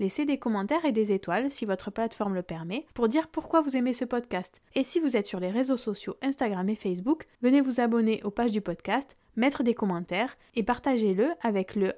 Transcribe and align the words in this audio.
Laissez 0.00 0.24
des 0.24 0.38
commentaires 0.38 0.86
et 0.86 0.92
des 0.92 1.12
étoiles 1.12 1.50
si 1.50 1.66
votre 1.66 1.90
plateforme 1.90 2.34
le 2.34 2.42
permet 2.42 2.86
pour 2.94 3.06
dire 3.06 3.28
pourquoi 3.28 3.60
vous 3.60 3.76
aimez 3.76 3.92
ce 3.92 4.06
podcast. 4.06 4.62
Et 4.74 4.82
si 4.82 4.98
vous 4.98 5.14
êtes 5.14 5.26
sur 5.26 5.40
les 5.40 5.50
réseaux 5.50 5.76
sociaux 5.76 6.16
Instagram 6.22 6.66
et 6.70 6.74
Facebook, 6.74 7.26
venez 7.42 7.60
vous 7.60 7.80
abonner 7.80 8.22
aux 8.24 8.30
pages 8.30 8.50
du 8.50 8.62
podcast, 8.62 9.14
mettre 9.36 9.62
des 9.62 9.74
commentaires 9.74 10.38
et 10.54 10.62
partagez-le 10.62 11.28
avec 11.42 11.74
le 11.74 11.92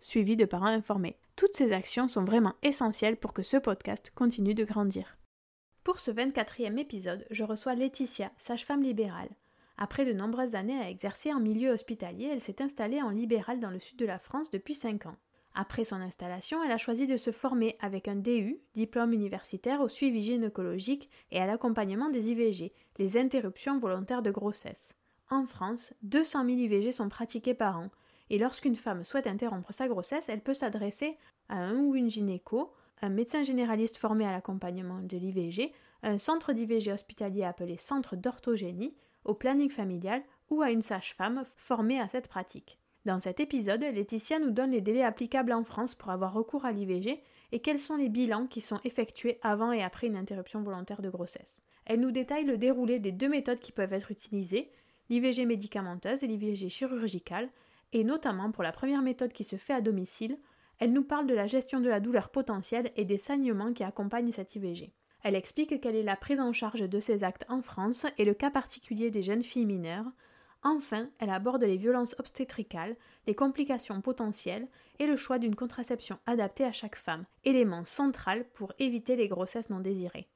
suivi 0.00 0.34
de 0.34 0.44
parents 0.44 0.66
informés. 0.66 1.18
Toutes 1.36 1.54
ces 1.54 1.70
actions 1.70 2.08
sont 2.08 2.24
vraiment 2.24 2.54
essentielles 2.64 3.16
pour 3.16 3.32
que 3.32 3.44
ce 3.44 3.58
podcast 3.58 4.10
continue 4.16 4.54
de 4.54 4.64
grandir. 4.64 5.16
Pour 5.84 6.00
ce 6.00 6.10
24e 6.10 6.78
épisode, 6.78 7.26
je 7.30 7.44
reçois 7.44 7.76
Laetitia, 7.76 8.32
sage-femme 8.38 8.82
libérale. 8.82 9.30
Après 9.78 10.04
de 10.04 10.12
nombreuses 10.12 10.56
années 10.56 10.80
à 10.80 10.90
exercer 10.90 11.32
en 11.32 11.38
milieu 11.38 11.70
hospitalier, 11.70 12.28
elle 12.32 12.40
s'est 12.40 12.60
installée 12.60 13.02
en 13.02 13.10
libéral 13.10 13.60
dans 13.60 13.70
le 13.70 13.78
sud 13.78 14.00
de 14.00 14.06
la 14.06 14.18
France 14.18 14.50
depuis 14.50 14.74
5 14.74 15.06
ans. 15.06 15.16
Après 15.58 15.84
son 15.84 16.02
installation, 16.02 16.62
elle 16.62 16.70
a 16.70 16.76
choisi 16.76 17.06
de 17.06 17.16
se 17.16 17.32
former 17.32 17.78
avec 17.80 18.08
un 18.08 18.16
DU, 18.16 18.60
diplôme 18.74 19.14
universitaire 19.14 19.80
au 19.80 19.88
suivi 19.88 20.22
gynécologique 20.22 21.08
et 21.30 21.40
à 21.40 21.46
l'accompagnement 21.46 22.10
des 22.10 22.30
IVG, 22.30 22.74
les 22.98 23.16
interruptions 23.16 23.78
volontaires 23.78 24.20
de 24.20 24.30
grossesse. 24.30 24.94
En 25.30 25.46
France, 25.46 25.94
200 26.02 26.44
000 26.44 26.58
IVG 26.58 26.92
sont 26.92 27.08
pratiqués 27.08 27.54
par 27.54 27.78
an, 27.78 27.88
et 28.28 28.38
lorsqu'une 28.38 28.76
femme 28.76 29.02
souhaite 29.02 29.26
interrompre 29.26 29.72
sa 29.72 29.88
grossesse, 29.88 30.28
elle 30.28 30.42
peut 30.42 30.52
s'adresser 30.52 31.16
à 31.48 31.56
un 31.56 31.76
ou 31.76 31.94
une 31.94 32.10
gynéco, 32.10 32.74
un 33.00 33.08
médecin 33.08 33.42
généraliste 33.42 33.96
formé 33.96 34.26
à 34.26 34.32
l'accompagnement 34.32 35.00
de 35.00 35.16
l'IVG, 35.16 35.72
un 36.02 36.18
centre 36.18 36.52
d'IVG 36.52 36.92
hospitalier 36.92 37.44
appelé 37.44 37.78
centre 37.78 38.14
d'orthogénie, 38.14 38.94
au 39.24 39.32
planning 39.32 39.70
familial 39.70 40.22
ou 40.50 40.60
à 40.60 40.70
une 40.70 40.82
sage-femme 40.82 41.44
formée 41.56 41.98
à 41.98 42.08
cette 42.08 42.28
pratique. 42.28 42.78
Dans 43.06 43.20
cet 43.20 43.38
épisode, 43.38 43.82
Laetitia 43.84 44.40
nous 44.40 44.50
donne 44.50 44.72
les 44.72 44.80
délais 44.80 45.04
applicables 45.04 45.52
en 45.52 45.62
France 45.62 45.94
pour 45.94 46.10
avoir 46.10 46.32
recours 46.32 46.64
à 46.64 46.72
l'IVG 46.72 47.22
et 47.52 47.60
quels 47.60 47.78
sont 47.78 47.94
les 47.94 48.08
bilans 48.08 48.48
qui 48.48 48.60
sont 48.60 48.80
effectués 48.82 49.38
avant 49.42 49.70
et 49.70 49.84
après 49.84 50.08
une 50.08 50.16
interruption 50.16 50.60
volontaire 50.60 51.00
de 51.00 51.08
grossesse. 51.08 51.62
Elle 51.84 52.00
nous 52.00 52.10
détaille 52.10 52.44
le 52.44 52.58
déroulé 52.58 52.98
des 52.98 53.12
deux 53.12 53.28
méthodes 53.28 53.60
qui 53.60 53.70
peuvent 53.70 53.92
être 53.92 54.10
utilisées, 54.10 54.72
l'IVG 55.08 55.46
médicamenteuse 55.46 56.24
et 56.24 56.26
l'IVG 56.26 56.68
chirurgicale, 56.68 57.48
et 57.92 58.02
notamment 58.02 58.50
pour 58.50 58.64
la 58.64 58.72
première 58.72 59.02
méthode 59.02 59.32
qui 59.32 59.44
se 59.44 59.54
fait 59.54 59.74
à 59.74 59.80
domicile, 59.80 60.36
elle 60.80 60.92
nous 60.92 61.04
parle 61.04 61.28
de 61.28 61.34
la 61.34 61.46
gestion 61.46 61.78
de 61.78 61.88
la 61.88 62.00
douleur 62.00 62.30
potentielle 62.30 62.90
et 62.96 63.04
des 63.04 63.18
saignements 63.18 63.72
qui 63.72 63.84
accompagnent 63.84 64.32
cette 64.32 64.56
IVG. 64.56 64.92
Elle 65.22 65.36
explique 65.36 65.80
quelle 65.80 65.94
est 65.94 66.02
la 66.02 66.16
prise 66.16 66.40
en 66.40 66.52
charge 66.52 66.80
de 66.80 66.98
ces 66.98 67.22
actes 67.22 67.46
en 67.48 67.62
France 67.62 68.04
et 68.18 68.24
le 68.24 68.34
cas 68.34 68.50
particulier 68.50 69.12
des 69.12 69.22
jeunes 69.22 69.44
filles 69.44 69.64
mineures, 69.64 70.10
Enfin, 70.68 71.08
elle 71.20 71.30
aborde 71.30 71.62
les 71.62 71.76
violences 71.76 72.16
obstétricales, 72.18 72.96
les 73.28 73.36
complications 73.36 74.00
potentielles 74.00 74.66
et 74.98 75.06
le 75.06 75.14
choix 75.14 75.38
d'une 75.38 75.54
contraception 75.54 76.18
adaptée 76.26 76.64
à 76.64 76.72
chaque 76.72 76.96
femme, 76.96 77.24
élément 77.44 77.84
central 77.84 78.44
pour 78.52 78.72
éviter 78.80 79.14
les 79.14 79.28
grossesses 79.28 79.70
non 79.70 79.78
désirées. 79.78 80.26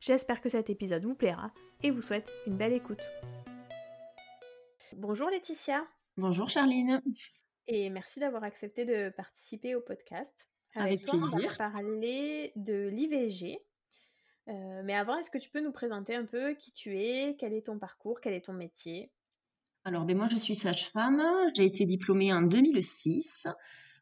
J'espère 0.00 0.42
que 0.42 0.50
cet 0.50 0.68
épisode 0.68 1.06
vous 1.06 1.14
plaira 1.14 1.52
et 1.82 1.90
vous 1.90 2.02
souhaite 2.02 2.30
une 2.46 2.58
belle 2.58 2.74
écoute. 2.74 3.00
Bonjour 4.94 5.30
Laetitia. 5.30 5.86
Bonjour 6.18 6.50
Charline. 6.50 7.00
Et 7.66 7.88
merci 7.88 8.20
d'avoir 8.20 8.44
accepté 8.44 8.84
de 8.84 9.08
participer 9.08 9.74
au 9.74 9.80
podcast. 9.80 10.50
Avec, 10.74 11.02
toi, 11.06 11.18
plaisir. 11.18 11.56
On 11.58 11.64
va 11.64 11.70
parler 11.70 12.52
de 12.56 12.88
l'IVG. 12.88 13.58
Euh, 14.48 14.82
mais 14.84 14.94
avant, 14.94 15.16
est-ce 15.16 15.30
que 15.30 15.38
tu 15.38 15.48
peux 15.48 15.60
nous 15.60 15.72
présenter 15.72 16.14
un 16.14 16.26
peu 16.26 16.52
qui 16.52 16.72
tu 16.72 16.98
es, 16.98 17.36
quel 17.38 17.54
est 17.54 17.66
ton 17.66 17.78
parcours, 17.78 18.20
quel 18.20 18.34
est 18.34 18.44
ton 18.44 18.52
métier? 18.52 19.10
Alors, 19.88 20.04
ben 20.04 20.16
moi, 20.16 20.28
je 20.30 20.36
suis 20.36 20.54
sage-femme. 20.54 21.22
J'ai 21.56 21.64
été 21.64 21.86
diplômée 21.86 22.32
en 22.32 22.42
2006. 22.42 23.46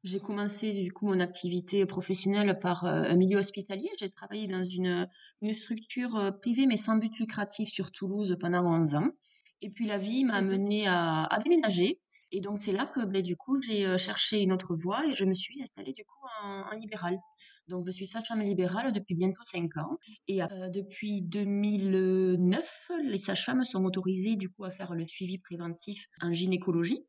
J'ai 0.04 0.20
commencé 0.20 0.72
du 0.72 0.92
coup 0.92 1.06
mon 1.06 1.20
activité 1.20 1.86
professionnelle 1.86 2.58
par 2.60 2.84
euh, 2.84 3.02
un 3.04 3.16
milieu 3.16 3.38
hospitalier. 3.38 3.88
J'ai 3.98 4.10
travaillé 4.10 4.46
dans 4.48 4.62
une, 4.64 5.08
une 5.42 5.52
structure 5.52 6.16
euh, 6.16 6.30
privée 6.32 6.66
mais 6.66 6.76
sans 6.76 6.96
but 6.96 7.16
lucratif 7.18 7.68
sur 7.68 7.90
Toulouse 7.92 8.36
pendant 8.40 8.64
11 8.64 8.94
ans. 8.96 9.10
Et 9.62 9.70
puis 9.70 9.86
la 9.86 9.98
vie 9.98 10.24
m'a 10.24 10.34
Mhm. 10.40 10.48
amenée 10.48 10.86
à, 10.86 11.24
à 11.24 11.38
déménager. 11.40 11.98
Et 12.32 12.40
donc 12.40 12.60
c'est 12.60 12.72
là 12.72 12.86
que 12.86 13.04
ben, 13.04 13.22
du 13.22 13.36
coup 13.36 13.60
j'ai 13.62 13.86
euh, 13.86 13.96
cherché 13.98 14.42
une 14.42 14.52
autre 14.52 14.74
voie 14.74 15.06
et 15.06 15.14
je 15.14 15.24
me 15.24 15.34
suis 15.34 15.60
installée 15.62 15.92
du 15.92 16.04
coup 16.04 16.26
en, 16.42 16.64
en 16.70 16.76
libéral. 16.76 17.18
Donc 17.68 17.84
je 17.86 17.90
suis 17.90 18.08
sage-femme 18.08 18.42
libérale 18.42 18.92
depuis 18.92 19.14
bientôt 19.14 19.42
5 19.44 19.76
ans. 19.78 19.98
Et 20.28 20.42
euh, 20.42 20.70
depuis 20.70 21.22
2009, 21.22 22.90
les 23.04 23.18
sages-femmes 23.18 23.64
sont 23.64 23.84
autorisées 23.84 24.36
du 24.36 24.48
coup 24.48 24.64
à 24.64 24.70
faire 24.70 24.94
le 24.94 25.06
suivi 25.06 25.38
préventif 25.38 26.06
en 26.20 26.32
gynécologie. 26.32 27.04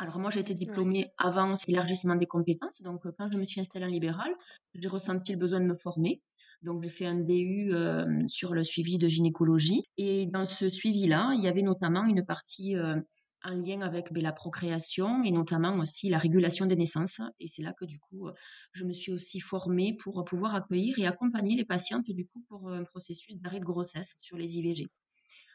Alors 0.00 0.20
moi 0.20 0.30
j'ai 0.30 0.40
été 0.40 0.54
diplômée 0.54 1.12
avant 1.18 1.56
l'élargissement 1.66 2.14
des 2.14 2.26
compétences, 2.26 2.82
donc 2.82 3.04
euh, 3.04 3.12
quand 3.18 3.28
je 3.32 3.36
me 3.36 3.44
suis 3.46 3.60
installée 3.60 3.84
en 3.84 3.88
libéral, 3.88 4.32
j'ai 4.74 4.88
ressenti 4.88 5.32
le 5.32 5.38
besoin 5.38 5.60
de 5.60 5.66
me 5.66 5.76
former. 5.76 6.22
Donc 6.62 6.82
j'ai 6.84 6.88
fait 6.88 7.06
un 7.06 7.16
DU 7.16 7.70
euh, 7.72 8.06
sur 8.28 8.54
le 8.54 8.62
suivi 8.62 8.98
de 8.98 9.08
gynécologie 9.08 9.82
et 9.96 10.26
dans 10.26 10.46
ce 10.46 10.68
suivi-là, 10.68 11.32
il 11.34 11.42
y 11.42 11.48
avait 11.48 11.62
notamment 11.62 12.04
une 12.04 12.24
partie 12.24 12.76
euh, 12.76 12.96
en 13.44 13.50
lien 13.50 13.80
avec 13.82 14.12
ben, 14.12 14.22
la 14.22 14.32
procréation 14.32 15.22
et 15.22 15.30
notamment 15.30 15.76
aussi 15.76 16.08
la 16.08 16.18
régulation 16.18 16.66
des 16.66 16.76
naissances. 16.76 17.20
Et 17.40 17.48
c'est 17.48 17.62
là 17.62 17.72
que 17.72 17.84
du 17.84 17.98
coup, 17.98 18.28
je 18.72 18.84
me 18.84 18.92
suis 18.92 19.12
aussi 19.12 19.40
formée 19.40 19.96
pour 20.02 20.24
pouvoir 20.24 20.54
accueillir 20.54 20.98
et 20.98 21.06
accompagner 21.06 21.56
les 21.56 21.64
patientes 21.64 22.10
du 22.10 22.26
coup 22.26 22.42
pour 22.48 22.70
un 22.70 22.84
processus 22.84 23.36
d'arrêt 23.38 23.60
de 23.60 23.64
grossesse 23.64 24.14
sur 24.18 24.36
les 24.36 24.58
IVG. 24.58 24.88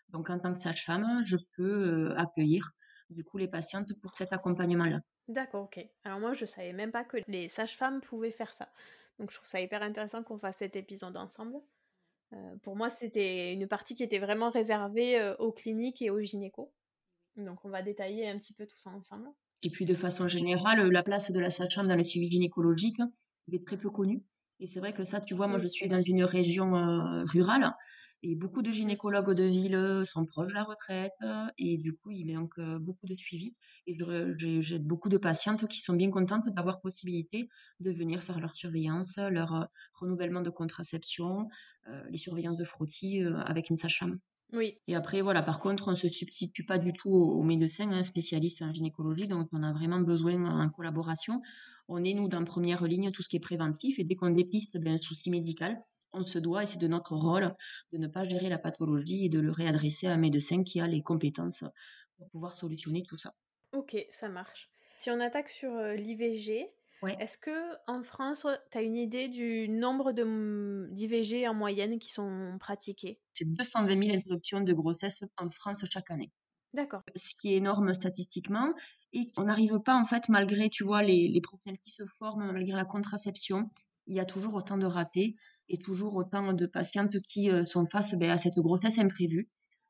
Donc 0.09 0.29
en 0.29 0.39
tant 0.39 0.53
que 0.53 0.61
sage-femme, 0.61 1.23
je 1.25 1.37
peux 1.55 2.13
accueillir 2.15 2.71
du 3.09 3.23
coup 3.23 3.37
les 3.37 3.47
patientes 3.47 3.93
pour 4.01 4.15
cet 4.15 4.33
accompagnement-là. 4.33 4.99
D'accord, 5.27 5.63
ok. 5.63 5.85
Alors 6.03 6.19
moi, 6.19 6.33
je 6.33 6.45
savais 6.45 6.73
même 6.73 6.91
pas 6.91 7.03
que 7.03 7.17
les 7.27 7.47
sages-femmes 7.47 8.01
pouvaient 8.01 8.31
faire 8.31 8.53
ça. 8.53 8.69
Donc 9.19 9.31
je 9.31 9.37
trouve 9.37 9.47
ça 9.47 9.61
hyper 9.61 9.81
intéressant 9.81 10.23
qu'on 10.23 10.37
fasse 10.37 10.57
cet 10.57 10.75
épisode 10.75 11.17
ensemble. 11.17 11.55
pour 12.61 12.75
moi, 12.75 12.89
c'était 12.89 13.53
une 13.53 13.67
partie 13.67 13.95
qui 13.95 14.03
était 14.03 14.19
vraiment 14.19 14.49
réservée 14.49 15.33
aux 15.39 15.51
cliniques 15.51 16.01
et 16.01 16.09
aux 16.09 16.19
gynécos. 16.19 16.69
Donc 17.37 17.65
on 17.65 17.69
va 17.69 17.81
détailler 17.81 18.27
un 18.29 18.37
petit 18.37 18.53
peu 18.53 18.65
tout 18.65 18.77
ça 18.77 18.89
ensemble. 18.91 19.29
Et 19.63 19.69
puis 19.69 19.85
de 19.85 19.95
façon 19.95 20.27
générale, 20.27 20.89
la 20.89 21.03
place 21.03 21.31
de 21.31 21.39
la 21.39 21.49
sage-femme 21.49 21.87
dans 21.87 21.95
le 21.95 22.03
suivi 22.03 22.29
gynécologique, 22.29 22.99
est 23.51 23.65
très 23.65 23.77
peu 23.77 23.89
connue. 23.89 24.23
Et 24.59 24.67
c'est 24.67 24.79
vrai 24.79 24.93
que 24.93 25.03
ça, 25.03 25.19
tu 25.19 25.33
vois, 25.33 25.47
moi 25.47 25.59
je 25.59 25.67
suis 25.67 25.87
dans 25.87 26.01
une 26.01 26.23
région 26.23 26.75
euh, 26.75 27.23
rurale 27.25 27.73
et 28.25 28.35
beaucoup 28.35 28.61
de 28.61 28.71
gynécologues 28.71 29.33
de 29.33 29.43
ville 29.43 30.05
sont 30.05 30.25
proches 30.25 30.47
de 30.47 30.53
la 30.53 30.63
retraite 30.63 31.17
et 31.57 31.77
du 31.77 31.93
coup, 31.93 32.11
il 32.11 32.33
manque 32.33 32.57
euh, 32.59 32.79
beaucoup 32.79 33.05
de 33.05 33.15
suivi. 33.17 33.53
Et 33.85 33.97
j'ai 34.37 34.79
beaucoup 34.79 35.09
de 35.09 35.17
patientes 35.17 35.67
qui 35.67 35.81
sont 35.81 35.93
bien 35.93 36.09
contentes 36.09 36.47
d'avoir 36.55 36.79
possibilité 36.79 37.49
de 37.81 37.91
venir 37.91 38.23
faire 38.23 38.39
leur 38.39 38.55
surveillance, 38.55 39.17
leur 39.17 39.53
euh, 39.53 39.65
renouvellement 39.93 40.41
de 40.41 40.49
contraception, 40.49 41.49
les 42.09 42.17
surveillances 42.17 42.57
de 42.57 42.63
frottis 42.63 43.21
avec 43.45 43.69
une 43.69 43.75
sage-femme. 43.75 44.19
Oui. 44.53 44.77
Et 44.87 44.95
après, 44.95 45.21
voilà, 45.21 45.41
par 45.41 45.59
contre, 45.59 45.87
on 45.87 45.91
ne 45.91 45.95
se 45.95 46.07
substitue 46.07 46.63
pas 46.63 46.77
du 46.77 46.93
tout 46.93 47.09
aux, 47.09 47.41
médecins 47.43 47.91
hein, 47.91 48.03
spécialistes 48.03 48.61
en 48.61 48.71
gynécologie, 48.71 49.27
donc 49.27 49.49
on 49.51 49.63
a 49.63 49.73
vraiment 49.73 49.99
besoin 49.99 50.35
en 50.43 50.69
collaboration. 50.69 51.41
On 51.87 52.03
est, 52.03 52.13
nous, 52.13 52.27
dans 52.27 52.43
première 52.43 52.83
ligne, 52.83 53.11
tout 53.11 53.23
ce 53.23 53.29
qui 53.29 53.37
est 53.37 53.41
préventif, 53.41 53.97
et 53.97 54.03
dès 54.03 54.15
qu'on 54.15 54.29
dépiste 54.29 54.77
ben, 54.77 54.93
un 54.93 55.01
souci 55.01 55.31
médical, 55.31 55.81
on 56.13 56.21
se 56.21 56.37
doit, 56.37 56.63
et 56.63 56.65
c'est 56.67 56.79
de 56.79 56.87
notre 56.87 57.15
rôle, 57.15 57.55
de 57.91 57.97
ne 57.97 58.07
pas 58.07 58.23
gérer 58.23 58.47
la 58.47 58.59
pathologie 58.59 59.25
et 59.25 59.29
de 59.29 59.39
le 59.39 59.51
réadresser 59.51 60.07
à 60.07 60.13
un 60.13 60.17
médecin 60.17 60.63
qui 60.63 60.79
a 60.79 60.87
les 60.87 61.01
compétences 61.01 61.63
pour 62.17 62.29
pouvoir 62.29 62.55
solutionner 62.55 63.01
tout 63.03 63.17
ça. 63.17 63.33
Ok, 63.71 63.97
ça 64.11 64.29
marche. 64.29 64.69
Si 64.99 65.09
on 65.09 65.19
attaque 65.19 65.49
sur 65.49 65.71
euh, 65.73 65.95
l'IVG, 67.03 67.15
est-ce 67.19 67.37
que 67.37 67.75
en 67.87 68.03
France, 68.03 68.47
tu 68.71 68.77
as 68.77 68.81
une 68.81 68.95
idée 68.95 69.27
du 69.27 69.67
nombre 69.69 70.13
d'IVG 70.13 71.47
en 71.47 71.53
moyenne 71.53 71.99
qui 71.99 72.11
sont 72.11 72.57
pratiqués? 72.59 73.19
C'est 73.33 73.51
220 73.53 74.03
000 74.03 74.15
interruptions 74.15 74.61
de 74.61 74.73
grossesse 74.73 75.23
en 75.37 75.49
France 75.49 75.83
chaque 75.91 76.11
année. 76.11 76.31
D'accord. 76.73 77.03
Ce 77.15 77.35
qui 77.35 77.53
est 77.53 77.57
énorme 77.57 77.93
statistiquement. 77.93 78.73
Et 79.11 79.29
on 79.37 79.43
n'arrive 79.43 79.79
pas, 79.79 79.95
en 79.95 80.05
fait, 80.05 80.29
malgré, 80.29 80.69
tu 80.69 80.83
vois, 80.83 81.03
les, 81.03 81.27
les 81.27 81.41
professionnels 81.41 81.79
qui 81.79 81.91
se 81.91 82.05
forment, 82.05 82.51
malgré 82.51 82.75
la 82.75 82.85
contraception, 82.85 83.69
il 84.07 84.15
y 84.15 84.19
a 84.19 84.25
toujours 84.25 84.55
autant 84.55 84.77
de 84.77 84.85
ratés 84.85 85.35
et 85.69 85.77
toujours 85.77 86.15
autant 86.15 86.53
de 86.53 86.65
patientes 86.65 87.21
qui 87.21 87.49
euh, 87.49 87.65
sont 87.65 87.85
face 87.87 88.15
ben, 88.15 88.29
à 88.29 88.37
cette 88.37 88.57
grossesse 88.57 88.97
imprévue. 88.97 89.49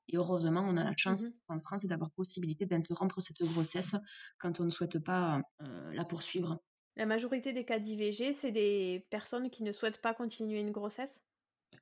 Et 0.10 0.18
heureusement, 0.18 0.62
on 0.62 0.76
a 0.78 0.84
la 0.84 0.94
chance 0.98 1.26
mmh 1.26 1.32
en 1.48 1.60
France 1.62 1.86
d'avoir 1.86 2.12
possibilité 2.12 2.66
d'interrompre 2.66 3.22
cette 3.22 3.42
grossesse 3.44 3.96
quand 4.40 4.60
on 4.60 4.66
ne 4.66 4.70
souhaite 4.72 5.00
pas 5.00 5.42
euh, 5.62 5.94
la 5.94 6.04
poursuivre. 6.04 6.60
La 6.96 7.06
majorité 7.06 7.54
des 7.54 7.66
cas 7.66 7.78
d'IVG, 7.78 8.34
c'est 8.34 8.50
des 8.52 9.06
personnes 9.12 9.52
qui 9.52 9.62
ne 9.62 9.72
souhaitent 9.72 10.02
pas 10.02 10.16
continuer 10.16 10.60
une 10.60 10.72
grossesse? 10.72 11.24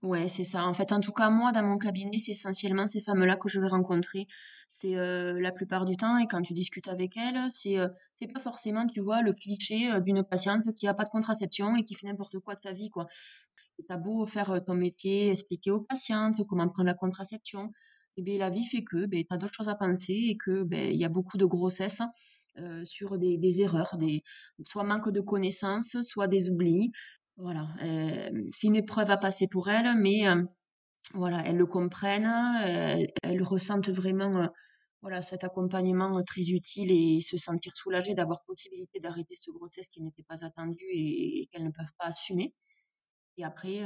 Ouais, 0.04 0.28
c'est 0.28 0.44
ça. 0.44 0.66
En 0.66 0.74
fait, 0.74 0.92
en 0.94 1.00
tout 1.00 1.12
cas, 1.12 1.30
moi, 1.30 1.52
dans 1.52 1.62
mon 1.63 1.78
cabinet, 1.78 2.18
c'est 2.18 2.31
essentiellement 2.31 2.88
ces 2.88 3.02
femmes-là 3.02 3.36
que 3.36 3.48
je 3.50 3.60
vais 3.60 3.68
rencontrer. 3.68 4.25
C'est 4.68 4.96
euh, 4.98 5.40
la 5.40 5.52
plupart 5.52 5.86
du 5.86 5.96
temps, 5.96 6.18
et 6.18 6.28
quand 6.28 6.42
tu 6.42 6.54
discutes 6.54 6.88
avec 6.88 7.16
elles, 7.18 7.50
c'est 7.54 7.78
euh, 7.78 7.88
pas 8.34 8.40
forcément, 8.40 8.88
tu 8.88 9.00
vois, 9.02 9.22
le 9.22 9.34
cliché 9.34 9.92
euh, 9.92 10.00
d'une 10.00 10.24
patiente 10.24 10.74
qui 10.74 10.88
a 10.88 10.94
pas 10.96 11.04
de 11.04 11.10
contraception 11.10 11.75
et 11.75 11.84
qui 11.84 11.94
fait 11.94 12.08
n'importe 12.08 12.40
quoi 12.40 12.56
de 12.56 12.62
sa 12.62 12.72
vie, 12.72 12.90
quoi. 12.90 13.06
T'as 13.88 13.98
beau 13.98 14.25
faire 14.28 14.63
ton 14.66 14.75
métier, 14.75 15.31
expliquer 15.31 15.72
aux 15.72 15.81
patientes 15.81 16.38
comment 16.48 16.69
prendre 16.69 16.88
la 16.88 16.94
contraception, 16.94 17.66
et 18.18 18.22
eh 18.22 18.22
bien 18.24 18.38
la 18.40 18.50
vie 18.50 18.66
fait 18.66 18.84
que 18.84 19.06
ben, 19.06 19.24
tu 19.24 19.34
as 19.34 19.38
d'autres 19.38 19.54
choses 19.54 19.69
à 19.69 19.75
penser 19.75 20.13
et 20.13 20.38
que 20.38 20.63
ben, 20.63 20.92
il 20.92 20.98
y 20.98 21.06
a 21.06 21.10
beaucoup 21.10 21.38
de 21.38 21.46
grossesses 21.46 22.02
euh, 22.57 22.83
sur 22.83 23.18
des, 23.18 23.62
erreurs, 23.62 23.95
des, 23.98 24.24
soit 24.68 24.83
manque 24.83 25.09
de 25.09 25.21
connaissances, 25.21 25.95
soit 26.01 26.27
des 26.27 26.50
oublis. 26.50 26.92
Voilà, 27.38 27.69
euh, 27.81 28.30
c'est 28.51 28.68
une 28.68 28.75
épreuve 28.75 29.09
à 29.09 29.18
passer 29.18 29.48
pour 29.48 29.69
elles, 29.69 29.95
mais 29.98 30.27
euh, 30.27 30.44
voilà, 31.13 31.42
elles 31.45 31.56
le 31.56 31.65
comprennent, 31.65 32.30
elles, 33.24 33.44
ressentent 33.44 33.89
vraiment 33.89 34.50
voilà, 35.01 35.21
cet 35.21 35.44
accompagnement 35.45 36.12
très 36.24 36.42
utile 36.42 36.92
et 36.92 37.21
se 37.21 37.38
sentir 37.38 37.71
soulagées 37.75 38.15
d'avoir 38.15 38.44
possibilité 38.44 39.00
d'arrêter 39.00 39.36
ce 39.36 39.50
grossesse 39.51 39.88
qui 39.88 40.03
n'était 40.03 40.24
pas 40.24 40.45
attendue 40.45 40.86
et, 40.92 41.48
qu'elles 41.51 41.63
ne 41.63 41.71
peuvent 41.71 41.94
pas 41.98 42.07
assumer. 42.07 42.53
Et 43.38 43.45
après, 43.45 43.81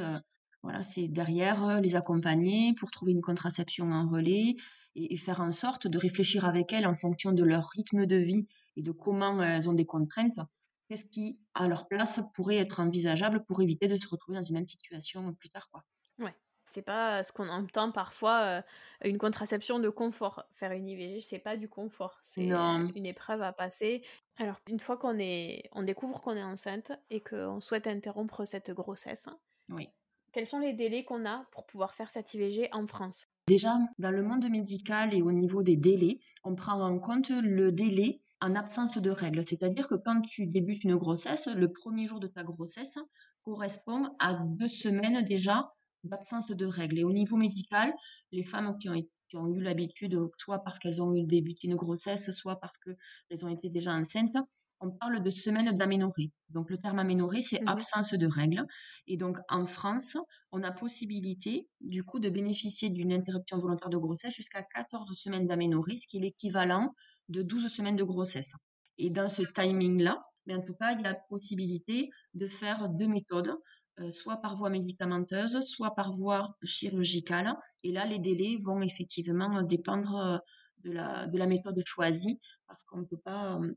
voilà, 0.64 0.82
c'est 0.82 1.08
derrière 1.08 1.82
les 1.82 1.96
accompagner 1.96 2.74
pour 2.80 2.90
trouver 2.92 3.14
une 3.14 3.22
contraception 3.22 3.92
en 3.92 4.10
relais, 4.10 4.56
et, 4.96 5.18
faire 5.18 5.42
en 5.42 5.52
sorte 5.52 5.88
de 5.88 5.98
réfléchir 5.98 6.46
avec 6.46 6.74
elles 6.74 6.88
en 6.88 6.96
fonction 6.96 7.32
de 7.32 7.44
leur 7.44 7.68
rythme 7.70 8.06
de 8.06 8.16
vie 8.16 8.48
et 8.78 8.84
de 8.84 8.92
comment 8.92 9.42
elles 9.42 9.70
ont 9.70 9.74
des 9.74 9.86
contraintes, 9.86 10.40
qu'est-ce 10.88 11.06
qui, 11.06 11.40
à 11.54 11.68
leur 11.68 11.88
place, 11.88 12.22
pourrait 12.34 12.58
être 12.58 12.80
envisageable 12.80 13.44
pour 13.46 13.62
éviter 13.62 13.88
de 13.88 13.98
se 13.98 14.08
retrouver 14.08 14.38
dans 14.38 14.44
une 14.44 14.56
même 14.56 14.68
situation 14.68 15.34
plus 15.34 15.50
tard. 15.50 15.70
Quoi? 15.72 15.84
Ouais. 16.20 16.36
C'est 16.70 16.82
pas 16.82 17.24
ce 17.24 17.32
qu'on 17.32 17.48
entend 17.48 17.92
parfois, 17.92 18.42
euh, 18.42 18.62
une 19.04 19.18
contraception 19.18 19.80
de 19.80 19.90
confort. 19.90 20.44
Faire 20.56 20.72
une 20.72 20.90
IVG, 20.90 21.22
c'est 21.22 21.40
pas 21.40 21.58
du 21.58 21.70
confort, 21.70 22.20
c'est 22.22 22.50
une 22.50 23.06
épreuve 23.06 23.44
à 23.44 23.54
passer. 23.54 24.04
Alors, 24.38 24.60
une 24.68 24.80
fois 24.80 24.98
qu'on 24.98 25.18
est, 25.20 25.70
on 25.72 25.84
découvre 25.84 26.22
qu'on 26.22 26.36
est 26.36 26.44
enceinte 26.44 26.92
et 27.10 27.22
qu'on 27.22 27.62
souhaite 27.62 27.88
interrompre 27.88 28.46
cette 28.46 28.72
grossesse, 28.72 29.30
oui. 29.70 29.88
quels 30.34 30.48
sont 30.48 30.60
les 30.60 30.74
délais 30.74 31.06
qu'on 31.06 31.26
a 31.26 31.46
pour 31.52 31.66
pouvoir 31.66 31.94
faire 31.94 32.10
cette 32.10 32.34
IVG 32.34 32.68
en 32.74 32.88
France? 32.88 33.28
Déjà, 33.48 33.78
dans 34.00 34.10
le 34.10 34.24
monde 34.24 34.50
médical 34.50 35.14
et 35.14 35.22
au 35.22 35.32
niveau 35.32 35.62
des 35.62 35.78
délais, 35.78 36.20
on 36.44 36.56
prend 36.56 36.82
en 36.82 36.98
compte 36.98 37.30
le 37.30 37.72
délai 37.72 38.22
en 38.42 38.56
absence 38.56 38.98
de 38.98 39.12
règles. 39.12 39.46
C'est-à-dire 39.46 39.88
que 39.88 39.94
quand 39.94 40.20
tu 40.22 40.48
débutes 40.48 40.84
une 40.84 40.96
grossesse, 40.96 41.48
le 41.48 41.72
premier 41.72 42.08
jour 42.08 42.20
de 42.20 42.26
ta 42.26 42.44
grossesse 42.44 42.98
correspond 43.44 44.10
à 44.18 44.34
deux 44.34 44.68
semaines 44.68 45.24
déjà 45.24 45.72
d'absence 46.04 46.50
de 46.50 46.66
règles. 46.66 46.98
Et 46.98 47.04
au 47.04 47.14
niveau 47.14 47.38
médical, 47.38 47.94
les 48.32 48.44
femmes 48.44 48.76
qui 48.80 48.90
ont, 48.90 49.48
eu 49.48 49.62
l'habitude, 49.62 50.18
soit 50.38 50.64
parce 50.64 50.80
qu'elles 50.80 51.04
ont 51.04 51.12
débuté 51.12 51.68
une 51.68 51.76
grossesse, 51.76 52.32
soit 52.32 52.60
parce 52.60 52.78
qu'elles 52.80 53.46
ont 53.46 53.50
été 53.50 53.70
déjà 53.70 53.94
enceintes, 53.94 54.38
on 54.80 54.92
parle 54.92 55.22
de 55.22 55.30
semaine 55.30 55.78
d'aménorrhée. 55.78 56.32
Donc 56.50 56.70
le 56.70 56.78
terme 56.78 57.00
aménorrhée, 57.00 57.42
c'est 57.42 57.62
mmh 57.62 57.68
absence 57.68 58.14
de 58.14 58.28
règles. 58.28 58.66
Et 59.08 59.18
donc 59.18 59.38
en 59.50 59.66
France, 59.66 60.18
on 60.52 60.64
a 60.64 60.72
possibilité 60.72 61.68
du 61.82 62.04
coup 62.04 62.20
de 62.20 62.30
bénéficier 62.30 62.90
d'une 62.90 63.14
interruption 63.14 63.58
volontaire 63.58 63.90
de 63.90 63.98
grossesse 63.98 64.34
jusqu'à 64.34 64.64
14 64.64 65.12
semaines 65.18 65.48
d'aménorrhée, 65.48 65.98
ce 66.02 66.08
qui 66.08 66.18
est 66.18 66.22
l'équivalent 66.22 66.94
de 67.30 67.42
12 67.42 67.68
semaines 67.68 67.96
de 67.96 68.04
grossesse. 68.04 68.54
Et 68.98 69.10
dans 69.10 69.28
ce 69.28 69.42
timing-là, 69.42 70.22
mais 70.46 70.54
ben, 70.54 70.62
en 70.62 70.64
tout 70.64 70.76
cas, 70.76 70.94
il 70.94 71.02
y 71.02 71.06
a 71.06 71.16
possibilité 71.28 72.10
de 72.34 72.48
faire 72.48 72.90
deux 72.90 73.08
méthodes, 73.08 73.56
euh, 74.00 74.12
soit 74.12 74.38
par 74.38 74.56
voie 74.56 74.70
médicamenteuse, 74.70 75.62
soit 75.64 75.96
par 75.96 76.12
voie 76.12 76.56
chirurgicale. 76.64 77.56
Et 77.84 77.92
là, 77.92 78.06
les 78.06 78.20
délais 78.20 78.58
vont 78.62 78.82
effectivement 78.82 79.64
dépendre 79.64 80.16
euh, 80.16 80.38
de 80.84 80.92
la, 80.92 81.28
de 81.28 81.38
la 81.38 81.48
méthode 81.48 81.82
choisie, 81.86 82.40
parce 82.68 82.84
qu'on 82.84 83.00
ne 83.00 83.06
peut 83.06 83.18
pas 83.18 83.58
euh, 83.60 83.74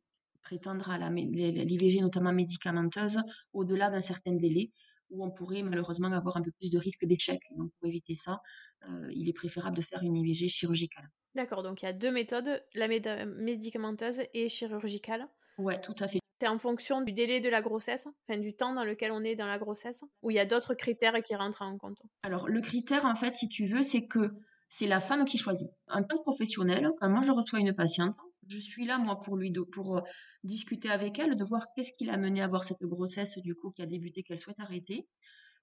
prétendre 0.48 0.86
à 0.90 0.96
l'IVG, 1.10 2.00
notamment 2.00 2.32
médicamenteuse, 2.32 3.18
au-delà 3.52 3.90
d'un 3.90 4.00
certain 4.12 4.34
délai, 4.44 4.66
où 5.10 5.24
on 5.26 5.30
pourrait 5.30 5.62
malheureusement 5.62 6.12
avoir 6.12 6.36
un 6.38 6.42
peu 6.42 6.52
plus 6.58 6.70
de 6.70 6.78
risque 6.78 7.04
d'échec. 7.04 7.40
Donc, 7.58 7.70
pour 7.78 7.88
éviter 7.88 8.16
ça, 8.16 8.40
euh, 8.88 9.08
il 9.10 9.28
est 9.28 9.38
préférable 9.42 9.76
de 9.76 9.82
faire 9.82 10.02
une 10.02 10.16
IVG 10.16 10.48
chirurgicale. 10.48 11.08
D'accord, 11.34 11.62
donc 11.62 11.82
il 11.82 11.84
y 11.84 11.88
a 11.88 11.92
deux 11.92 12.10
méthodes, 12.10 12.62
la 12.74 12.88
médicamenteuse 12.88 14.22
et 14.32 14.48
chirurgicale. 14.48 15.28
Ouais, 15.58 15.80
tout 15.80 15.94
à 15.98 16.08
fait. 16.08 16.18
C'est 16.40 16.48
en 16.48 16.58
fonction 16.58 17.02
du 17.02 17.12
délai 17.12 17.40
de 17.40 17.48
la 17.48 17.62
grossesse, 17.62 18.06
enfin 18.06 18.38
du 18.38 18.54
temps 18.54 18.72
dans 18.72 18.84
lequel 18.84 19.12
on 19.12 19.24
est 19.24 19.36
dans 19.36 19.46
la 19.46 19.58
grossesse, 19.58 20.04
ou 20.22 20.30
il 20.30 20.36
y 20.36 20.40
a 20.40 20.46
d'autres 20.46 20.74
critères 20.74 21.20
qui 21.22 21.34
rentrent 21.34 21.62
en 21.62 21.76
compte? 21.76 22.00
Alors, 22.22 22.48
le 22.48 22.60
critère, 22.60 23.04
en 23.04 23.16
fait, 23.16 23.34
si 23.34 23.48
tu 23.48 23.66
veux, 23.66 23.82
c'est 23.82 24.06
que 24.06 24.30
c'est 24.68 24.86
la 24.86 25.00
femme 25.00 25.24
qui 25.24 25.38
choisit. 25.38 25.68
En 25.88 26.02
tant 26.02 26.16
que 26.18 26.22
professionnel, 26.22 26.90
quand 27.00 27.08
moi 27.10 27.22
je 27.26 27.32
reçois 27.32 27.58
une 27.58 27.74
patiente, 27.74 28.14
je 28.48 28.58
suis 28.58 28.86
là, 28.86 28.98
moi, 28.98 29.20
pour 29.20 29.36
lui, 29.36 29.52
pour 29.72 29.98
euh, 29.98 30.00
discuter 30.44 30.90
avec 30.90 31.18
elle, 31.18 31.36
de 31.36 31.44
voir 31.44 31.66
qu'est-ce 31.74 31.92
qui 31.92 32.04
l'a 32.04 32.16
mené 32.16 32.40
à 32.40 32.44
avoir 32.44 32.64
cette 32.64 32.82
grossesse, 32.82 33.38
du 33.38 33.54
coup, 33.54 33.70
qui 33.70 33.82
a 33.82 33.86
débuté, 33.86 34.22
qu'elle 34.22 34.38
souhaite 34.38 34.60
arrêter. 34.60 35.06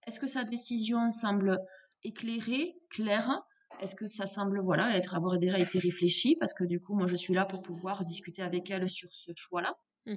Est-ce 0.07 0.19
que 0.19 0.27
sa 0.27 0.43
décision 0.43 1.09
semble 1.09 1.59
éclairée, 2.03 2.75
claire? 2.89 3.41
Est-ce 3.79 3.95
que 3.95 4.07
ça 4.09 4.25
semble, 4.25 4.61
voilà, 4.61 4.95
être, 4.95 5.15
avoir 5.15 5.39
déjà 5.39 5.59
été 5.59 5.79
réfléchi? 5.79 6.37
Parce 6.39 6.53
que, 6.53 6.63
du 6.63 6.79
coup, 6.79 6.95
moi, 6.95 7.07
je 7.07 7.15
suis 7.15 7.33
là 7.33 7.45
pour 7.45 7.61
pouvoir 7.61 8.05
discuter 8.05 8.41
avec 8.41 8.69
elle 8.69 8.87
sur 8.89 9.09
ce 9.11 9.31
choix-là. 9.35 9.75
Mmh 10.05 10.15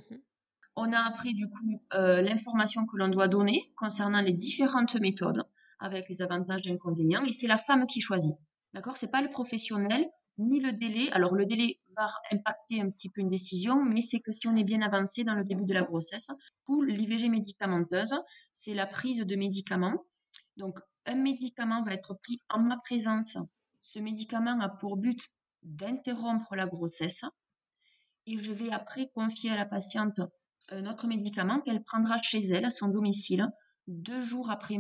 On 0.77 0.93
a 0.93 0.99
après, 0.99 1.33
du 1.33 1.49
coup, 1.49 1.83
euh, 1.95 2.21
l'information 2.21 2.87
que 2.87 2.97
l'on 2.97 3.09
doit 3.09 3.29
donner 3.29 3.73
concernant 3.77 4.21
les 4.21 4.35
différentes 4.35 4.95
méthodes, 5.01 5.43
avec 5.81 6.09
les 6.09 6.23
avantages 6.23 6.67
et 6.67 6.71
inconvénients, 6.71 7.25
et 7.25 7.33
c'est 7.33 7.47
la 7.47 7.59
femme 7.59 7.87
qui 7.87 8.01
choisit. 8.01 8.35
D'accord? 8.75 8.97
C'est 8.97 9.11
pas 9.11 9.23
le 9.23 9.29
professionnel 9.29 10.07
ni 10.39 10.61
le 10.61 10.73
délai. 10.73 11.11
Alors, 11.13 11.35
le 11.35 11.45
délai 11.45 11.79
va 11.97 12.09
impacter 12.33 12.81
un 12.81 12.91
petit 12.91 13.09
peu 13.11 13.21
une 13.21 13.29
décision, 13.29 13.83
mais 13.85 14.01
c'est 14.01 14.21
que 14.21 14.33
si 14.33 14.49
on 14.49 14.57
est 14.57 14.65
bien 14.65 14.81
avancé 14.83 15.25
dans 15.25 15.35
le 15.35 15.45
début 15.45 15.65
de 15.65 15.75
la 15.75 15.83
grossesse, 15.83 16.31
pour 16.65 16.83
l'IVG 16.83 17.29
médicamenteuse, 17.29 18.15
c'est 18.53 18.75
la 18.75 18.87
prise 18.87 19.21
de 19.21 19.37
médicaments. 19.37 20.05
Donc, 20.57 20.79
un 21.07 21.17
médicament 21.17 21.83
va 21.83 21.95
être 21.95 22.15
pris 22.15 22.41
en 22.49 22.61
ma 22.61 22.77
présence. 22.79 23.37
Ce 23.81 23.99
médicament 23.99 24.61
a 24.61 24.69
pour 24.69 24.97
but 24.97 25.29
d'interrompre 25.63 26.55
la 26.55 26.67
grossesse 26.67 27.25
et 28.27 28.37
je 28.37 28.53
vais 28.53 28.71
après 28.71 29.09
confier 29.15 29.51
à 29.51 29.57
la 29.57 29.65
patiente 29.65 30.21
un 30.69 30.85
autre 30.87 31.07
médicament 31.07 31.61
qu'elle 31.61 31.83
prendra 31.83 32.21
chez 32.21 32.45
elle, 32.49 32.67
à 32.67 32.71
son 32.71 32.89
domicile, 32.89 33.49
deux 33.87 34.21
jours 34.21 34.51
après. 34.51 34.77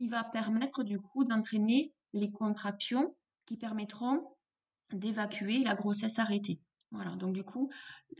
Il 0.00 0.10
va 0.10 0.22
permettre 0.22 0.82
du 0.84 1.00
coup 1.00 1.24
d'entraîner 1.24 1.94
les 2.12 2.30
contractions 2.30 3.16
qui 3.46 3.56
permettront 3.56 4.20
d'évacuer 4.94 5.64
la 5.64 5.74
grossesse 5.74 6.18
arrêtée. 6.18 6.60
Voilà, 6.92 7.14
donc 7.16 7.34
du 7.34 7.44
coup, 7.44 7.70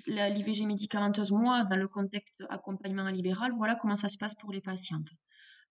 l'IVG 0.06 0.64
médicamenteuse, 0.64 1.32
moi, 1.32 1.64
dans 1.64 1.76
le 1.76 1.88
contexte 1.88 2.44
accompagnement 2.48 3.08
libéral, 3.08 3.50
voilà 3.56 3.74
comment 3.74 3.96
ça 3.96 4.08
se 4.08 4.16
passe 4.16 4.34
pour 4.36 4.52
les 4.52 4.60
patientes. 4.60 5.08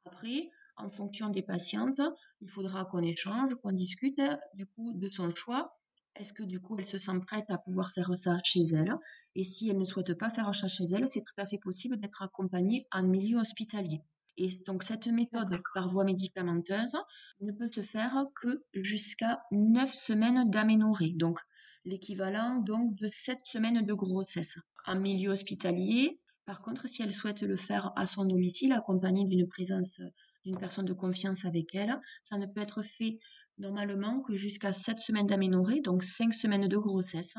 Après, 0.05 0.49
en 0.75 0.89
fonction 0.89 1.29
des 1.29 1.41
patientes, 1.41 2.01
il 2.41 2.49
faudra 2.49 2.85
qu'on 2.85 3.01
échange, 3.01 3.55
qu'on 3.55 3.71
discute 3.71 4.21
du 4.53 4.65
coup 4.65 4.93
de 4.93 5.09
son 5.09 5.33
choix. 5.33 5.77
Est-ce 6.15 6.33
que 6.33 6.43
du 6.43 6.59
coup 6.59 6.77
elle 6.77 6.87
se 6.87 6.99
sent 6.99 7.19
prête 7.25 7.49
à 7.49 7.57
pouvoir 7.57 7.91
faire 7.91 8.11
ça 8.17 8.39
chez 8.43 8.63
elle 8.73 8.93
Et 9.35 9.43
si 9.43 9.69
elle 9.69 9.77
ne 9.77 9.85
souhaite 9.85 10.17
pas 10.17 10.29
faire 10.29 10.53
ça 10.53 10.67
chez 10.67 10.85
elle, 10.85 11.07
c'est 11.09 11.21
tout 11.21 11.35
à 11.37 11.45
fait 11.45 11.59
possible 11.59 11.97
d'être 11.97 12.21
accompagnée 12.21 12.87
en 12.91 13.03
milieu 13.03 13.37
hospitalier. 13.37 14.01
Et 14.41 14.47
donc 14.65 14.83
cette 14.83 15.07
méthode 15.07 15.61
par 15.73 15.89
voie 15.89 16.05
médicamenteuse 16.05 16.95
ne 17.41 17.51
peut 17.51 17.69
se 17.69 17.81
faire 17.81 18.25
que 18.41 18.63
jusqu'à 18.73 19.43
9 19.51 19.93
semaines 19.93 20.49
d'aménorrhée, 20.49 21.11
donc 21.13 21.39
l'équivalent 21.83 22.55
donc 22.61 22.95
de 22.95 23.09
7 23.11 23.37
semaines 23.43 23.85
de 23.85 23.93
grossesse. 23.93 24.57
En 24.85 24.97
milieu 24.97 25.31
hospitalier, 25.31 26.21
par 26.45 26.61
contre, 26.61 26.87
si 26.87 27.03
elle 27.03 27.13
souhaite 27.13 27.41
le 27.41 27.57
faire 27.57 27.91
à 27.97 28.05
son 28.05 28.23
domicile, 28.23 28.71
accompagnée 28.71 29.25
d'une 29.25 29.45
présence 29.45 29.99
d'une 30.45 30.57
personne 30.57 30.85
de 30.85 30.93
confiance 30.93 31.43
avec 31.43 31.75
elle, 31.75 31.99
ça 32.23 32.37
ne 32.37 32.45
peut 32.45 32.61
être 32.61 32.81
fait 32.81 33.19
normalement 33.57 34.21
que 34.21 34.37
jusqu'à 34.37 34.71
7 34.71 34.99
semaines 34.99 35.27
d'aménorrhée, 35.27 35.81
donc 35.81 36.01
5 36.01 36.33
semaines 36.33 36.69
de 36.69 36.77
grossesse 36.77 37.35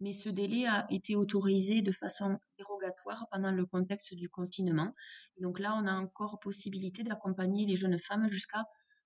mais 0.00 0.12
ce 0.12 0.28
délai 0.28 0.66
a 0.66 0.86
été 0.90 1.14
autorisé 1.14 1.82
de 1.82 1.92
façon 1.92 2.38
dérogatoire 2.58 3.26
pendant 3.30 3.52
le 3.52 3.66
contexte 3.66 4.14
du 4.14 4.28
confinement. 4.28 4.94
Donc 5.38 5.58
là, 5.58 5.78
on 5.80 5.86
a 5.86 5.92
encore 5.92 6.38
possibilité 6.40 7.02
d'accompagner 7.02 7.66
les 7.66 7.76
jeunes 7.76 7.98
femmes 7.98 8.30
jusqu'à 8.30 8.64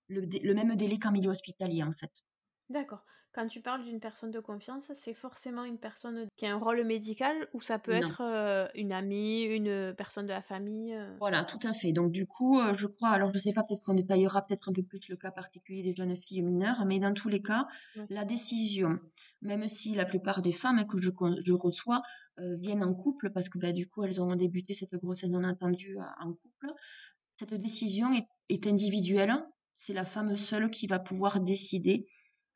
le, 0.08 0.54
même 0.54 0.76
délai 0.76 0.98
qu'en 0.98 1.12
milieu 1.12 1.30
hospitalier, 1.30 1.82
en 1.82 1.92
fait. 1.92 2.24
D'accord. 2.68 3.04
Quand 3.34 3.48
tu 3.48 3.60
parles 3.60 3.82
d'une 3.84 3.98
personne 3.98 4.30
de 4.30 4.38
confiance, 4.38 4.92
c'est 4.94 5.12
forcément 5.12 5.64
une 5.64 5.78
personne 5.78 6.28
qui 6.36 6.46
a 6.46 6.54
un 6.54 6.58
rôle 6.58 6.84
médical 6.84 7.48
ou 7.52 7.60
ça 7.60 7.80
peut 7.80 7.90
être 7.90 8.20
euh, 8.20 8.66
une 8.76 8.92
amie, 8.92 9.42
une 9.42 9.92
personne 9.96 10.26
de 10.26 10.32
la 10.32 10.40
famille 10.40 10.94
euh? 10.94 11.16
Voilà, 11.18 11.42
tout 11.42 11.58
à 11.64 11.72
fait. 11.72 11.92
Donc 11.92 12.12
du 12.12 12.28
coup, 12.28 12.60
euh, 12.60 12.74
je 12.74 12.86
crois, 12.86 13.08
alors 13.08 13.32
je 13.32 13.38
ne 13.38 13.42
sais 13.42 13.52
pas, 13.52 13.64
peut-être 13.64 13.82
qu'on 13.82 13.94
détaillera 13.94 14.46
peut-être 14.46 14.68
un 14.68 14.72
peu 14.72 14.84
plus 14.84 15.08
le 15.08 15.16
cas 15.16 15.32
particulier 15.32 15.82
des 15.82 15.96
jeunes 15.96 16.16
filles 16.16 16.42
mineures, 16.42 16.84
mais 16.86 17.00
dans 17.00 17.12
tous 17.12 17.28
les 17.28 17.42
cas, 17.42 17.66
la 18.08 18.24
décision, 18.24 19.00
même 19.42 19.66
si 19.66 19.96
la 19.96 20.04
plupart 20.04 20.40
des 20.40 20.52
femmes 20.52 20.86
que 20.86 20.98
je, 20.98 21.10
je 21.44 21.52
reçois 21.52 22.02
viennent 22.38 22.84
en 22.84 22.94
couple, 22.94 23.32
parce 23.32 23.48
que 23.48 23.58
bah, 23.58 23.72
du 23.72 23.88
coup, 23.88 24.04
elles 24.04 24.22
ont 24.22 24.36
débuté 24.36 24.74
cette 24.74 24.94
grossesse 24.94 25.30
non 25.30 25.42
attendue 25.42 25.96
en 26.20 26.34
couple, 26.34 26.72
cette 27.36 27.54
décision 27.54 28.12
est, 28.12 28.28
est 28.48 28.66
individuelle. 28.68 29.34
C'est 29.72 29.92
la 29.92 30.04
femme 30.04 30.36
seule 30.36 30.70
qui 30.70 30.86
va 30.86 31.00
pouvoir 31.00 31.40
décider 31.40 32.06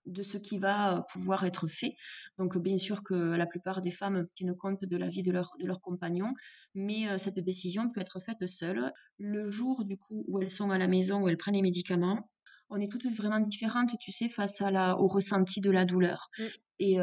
de 0.07 0.23
ce 0.23 0.39
qui 0.39 0.59
va 0.59 1.07
pouvoir 1.13 1.45
être 1.45 1.67
fait. 1.69 1.97
Donc 2.39 2.57
bien 2.59 2.79
sûr 2.79 3.03
que 3.03 3.15
la 3.15 3.47
plupart 3.47 3.83
des 3.83 3.91
femmes 3.91 4.27
tiennent 4.35 4.57
compte 4.57 4.85
de 4.85 4.97
la 4.97 5.09
vie 5.09 5.23
de 5.23 5.33
leur, 5.33 5.53
de 5.61 5.67
leur 5.67 5.81
compagnon, 5.81 6.33
mais 6.75 7.19
cette 7.19 7.39
décision 7.39 7.91
peut 7.91 8.01
être 8.01 8.21
faite 8.21 8.47
seule. 8.47 8.93
Le 9.19 9.51
jour 9.51 9.85
du 9.85 9.97
coup 9.97 10.25
où 10.29 10.41
elles 10.41 10.51
sont 10.51 10.71
à 10.71 10.79
la 10.79 10.89
maison, 10.89 11.23
où 11.23 11.29
elles 11.29 11.37
prennent 11.37 11.55
les 11.55 11.63
médicaments, 11.63 12.31
on 12.71 12.81
est 12.81 12.91
toutes 12.91 13.07
vraiment 13.07 13.41
différentes, 13.41 13.99
tu 13.99 14.13
sais, 14.13 14.29
face 14.29 14.61
à 14.61 14.71
la, 14.71 14.99
au 14.99 15.07
ressenti 15.07 15.61
de 15.61 15.71
la 15.71 15.85
douleur. 15.85 16.29
Mmh. 16.39 16.43
Et 16.81 16.97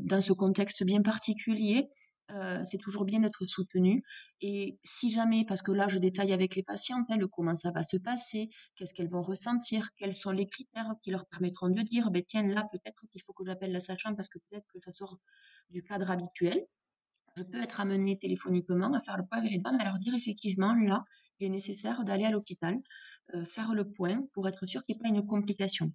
dans 0.00 0.20
ce 0.20 0.32
contexte 0.32 0.82
bien 0.84 1.02
particulier, 1.02 1.88
euh, 2.34 2.62
c'est 2.64 2.78
toujours 2.78 3.04
bien 3.04 3.20
d'être 3.20 3.46
soutenu. 3.46 4.02
Et 4.40 4.78
si 4.84 5.10
jamais, 5.10 5.44
parce 5.44 5.62
que 5.62 5.72
là, 5.72 5.88
je 5.88 5.98
détaille 5.98 6.32
avec 6.32 6.54
les 6.54 6.62
patientes, 6.62 7.10
hein, 7.10 7.18
comment 7.32 7.54
ça 7.54 7.70
va 7.70 7.82
se 7.82 7.96
passer, 7.96 8.48
qu'est-ce 8.76 8.94
qu'elles 8.94 9.08
vont 9.08 9.22
ressentir, 9.22 9.88
quels 9.96 10.14
sont 10.14 10.30
les 10.30 10.46
critères 10.46 10.94
qui 11.00 11.10
leur 11.10 11.26
permettront 11.26 11.68
de 11.68 11.82
dire, 11.82 12.10
ben, 12.10 12.22
tiens, 12.26 12.42
là, 12.42 12.66
peut-être 12.72 13.06
qu'il 13.10 13.22
faut 13.22 13.32
que 13.32 13.44
j'appelle 13.44 13.72
la 13.72 13.80
sage-femme 13.80 14.16
parce 14.16 14.28
que 14.28 14.38
peut-être 14.38 14.66
que 14.72 14.80
ça 14.80 14.92
sort 14.92 15.18
du 15.70 15.82
cadre 15.82 16.10
habituel. 16.10 16.64
Je 17.36 17.42
peux 17.44 17.62
être 17.62 17.80
amenée 17.80 18.18
téléphoniquement 18.18 18.92
à 18.92 19.00
faire 19.00 19.16
le 19.16 19.24
point 19.24 19.38
avec 19.38 19.52
les 19.52 19.58
dames, 19.58 19.78
à 19.80 19.84
leur 19.84 19.98
dire 19.98 20.14
effectivement, 20.14 20.74
là, 20.74 21.04
il 21.38 21.46
est 21.46 21.50
nécessaire 21.50 22.04
d'aller 22.04 22.24
à 22.24 22.30
l'hôpital, 22.30 22.78
euh, 23.34 23.44
faire 23.44 23.74
le 23.74 23.88
point 23.88 24.22
pour 24.32 24.48
être 24.48 24.66
sûr 24.66 24.84
qu'il 24.84 24.96
n'y 24.96 25.00
ait 25.00 25.02
pas 25.02 25.08
une 25.16 25.26
complication. 25.26 25.92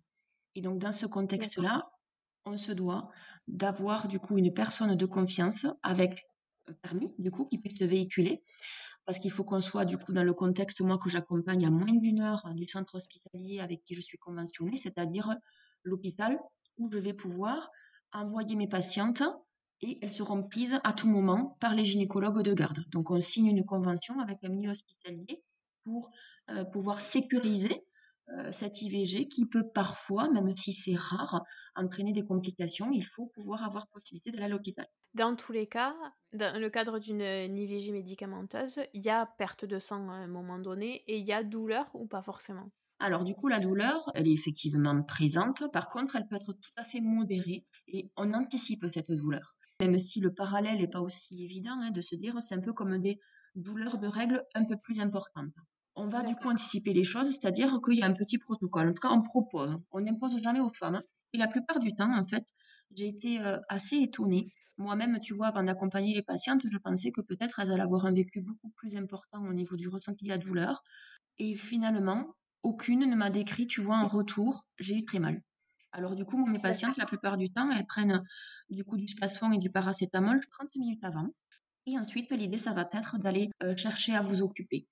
Et 0.55 0.61
donc, 0.61 0.79
dans 0.79 0.93
ce 0.93 1.05
contexte-là, 1.05 1.89
on 2.45 2.57
se 2.57 2.71
doit 2.71 3.09
d'avoir 3.47 4.07
du 4.07 4.19
coup 4.19 4.37
une 4.37 4.53
personne 4.53 4.95
de 4.95 5.05
confiance 5.05 5.67
avec 5.83 6.25
permis 6.81 7.13
du 7.19 7.31
coup 7.31 7.45
qui 7.45 7.57
puisse 7.57 7.79
le 7.79 7.87
véhiculer 7.87 8.43
parce 9.05 9.19
qu'il 9.19 9.31
faut 9.31 9.43
qu'on 9.43 9.61
soit 9.61 9.85
du 9.85 9.97
coup 9.97 10.13
dans 10.13 10.23
le 10.23 10.33
contexte 10.33 10.81
moi 10.81 10.97
que 10.97 11.09
j'accompagne 11.09 11.65
à 11.65 11.69
moins 11.69 11.93
d'une 11.93 12.21
heure 12.21 12.43
du 12.55 12.67
centre 12.67 12.95
hospitalier 12.95 13.59
avec 13.59 13.83
qui 13.83 13.95
je 13.95 14.01
suis 14.01 14.17
conventionnée, 14.17 14.77
c'est-à-dire 14.77 15.35
l'hôpital 15.83 16.39
où 16.77 16.89
je 16.91 16.97
vais 16.97 17.13
pouvoir 17.13 17.69
envoyer 18.11 18.55
mes 18.55 18.67
patientes 18.67 19.21
et 19.81 19.99
elles 20.01 20.13
seront 20.13 20.41
prises 20.43 20.79
à 20.83 20.93
tout 20.93 21.07
moment 21.07 21.57
par 21.59 21.75
les 21.75 21.85
gynécologues 21.85 22.41
de 22.41 22.53
garde. 22.53 22.83
Donc 22.89 23.11
on 23.11 23.21
signe 23.21 23.47
une 23.47 23.65
convention 23.65 24.19
avec 24.19 24.43
un 24.43 24.49
milieu 24.49 24.71
hospitalier 24.71 25.43
pour 25.83 26.09
euh, 26.49 26.63
pouvoir 26.65 27.01
sécuriser 27.01 27.73
euh, 27.73 27.94
cette 28.51 28.81
IVG 28.81 29.27
qui 29.27 29.45
peut 29.45 29.67
parfois, 29.73 30.29
même 30.29 30.55
si 30.55 30.73
c'est 30.73 30.95
rare, 30.95 31.43
entraîner 31.75 32.13
des 32.13 32.25
complications. 32.25 32.89
Il 32.91 33.05
faut 33.05 33.27
pouvoir 33.27 33.63
avoir 33.63 33.87
possibilité 33.87 34.31
d'aller 34.31 34.45
à 34.45 34.49
l'hôpital. 34.49 34.87
Dans 35.15 35.35
tous 35.35 35.51
les 35.51 35.65
cas, 35.65 35.95
dans 36.31 36.61
le 36.61 36.69
cadre 36.69 36.99
d'une 36.99 37.21
IVG 37.21 37.91
médicamenteuse, 37.91 38.81
il 38.93 39.03
y 39.03 39.09
a 39.09 39.25
perte 39.25 39.65
de 39.65 39.79
sang 39.79 40.09
à 40.11 40.13
un 40.13 40.27
moment 40.27 40.59
donné 40.59 41.03
et 41.07 41.17
il 41.17 41.25
y 41.25 41.33
a 41.33 41.43
douleur 41.43 41.89
ou 41.95 42.05
pas 42.05 42.21
forcément? 42.21 42.69
Alors 42.99 43.23
du 43.23 43.35
coup, 43.35 43.47
la 43.47 43.61
douleur, 43.61 44.11
elle 44.15 44.27
est 44.27 44.33
effectivement 44.33 45.01
présente. 45.03 45.63
Par 45.71 45.87
contre, 45.87 46.17
elle 46.17 46.27
peut 46.27 46.35
être 46.35 46.51
tout 46.51 46.71
à 46.75 46.83
fait 46.83 46.99
modérée 46.99 47.65
et 47.87 48.11
on 48.17 48.33
anticipe 48.33 48.85
cette 48.93 49.11
douleur. 49.11 49.55
Même 49.79 49.97
si 50.01 50.19
le 50.19 50.33
parallèle 50.33 50.79
n'est 50.79 50.89
pas 50.89 50.99
aussi 51.01 51.43
évident 51.45 51.79
hein, 51.79 51.91
de 51.91 52.01
se 52.01 52.15
dire, 52.15 52.37
c'est 52.43 52.55
un 52.55 52.59
peu 52.61 52.73
comme 52.73 52.97
des 52.97 53.17
douleurs 53.55 53.97
de 53.97 54.07
règles 54.07 54.43
un 54.55 54.65
peu 54.65 54.75
plus 54.77 54.99
importantes 54.99 55.53
on 55.95 56.07
va 56.07 56.23
du 56.23 56.35
coup 56.35 56.49
anticiper 56.49 56.93
les 56.93 57.03
choses, 57.03 57.31
c'est-à-dire 57.31 57.79
qu'il 57.83 57.97
y 57.97 58.03
a 58.03 58.05
un 58.05 58.13
petit 58.13 58.37
protocole. 58.37 58.89
En 58.89 58.93
tout 58.93 59.01
cas, 59.01 59.11
on 59.11 59.21
propose. 59.21 59.77
On 59.91 60.01
n'impose 60.01 60.41
jamais 60.41 60.59
aux 60.59 60.71
femmes. 60.73 61.01
Et 61.33 61.37
la 61.37 61.47
plupart 61.47 61.79
du 61.79 61.93
temps, 61.93 62.13
en 62.13 62.25
fait, 62.25 62.45
j'ai 62.95 63.07
été 63.07 63.41
euh, 63.41 63.57
assez 63.69 63.97
étonnée. 63.97 64.51
Moi-même, 64.77 65.19
tu 65.21 65.33
vois, 65.33 65.47
avant 65.47 65.63
d'accompagner 65.63 66.13
les 66.13 66.21
patientes, 66.21 66.61
je 66.69 66.77
pensais 66.77 67.11
que 67.11 67.21
peut-être 67.21 67.59
elles 67.59 67.71
allaient 67.71 67.81
avoir 67.81 68.05
un 68.05 68.13
vécu 68.13 68.41
beaucoup 68.41 68.69
plus 68.71 68.95
important 68.97 69.45
au 69.45 69.53
niveau 69.53 69.77
du 69.77 69.87
ressenti 69.87 70.25
de 70.25 70.29
la 70.29 70.37
douleur. 70.37 70.83
Et 71.37 71.55
finalement, 71.55 72.35
aucune 72.63 73.09
ne 73.09 73.15
m'a 73.15 73.29
décrit, 73.29 73.67
tu 73.67 73.81
vois, 73.81 73.97
en 73.97 74.07
retour, 74.07 74.65
j'ai 74.79 74.97
eu 74.97 75.05
très 75.05 75.19
mal. 75.19 75.41
Alors 75.91 76.15
du 76.15 76.25
coup, 76.25 76.45
mes 76.45 76.59
patientes, 76.59 76.97
la 76.97 77.05
plupart 77.05 77.37
du 77.37 77.49
temps, 77.51 77.71
elles 77.71 77.85
prennent 77.85 78.21
du 78.69 78.83
coup 78.83 78.97
du 78.97 79.07
spasfon 79.07 79.53
et 79.53 79.59
du 79.59 79.69
paracétamol 79.69 80.41
30 80.51 80.75
minutes 80.75 81.03
avant. 81.05 81.29
Et 81.85 81.97
ensuite, 81.97 82.31
l'idée, 82.31 82.57
ça 82.57 82.73
va 82.73 82.87
être 82.91 83.17
d'aller 83.17 83.49
euh, 83.63 83.77
chercher 83.77 84.13
à 84.13 84.19
vous 84.19 84.41
occuper. 84.41 84.87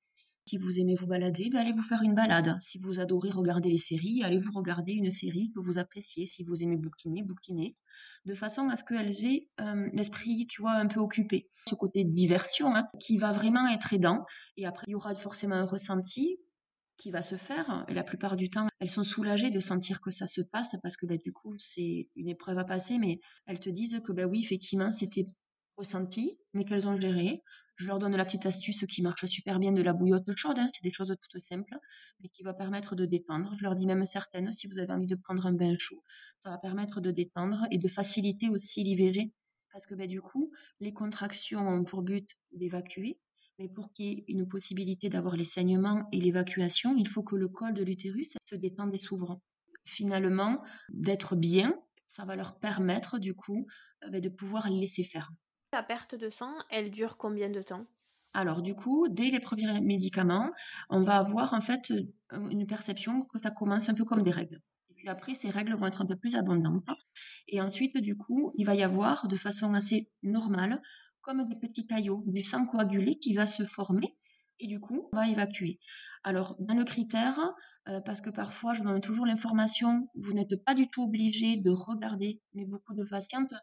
Si 0.46 0.58
vous 0.58 0.80
aimez 0.80 0.96
vous 0.96 1.08
balader, 1.08 1.50
ben 1.50 1.60
allez 1.60 1.72
vous 1.72 1.84
faire 1.84 2.02
une 2.02 2.16
balade. 2.16 2.58
Si 2.60 2.78
vous 2.78 3.00
adorez 3.00 3.30
regarder 3.30 3.70
les 3.70 3.78
séries, 3.78 4.24
allez 4.24 4.40
vous 4.40 4.52
regarder 4.52 4.92
une 4.92 5.14
série 5.14 5.52
que 5.56 5.62
vous 5.62 5.80
appréciez. 5.80 6.26
Si 6.26 6.44
vous 6.44 6.62
aimez 6.62 6.76
bouquiner, 6.76 7.24
bouquiner. 7.24 7.78
De 8.26 8.34
façon 8.34 8.68
à 8.68 8.76
ce 8.76 8.84
qu'elles 8.84 9.26
aient 9.26 9.48
euh, 9.62 9.88
l'esprit, 9.94 10.46
tu 10.48 10.62
vois, 10.62 10.74
un 10.74 10.88
peu 10.88 11.00
occupé. 11.00 11.50
Ce 11.70 11.76
côté 11.76 12.04
diversion 12.04 12.76
hein, 12.76 12.88
qui 13.00 13.18
va 13.18 13.32
vraiment 13.32 13.68
être 13.70 13.94
aidant. 13.94 14.26
Et 14.58 14.66
après, 14.66 14.84
il 14.88 14.92
y 14.92 14.96
aura 14.96 15.16
forcément 15.16 15.56
un 15.56 15.66
ressenti 15.66 16.38
qui 16.98 17.10
va 17.10 17.22
se 17.22 17.36
faire. 17.36 17.86
Et 17.88 17.94
la 17.94 18.04
plupart 18.04 18.36
du 18.36 18.50
temps, 18.50 18.68
elles 18.80 18.90
sont 18.90 19.04
soulagées 19.04 19.50
de 19.50 19.62
sentir 19.62 20.02
que 20.02 20.12
ça 20.12 20.26
se 20.26 20.42
passe 20.42 20.76
parce 20.84 20.98
que 20.98 21.06
ben, 21.06 21.18
du 21.24 21.32
coup, 21.32 21.56
c'est 21.58 22.10
une 22.18 22.28
épreuve 22.28 22.58
à 22.58 22.66
passer. 22.66 22.98
Mais 23.00 23.20
elles 23.46 23.62
te 23.62 23.70
disent 23.70 24.02
que 24.06 24.12
ben 24.12 24.26
oui, 24.26 24.42
effectivement, 24.44 24.92
c'était 24.92 25.26
ressenti, 25.78 26.38
mais 26.54 26.66
qu'elles 26.66 26.88
ont 26.88 27.00
géré. 27.00 27.42
Je 27.76 27.88
leur 27.88 27.98
donne 27.98 28.16
la 28.16 28.26
petite 28.26 28.46
astuce 28.46 28.86
qui 28.88 29.02
marche 29.02 29.26
super 29.26 29.60
bien 29.60 29.72
de 29.72 29.82
la 29.82 29.94
bouillotte 29.94 30.30
chaude. 30.36 30.60
Hein. 30.60 30.70
C'est 30.74 30.84
des 30.84 30.92
choses 30.92 31.16
toutes 31.30 31.44
simples, 31.44 31.76
mais 32.22 32.30
qui 32.30 32.44
va 32.44 32.54
permettre 32.54 32.96
de 32.96 33.06
détendre. 33.06 33.54
Je 33.58 33.64
leur 33.64 33.76
dis 33.76 33.88
même 33.88 34.08
certaines, 34.08 34.54
si 34.54 34.68
vous 34.68 34.78
avez 34.78 34.94
envie 34.94 35.08
de 35.08 35.16
prendre 35.16 35.46
un 35.46 35.54
bain 35.54 35.76
chaud, 35.80 36.04
ça 36.40 36.50
va 36.50 36.58
permettre 36.58 37.02
de 37.02 37.12
détendre 37.12 37.66
et 37.72 37.80
de 37.80 37.88
faciliter 37.88 38.50
aussi 38.50 38.84
l'IVG. 38.84 39.32
Parce 39.72 39.88
que 39.88 39.96
ben, 39.96 40.08
du 40.08 40.22
coup, 40.22 40.52
les 40.80 40.94
contractions 40.94 41.68
ont 41.68 41.84
pour 41.84 42.04
but 42.04 42.30
d'évacuer, 42.52 43.20
mais 43.58 43.68
pour 43.68 43.92
qu'il 43.92 44.06
y 44.06 44.10
ait 44.12 44.26
une 44.28 44.48
possibilité 44.48 45.10
d'avoir 45.10 45.36
les 45.36 45.46
saignements 45.46 46.08
et 46.12 46.22
l'évacuation, 46.22 46.96
il 46.96 47.08
faut 47.08 47.24
que 47.24 47.36
le 47.36 47.48
col 47.48 47.74
de 47.74 47.84
l'utérus 47.84 48.36
se 48.46 48.56
détende 48.56 48.94
et 48.94 49.00
s'ouvre. 49.00 49.42
Finalement, 49.84 50.64
d'être 50.90 51.36
bien, 51.36 51.76
ça 52.08 52.24
va 52.24 52.36
leur 52.36 52.60
permettre 52.60 53.18
du 53.18 53.34
coup 53.34 53.66
euh, 54.04 54.10
ben, 54.10 54.22
de 54.22 54.30
pouvoir 54.30 54.70
laisser 54.70 55.04
faire. 55.04 55.32
La 55.74 55.82
perte 55.82 56.14
de 56.14 56.30
sang, 56.30 56.54
elle 56.70 56.92
dure 56.92 57.18
combien 57.18 57.50
de 57.50 57.64
temps? 57.64 57.88
Alors 58.36 58.62
du 58.62 58.76
coup, 58.76 59.08
dès 59.10 59.32
les 59.32 59.40
premiers 59.40 59.82
médicaments, 59.82 60.52
on 60.92 61.02
va 61.02 61.18
avoir 61.18 61.56
en 61.56 61.62
fait 61.62 61.90
euh, 61.90 62.50
une 62.52 62.68
perception 62.68 63.24
que 63.24 63.40
ça 63.42 63.50
commence 63.50 63.90
un 63.90 63.96
peu 63.96 64.06
comme 64.06 64.22
des 64.22 64.30
règles. 64.30 64.62
Et 64.92 64.94
puis 64.94 65.10
après, 65.10 65.34
ces 65.34 65.50
règles 65.50 65.74
vont 65.74 65.88
être 65.88 66.04
un 66.04 66.06
peu 66.06 66.16
plus 66.16 66.36
abondantes. 66.36 66.86
Et 67.48 67.60
ensuite, 67.60 67.98
du 67.98 68.16
coup, 68.16 68.54
il 68.56 68.68
va 68.68 68.76
y 68.76 68.84
avoir 68.84 69.28
de 69.28 69.36
façon 69.36 69.74
assez 69.74 70.12
normale, 70.22 70.80
comme 71.22 71.44
des 71.50 71.56
petits 71.56 71.88
caillots, 71.88 72.24
du 72.28 72.44
sang 72.44 72.68
coagulé 72.68 73.18
qui 73.18 73.34
va 73.34 73.48
se 73.48 73.64
former 73.64 74.16
et 74.60 74.68
du 74.68 74.80
coup, 74.80 75.10
on 75.12 75.18
va 75.18 75.28
évacuer. 75.28 75.80
Alors, 76.24 76.56
dans 76.60 76.76
le 76.76 76.86
critère, 76.86 77.40
euh, 77.90 78.00
parce 78.02 78.22
que 78.22 78.30
parfois, 78.30 78.74
je 78.74 78.84
vous 78.84 78.88
donne 78.88 79.02
toujours 79.02 79.26
l'information, 79.26 80.08
vous 80.14 80.34
n'êtes 80.34 80.64
pas 80.64 80.76
du 80.76 80.88
tout 80.88 81.04
obligé 81.04 81.58
de 81.58 81.72
regarder, 81.72 82.42
mais 82.54 82.66
beaucoup 82.66 82.94
de 82.94 83.04
patientes, 83.04 83.54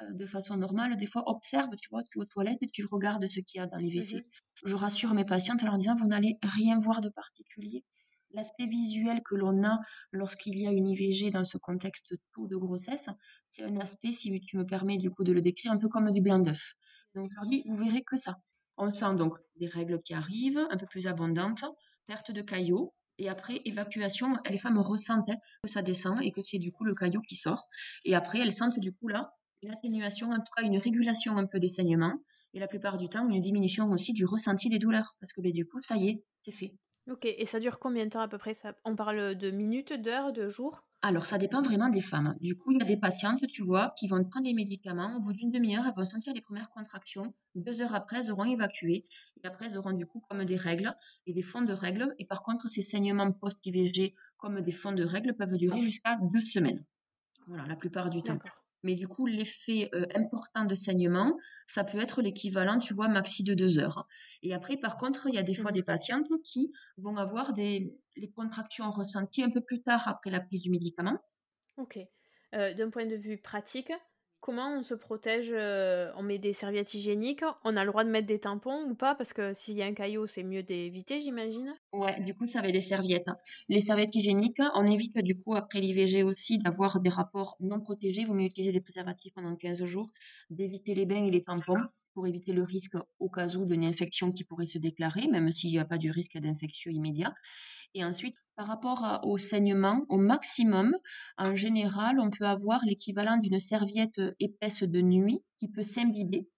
de 0.00 0.26
façon 0.26 0.56
normale, 0.56 0.96
des 0.96 1.06
fois, 1.06 1.22
observent, 1.26 1.76
tu 1.80 1.88
vois, 1.90 2.02
tu 2.02 2.18
es 2.18 2.22
aux 2.22 2.26
toilettes 2.26 2.62
et 2.62 2.68
tu 2.68 2.84
regardes 2.84 3.26
ce 3.28 3.40
qu'il 3.40 3.58
y 3.58 3.62
a 3.62 3.66
dans 3.66 3.78
les 3.78 3.88
WC. 3.88 4.16
Mmh 4.16 4.22
je 4.64 4.76
rassure 4.76 5.12
mes 5.14 5.24
patientes 5.24 5.62
en 5.64 5.66
leur 5.66 5.78
disant, 5.78 5.96
vous 5.96 6.06
n'allez 6.06 6.38
rien 6.42 6.78
voir 6.78 7.00
de 7.00 7.08
particulier. 7.08 7.84
L'aspect 8.30 8.66
visuel 8.66 9.20
que 9.22 9.34
l'on 9.34 9.64
a 9.64 9.80
lorsqu'il 10.12 10.56
y 10.56 10.66
a 10.66 10.70
une 10.70 10.88
IVG 10.88 11.30
dans 11.30 11.42
ce 11.44 11.58
contexte 11.58 12.14
tôt 12.32 12.46
de 12.46 12.56
grossesse, 12.56 13.08
c'est 13.50 13.64
un 13.64 13.76
aspect, 13.78 14.12
si 14.12 14.40
tu 14.40 14.56
me 14.56 14.64
permets 14.64 14.98
du 14.98 15.10
coup 15.10 15.24
de 15.24 15.32
le 15.32 15.42
décrire, 15.42 15.72
un 15.72 15.78
peu 15.78 15.88
comme 15.88 16.10
du 16.12 16.22
blanc 16.22 16.38
d'œuf. 16.38 16.74
Donc 17.14 17.30
je 17.30 17.36
leur 17.36 17.44
dis, 17.46 17.62
vous 17.66 17.76
verrez 17.76 18.02
que 18.02 18.16
ça. 18.16 18.36
On 18.76 18.92
sent 18.92 19.16
donc 19.16 19.36
des 19.56 19.66
règles 19.66 20.00
qui 20.00 20.14
arrivent, 20.14 20.64
un 20.70 20.76
peu 20.76 20.86
plus 20.86 21.06
abondantes, 21.06 21.64
perte 22.06 22.30
de 22.30 22.40
caillots, 22.40 22.94
et 23.18 23.28
après, 23.28 23.60
évacuation, 23.64 24.36
les 24.48 24.58
femmes 24.58 24.78
ressentent 24.78 25.30
que 25.62 25.68
ça 25.68 25.82
descend 25.82 26.20
et 26.22 26.32
que 26.32 26.40
c'est 26.42 26.58
du 26.58 26.72
coup 26.72 26.84
le 26.84 26.94
caillot 26.94 27.20
qui 27.20 27.36
sort. 27.36 27.68
Et 28.04 28.14
après, 28.14 28.40
elles 28.40 28.52
sentent 28.52 28.80
du 28.80 28.92
coup 28.92 29.08
là 29.08 29.34
une 29.62 29.70
atténuation, 29.70 30.30
en 30.30 30.38
tout 30.38 30.52
cas 30.56 30.64
une 30.64 30.78
régulation 30.78 31.36
un 31.36 31.46
peu 31.46 31.58
des 31.58 31.70
saignements. 31.70 32.18
Et 32.54 32.60
la 32.60 32.68
plupart 32.68 32.98
du 32.98 33.08
temps, 33.08 33.28
une 33.28 33.40
diminution 33.40 33.88
aussi 33.90 34.12
du 34.12 34.26
ressenti 34.26 34.68
des 34.68 34.78
douleurs. 34.78 35.16
Parce 35.20 35.32
que 35.32 35.40
ben, 35.40 35.52
du 35.52 35.66
coup, 35.66 35.80
ça 35.80 35.96
y 35.96 36.08
est, 36.08 36.24
c'est 36.42 36.52
fait. 36.52 36.74
Ok, 37.10 37.24
et 37.24 37.46
ça 37.46 37.60
dure 37.60 37.78
combien 37.78 38.04
de 38.04 38.10
temps 38.10 38.20
à 38.20 38.28
peu 38.28 38.38
près? 38.38 38.54
Ça 38.54 38.74
On 38.84 38.94
parle 38.94 39.34
de 39.34 39.50
minutes, 39.50 39.92
d'heures, 39.92 40.32
de 40.32 40.48
jours? 40.48 40.84
Alors, 41.04 41.26
ça 41.26 41.36
dépend 41.38 41.62
vraiment 41.62 41.88
des 41.88 42.00
femmes. 42.00 42.36
Du 42.40 42.54
coup, 42.54 42.70
il 42.70 42.78
y 42.78 42.82
a 42.82 42.84
des 42.84 42.96
patientes, 42.96 43.44
tu 43.48 43.62
vois, 43.62 43.92
qui 43.98 44.06
vont 44.06 44.22
prendre 44.22 44.44
des 44.44 44.54
médicaments. 44.54 45.16
Au 45.16 45.20
bout 45.20 45.32
d'une 45.32 45.50
demi-heure, 45.50 45.84
elles 45.84 45.94
vont 45.96 46.08
sentir 46.08 46.32
les 46.32 46.40
premières 46.40 46.70
contractions. 46.70 47.34
Deux 47.56 47.80
heures 47.80 47.94
après, 47.94 48.18
elles 48.18 48.30
auront 48.30 48.44
évacué. 48.44 49.04
Et 49.42 49.46
après, 49.46 49.66
elles 49.66 49.78
auront 49.78 49.92
du 49.92 50.06
coup 50.06 50.22
comme 50.28 50.44
des 50.44 50.56
règles 50.56 50.94
et 51.26 51.32
des 51.32 51.42
fonds 51.42 51.62
de 51.62 51.72
règles. 51.72 52.14
Et 52.18 52.26
par 52.26 52.42
contre, 52.44 52.70
ces 52.70 52.82
saignements 52.82 53.32
post-IVG 53.32 54.14
comme 54.36 54.60
des 54.60 54.72
fonds 54.72 54.92
de 54.92 55.02
règles 55.02 55.34
peuvent 55.34 55.56
durer 55.56 55.82
jusqu'à 55.82 56.18
deux 56.32 56.40
semaines. 56.40 56.84
Voilà, 57.48 57.66
la 57.66 57.74
plupart 57.74 58.10
du 58.10 58.22
temps. 58.22 58.38
Mais 58.82 58.94
du 58.94 59.06
coup, 59.08 59.26
l'effet 59.26 59.90
euh, 59.94 60.06
important 60.14 60.64
de 60.64 60.74
saignement, 60.74 61.36
ça 61.66 61.84
peut 61.84 62.00
être 62.00 62.22
l'équivalent, 62.22 62.78
tu 62.78 62.94
vois, 62.94 63.08
maxi 63.08 63.44
de 63.44 63.54
deux 63.54 63.78
heures. 63.78 64.06
Et 64.42 64.54
après, 64.54 64.76
par 64.76 64.96
contre, 64.96 65.26
il 65.28 65.34
y 65.34 65.38
a 65.38 65.42
des 65.42 65.54
fois 65.54 65.70
mmh. 65.70 65.74
des 65.74 65.82
patientes 65.82 66.28
qui 66.44 66.72
vont 66.96 67.16
avoir 67.16 67.52
des 67.52 67.94
les 68.16 68.30
contractions 68.30 68.90
ressenties 68.90 69.42
un 69.42 69.50
peu 69.50 69.60
plus 69.60 69.82
tard 69.82 70.06
après 70.06 70.30
la 70.30 70.40
prise 70.40 70.62
du 70.62 70.70
médicament. 70.70 71.18
Ok. 71.76 71.98
Euh, 72.54 72.74
d'un 72.74 72.90
point 72.90 73.06
de 73.06 73.16
vue 73.16 73.38
pratique, 73.38 73.92
comment 74.42 74.76
on 74.76 74.82
se 74.82 74.92
protège 74.92 75.50
euh, 75.50 76.12
On 76.16 76.22
met 76.22 76.38
des 76.38 76.52
serviettes 76.52 76.92
hygiéniques 76.92 77.44
On 77.64 77.76
a 77.76 77.84
le 77.84 77.90
droit 77.90 78.04
de 78.04 78.10
mettre 78.10 78.26
des 78.26 78.40
tampons 78.40 78.84
ou 78.90 78.94
pas? 78.94 79.14
Parce 79.14 79.32
que 79.32 79.54
s'il 79.54 79.78
y 79.78 79.82
a 79.82 79.86
un 79.86 79.94
caillot, 79.94 80.26
c'est 80.26 80.42
mieux 80.42 80.62
d'éviter, 80.62 81.22
j'imagine. 81.22 81.70
Ouais, 81.94 82.20
du 82.20 82.34
coup, 82.34 82.46
ça 82.46 82.60
va 82.60 82.68
être 82.68 82.74
des 82.74 82.80
serviettes. 82.80 83.28
Les 83.70 83.80
serviettes 83.80 84.14
hygiéniques, 84.14 84.60
on 84.74 84.84
évite 84.84 85.16
du 85.18 85.40
coup 85.40 85.54
après 85.54 85.80
l'IVG 85.80 86.24
aussi 86.24 86.58
d'avoir 86.58 87.00
des 87.00 87.08
rapports 87.08 87.56
non 87.60 87.80
protégés. 87.80 88.22
Il 88.22 88.26
vaut 88.26 88.34
mieux 88.34 88.46
utiliser 88.46 88.72
des 88.72 88.80
préservatifs 88.82 89.32
pendant 89.32 89.56
15 89.56 89.82
jours, 89.84 90.10
d'éviter 90.50 90.94
les 90.94 91.06
bains 91.06 91.24
et 91.24 91.30
les 91.30 91.42
tampons 91.42 91.80
pour 92.12 92.26
éviter 92.26 92.52
le 92.52 92.62
risque 92.62 92.96
au 93.20 93.30
cas 93.30 93.48
où 93.56 93.64
d'une 93.64 93.84
infection 93.84 94.32
qui 94.32 94.44
pourrait 94.44 94.66
se 94.66 94.78
déclarer, 94.78 95.28
même 95.28 95.50
s'il 95.54 95.70
n'y 95.70 95.78
a 95.78 95.84
pas 95.84 95.98
de 95.98 96.10
risque 96.10 96.36
d'infection 96.36 96.90
immédiat. 96.90 97.32
Et 97.94 98.04
ensuite, 98.04 98.36
par 98.56 98.66
rapport 98.66 99.20
au 99.24 99.38
saignement, 99.38 100.04
au 100.08 100.18
maximum, 100.18 100.94
en 101.38 101.54
général, 101.54 102.20
on 102.20 102.30
peut 102.30 102.46
avoir 102.46 102.84
l'équivalent 102.84 103.38
d'une 103.38 103.60
serviette 103.60 104.20
épaisse 104.40 104.82
de 104.82 105.00
nuit 105.00 105.42
qui 105.58 105.68
peut 105.68 105.86
s'imbiber. 105.86 106.48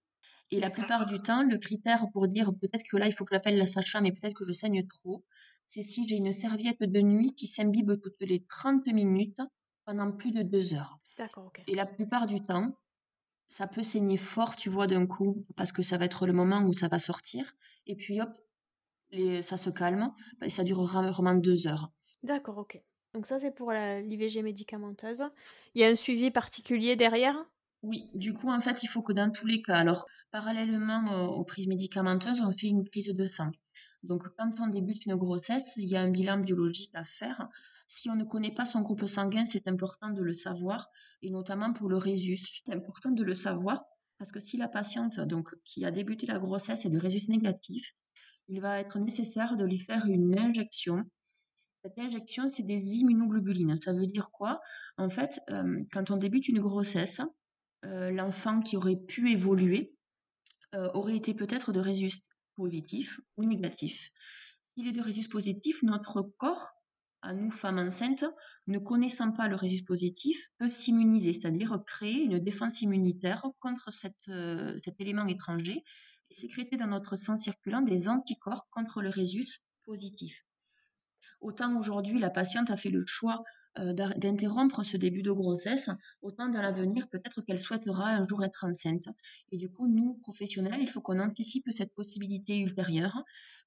Et 0.51 0.59
la 0.59 0.69
plupart 0.69 1.05
du 1.05 1.21
temps, 1.21 1.43
le 1.43 1.57
critère 1.57 2.05
pour 2.13 2.27
dire 2.27 2.51
peut-être 2.61 2.83
que 2.89 2.97
là, 2.97 3.07
il 3.07 3.13
faut 3.13 3.25
que 3.25 3.33
j'appelle 3.33 3.57
la 3.57 3.65
sage-femme 3.65 4.05
et 4.05 4.11
peut-être 4.11 4.35
que 4.35 4.45
je 4.45 4.53
saigne 4.53 4.85
trop, 4.87 5.23
c'est 5.65 5.83
si 5.83 6.07
j'ai 6.07 6.17
une 6.17 6.33
serviette 6.33 6.81
de 6.81 7.01
nuit 7.01 7.33
qui 7.33 7.47
s'imbibe 7.47 7.99
toutes 8.01 8.21
les 8.21 8.45
30 8.45 8.85
minutes 8.87 9.41
pendant 9.85 10.11
plus 10.11 10.31
de 10.31 10.43
deux 10.43 10.73
heures. 10.73 10.99
D'accord, 11.17 11.47
ok. 11.47 11.63
Et 11.67 11.75
la 11.75 11.85
plupart 11.85 12.27
du 12.27 12.45
temps, 12.45 12.77
ça 13.47 13.67
peut 13.67 13.83
saigner 13.83 14.17
fort, 14.17 14.55
tu 14.55 14.69
vois, 14.69 14.87
d'un 14.87 15.07
coup, 15.07 15.45
parce 15.55 15.71
que 15.71 15.81
ça 15.81 15.97
va 15.97 16.05
être 16.05 16.27
le 16.27 16.33
moment 16.33 16.61
où 16.63 16.73
ça 16.73 16.87
va 16.87 16.99
sortir. 16.99 17.53
Et 17.87 17.95
puis 17.95 18.21
hop, 18.21 18.29
ça 19.41 19.57
se 19.57 19.69
calme, 19.69 20.11
et 20.41 20.49
ça 20.49 20.63
durera 20.63 21.09
vraiment 21.11 21.35
deux 21.35 21.67
heures. 21.67 21.91
D'accord, 22.23 22.57
ok. 22.57 22.81
Donc 23.13 23.27
ça, 23.27 23.39
c'est 23.39 23.51
pour 23.51 23.71
l'IVG 23.71 24.41
médicamenteuse. 24.41 25.23
Il 25.73 25.81
y 25.81 25.85
a 25.85 25.87
un 25.87 25.95
suivi 25.95 26.31
particulier 26.31 26.95
derrière? 26.95 27.35
Oui, 27.81 28.09
du 28.13 28.33
coup, 28.33 28.49
en 28.49 28.59
fait, 28.61 28.83
il 28.83 28.87
faut 28.87 29.01
que 29.01 29.13
dans 29.13 29.31
tous 29.31 29.47
les 29.47 29.61
cas, 29.61 29.77
alors, 29.77 30.05
parallèlement 30.31 31.27
aux 31.27 31.43
prises 31.45 31.67
médicamenteuses, 31.67 32.41
on 32.41 32.51
fait 32.51 32.67
une 32.67 32.83
prise 32.83 33.13
de 33.13 33.29
sang. 33.29 33.51
Donc, 34.03 34.23
quand 34.37 34.51
on 34.59 34.67
débute 34.67 35.05
une 35.05 35.15
grossesse, 35.15 35.73
il 35.77 35.87
y 35.87 35.95
a 35.95 36.01
un 36.01 36.09
bilan 36.09 36.39
biologique 36.39 36.91
à 36.93 37.05
faire. 37.05 37.47
Si 37.87 38.09
on 38.09 38.15
ne 38.15 38.23
connaît 38.23 38.53
pas 38.53 38.65
son 38.65 38.81
groupe 38.81 39.05
sanguin, 39.05 39.45
c'est 39.45 39.67
important 39.67 40.09
de 40.09 40.21
le 40.21 40.35
savoir, 40.35 40.89
et 41.21 41.29
notamment 41.29 41.71
pour 41.73 41.87
le 41.87 41.97
résus. 41.97 42.37
C'est 42.65 42.73
important 42.73 43.11
de 43.11 43.23
le 43.23 43.35
savoir 43.35 43.83
parce 44.17 44.31
que 44.31 44.39
si 44.39 44.57
la 44.57 44.67
patiente 44.67 45.19
donc, 45.19 45.49
qui 45.63 45.85
a 45.85 45.91
débuté 45.91 46.25
la 46.25 46.39
grossesse 46.39 46.85
est 46.85 46.89
de 46.89 46.97
résus 46.97 47.29
négatif, 47.29 47.93
il 48.47 48.61
va 48.61 48.79
être 48.79 48.99
nécessaire 48.99 49.57
de 49.57 49.65
lui 49.65 49.79
faire 49.79 50.05
une 50.05 50.37
injection. 50.37 51.03
Cette 51.83 51.99
injection, 51.99 52.49
c'est 52.49 52.63
des 52.63 52.95
immunoglobulines. 52.95 53.79
Ça 53.79 53.93
veut 53.93 54.07
dire 54.07 54.31
quoi? 54.31 54.59
En 54.97 55.09
fait, 55.09 55.39
euh, 55.49 55.83
quand 55.91 56.11
on 56.11 56.17
débute 56.17 56.47
une 56.47 56.59
grossesse, 56.59 57.21
euh, 57.85 58.11
l'enfant 58.11 58.61
qui 58.61 58.77
aurait 58.77 58.95
pu 58.95 59.31
évoluer 59.31 59.93
euh, 60.73 60.89
aurait 60.93 61.15
été 61.15 61.33
peut-être 61.33 61.73
de 61.73 61.79
résus 61.79 62.11
positif 62.55 63.19
ou 63.37 63.45
négatif. 63.45 64.09
S'il 64.65 64.87
est 64.87 64.93
de 64.93 65.01
résus 65.01 65.29
positif, 65.29 65.83
notre 65.83 66.21
corps, 66.37 66.71
à 67.21 67.33
nous 67.33 67.51
femmes 67.51 67.79
enceintes, 67.79 68.25
ne 68.67 68.77
connaissant 68.77 69.31
pas 69.31 69.47
le 69.47 69.55
résus 69.55 69.83
positif, 69.83 70.49
peut 70.57 70.69
s'immuniser, 70.69 71.33
c'est-à-dire 71.33 71.79
créer 71.85 72.23
une 72.23 72.39
défense 72.39 72.81
immunitaire 72.81 73.45
contre 73.59 73.91
cet 73.91 74.15
élément 74.99 75.25
étranger 75.25 75.83
et 76.29 76.35
sécréter 76.35 76.77
dans 76.77 76.87
notre 76.87 77.17
sang 77.17 77.37
circulant 77.37 77.81
des 77.81 78.09
anticorps 78.09 78.67
contre 78.69 79.01
le 79.01 79.09
résus 79.09 79.61
positif. 79.83 80.45
Autant 81.41 81.77
aujourd'hui 81.77 82.19
la 82.19 82.29
patiente 82.29 82.69
a 82.71 82.77
fait 82.77 82.89
le 82.89 83.05
choix 83.05 83.43
euh, 83.77 83.93
d'interrompre 83.93 84.83
ce 84.83 84.95
début 84.95 85.21
de 85.21 85.31
grossesse, 85.31 85.89
autant 86.21 86.47
dans 86.47 86.61
l'avenir 86.61 87.09
peut-être 87.09 87.41
qu'elle 87.41 87.59
souhaitera 87.59 88.07
un 88.07 88.25
jour 88.25 88.41
être 88.45 88.63
enceinte. 88.63 89.09
Et 89.51 89.57
du 89.57 89.69
coup, 89.69 89.89
nous, 89.89 90.13
professionnels, 90.23 90.81
il 90.81 90.89
faut 90.89 91.01
qu'on 91.01 91.19
anticipe 91.19 91.65
cette 91.73 91.93
possibilité 91.93 92.59
ultérieure 92.59 93.21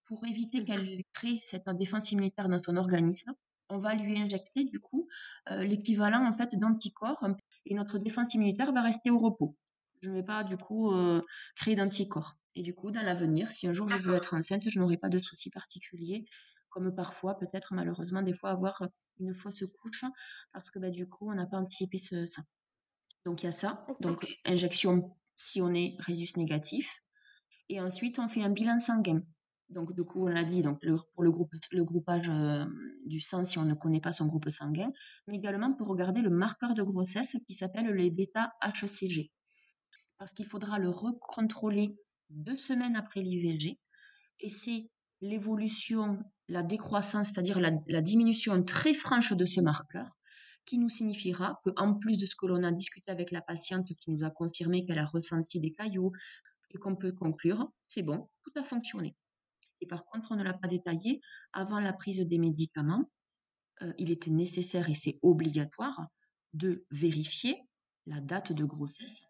pour 0.05 0.25
éviter 0.27 0.65
qu'elle 0.65 1.03
crée 1.13 1.41
cette 1.43 1.69
défense 1.79 2.11
immunitaire 2.11 2.49
dans 2.49 2.63
son 2.63 2.77
organisme. 2.79 3.35
On 3.69 3.79
va 3.79 3.95
lui 3.95 4.19
injecter 4.19 4.65
du 4.65 4.81
coup 4.81 5.07
euh, 5.51 5.63
l'équivalent 5.63 6.27
en 6.27 6.33
fait 6.33 6.55
d'anticorps 6.59 7.27
et 7.67 7.75
notre 7.75 7.99
défense 7.99 8.33
immunitaire 8.33 8.73
va 8.73 8.81
rester 8.81 9.11
au 9.11 9.19
repos. 9.19 9.57
Je 10.01 10.09
ne 10.09 10.15
vais 10.15 10.23
pas 10.23 10.43
du 10.43 10.57
coup 10.57 10.91
euh, 10.93 11.21
créer 11.55 11.75
d'anticorps. 11.75 12.35
Et 12.59 12.63
du 12.63 12.75
coup, 12.75 12.91
dans 12.91 13.03
l'avenir, 13.03 13.53
si 13.53 13.69
un 13.69 13.73
jour 13.73 13.89
je 13.89 13.99
veux 13.99 14.17
être 14.17 14.35
enceinte, 14.35 14.69
je 14.69 14.81
n'aurai 14.81 14.97
pas 14.97 15.09
de 15.09 15.21
soucis 15.21 15.49
particuliers, 15.49 16.25
comme 16.71 16.93
parfois, 16.93 17.39
peut-être 17.39 17.73
malheureusement, 17.73 18.21
des 18.21 18.33
fois 18.33 18.51
avoir 18.51 18.83
une 19.21 19.33
fausse 19.33 19.63
couche, 19.81 20.05
parce 20.53 20.69
que 20.69 20.81
bah, 20.81 20.91
du 20.91 21.09
coup, 21.09 21.31
on 21.31 21.35
n'a 21.35 21.47
pas 21.47 21.59
anticipé 21.59 21.99
ce, 21.99 22.27
ça. 22.27 22.43
Donc 23.25 23.45
il 23.45 23.47
y 23.47 23.49
a 23.49 23.53
ça. 23.53 23.87
Donc 24.01 24.27
injection 24.45 25.17
si 25.37 25.63
on 25.63 25.73
est 25.73 25.95
résus 26.01 26.37
négatif. 26.37 27.01
Et 27.69 27.81
ensuite, 27.81 28.19
on 28.19 28.27
fait 28.27 28.43
un 28.43 28.51
bilan 28.51 28.81
sanguin. 28.81 29.23
Donc, 29.69 29.95
du 29.95 30.03
coup, 30.03 30.25
on 30.25 30.29
l'a 30.29 30.43
dit, 30.43 30.63
donc, 30.63 30.81
pour 31.15 31.23
le, 31.23 31.31
groupe, 31.31 31.53
le 31.71 31.85
groupage 31.85 32.29
euh, 32.29 32.65
du 33.07 33.21
sang 33.21 33.45
si 33.45 33.59
on 33.59 33.67
ne 33.67 33.75
connaît 33.75 34.01
pas 34.01 34.11
son 34.11 34.27
groupe 34.27 34.49
sanguin, 34.49 34.91
mais 35.29 35.37
également 35.37 35.75
pour 35.75 35.87
regarder 35.87 36.23
le 36.23 36.31
marqueur 36.31 36.75
de 36.75 36.83
grossesse 36.83 37.37
qui 37.47 37.55
s'appelle 37.55 37.87
les 37.95 38.11
bêta-HCG. 38.11 39.31
Parce 40.17 40.33
qu'il 40.33 40.47
faudra 40.47 40.81
le 40.81 40.89
recontrôler 40.89 41.97
deux 42.31 42.57
semaines 42.57 42.97
après 42.97 43.23
l'IVG, 43.23 43.79
et 44.41 44.51
c'est 44.51 44.89
l'évolution, 45.21 46.23
la 46.49 46.63
décroissance, 46.63 47.29
c'est-à-dire 47.29 47.61
la, 47.61 48.03
diminution 48.03 48.63
très 48.63 48.95
franche 48.95 49.33
de 49.33 49.47
ce 49.47 49.61
marqueur, 49.61 50.17
qui 50.65 50.79
nous 50.79 50.89
signifiera 50.89 51.61
qu'en 51.65 51.95
plus 51.95 52.19
de 52.19 52.27
ce 52.27 52.35
que 52.37 52.47
l'on 52.47 52.63
a 52.63 52.73
discuté 52.73 53.11
avec 53.11 53.31
la 53.31 53.41
patiente 53.41 53.87
qui 53.87 54.11
nous 54.11 54.25
a 54.25 54.31
confirmé 54.31 54.85
qu'elle 54.85 54.99
a 54.99 55.07
ressenti 55.07 55.61
des 55.61 55.73
caillots 55.73 56.13
et 56.71 56.79
qu'on 56.79 56.95
peut 56.95 57.13
conclure, 57.13 57.73
c'est 57.89 58.03
bon, 58.03 58.29
tout 58.43 58.53
a 58.57 58.63
fonctionné. 58.63 59.17
Et 59.81 59.87
par 59.87 60.05
contre, 60.05 60.33
on 60.33 60.37
ne 60.37 60.43
l'a 60.43 60.55
pas 60.55 60.69
détaillé, 60.69 61.21
avant 61.53 61.81
la 61.81 61.93
prise 61.93 62.21
des 62.21 62.39
médicaments, 62.39 63.11
euh, 63.83 63.93
il 63.97 64.11
était 64.11 64.31
nécessaire 64.31 64.91
et 64.91 64.95
c'est 64.95 65.19
obligatoire 65.23 66.09
de 66.53 66.85
vérifier 66.91 67.57
la 68.07 68.21
date 68.21 68.53
de 68.53 68.65
grossesse 68.65 69.23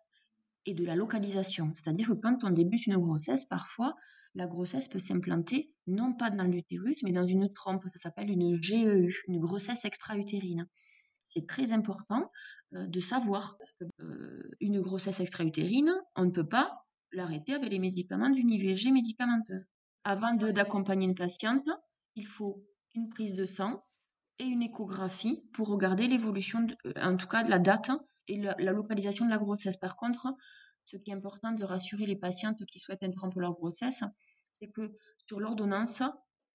et 0.67 0.75
de 0.75 0.85
la 0.85 0.97
localisation. 0.97 1.73
C'est-à-dire 1.75 2.09
que 2.09 2.15
quand 2.15 2.45
on 2.45 2.51
débute 2.51 2.87
une 2.87 2.99
grossesse, 2.99 3.45
parfois, 3.45 3.95
la 4.35 4.47
grossesse 4.47 4.89
peut 4.89 4.99
s'implanter 4.99 5.73
non 5.87 6.13
pas 6.13 6.31
dans 6.31 6.45
l'utérus, 6.45 7.03
mais 7.03 7.13
dans 7.13 7.27
une 7.27 7.53
trompe. 7.53 7.85
Ça 7.93 7.99
s'appelle 7.99 8.31
une 8.31 8.63
GEU, 8.63 9.15
une 9.27 9.39
grossesse 9.39 9.85
extra-utérine. 9.85 10.69
C'est 11.25 11.47
très 11.47 11.73
important 11.73 12.31
euh, 12.75 12.87
de 12.87 13.01
savoir 13.01 13.57
parce 13.59 13.73
que 13.73 13.85
euh, 14.01 14.51
une 14.61 14.81
grossesse 14.81 15.21
extra-utérine, 15.21 15.95
on 16.17 16.27
ne 16.27 16.31
peut 16.31 16.49
pas 16.49 16.87
l'arrêter 17.13 17.55
avec 17.55 17.71
les 17.71 17.79
médicaments 17.79 18.31
d'une 18.31 18.51
IVG 18.51 18.93
médicamenteuse. 18.93 19.67
Avant 20.05 20.35
d'accompagner 20.35 21.07
une 21.07 21.15
patiente, 21.15 21.69
il 22.15 22.27
faut 22.27 22.65
une 22.95 23.09
prise 23.09 23.35
de 23.35 23.47
sang 23.47 23.83
et 24.39 24.45
une 24.45 24.63
échographie 24.63 25.43
pour 25.53 25.69
regarder 25.69 26.07
l'évolution, 26.07 26.67
euh, 26.87 26.93
en 27.03 27.17
tout 27.17 27.27
cas 27.27 27.43
de 27.43 27.51
la 27.51 27.59
date 27.59 27.91
et 28.29 28.37
la, 28.39 28.73
localisation 28.73 29.25
de 29.25 29.31
la 29.31 29.39
grossesse. 29.39 29.77
Par 29.77 29.97
contre, 29.97 30.29
ce 30.85 30.97
qui 30.97 31.11
est 31.11 31.15
important 31.15 31.53
de 31.53 31.65
rassurer 31.65 32.07
les 32.07 32.17
patientes 32.17 32.65
qui 32.67 32.79
souhaitent 32.79 33.03
interrompre 33.03 33.41
leur 33.41 33.53
grossesse, 33.53 34.05
c'est 34.53 34.69
que 34.69 34.97
sur 35.27 35.41
l'ordonnance, 35.41 36.03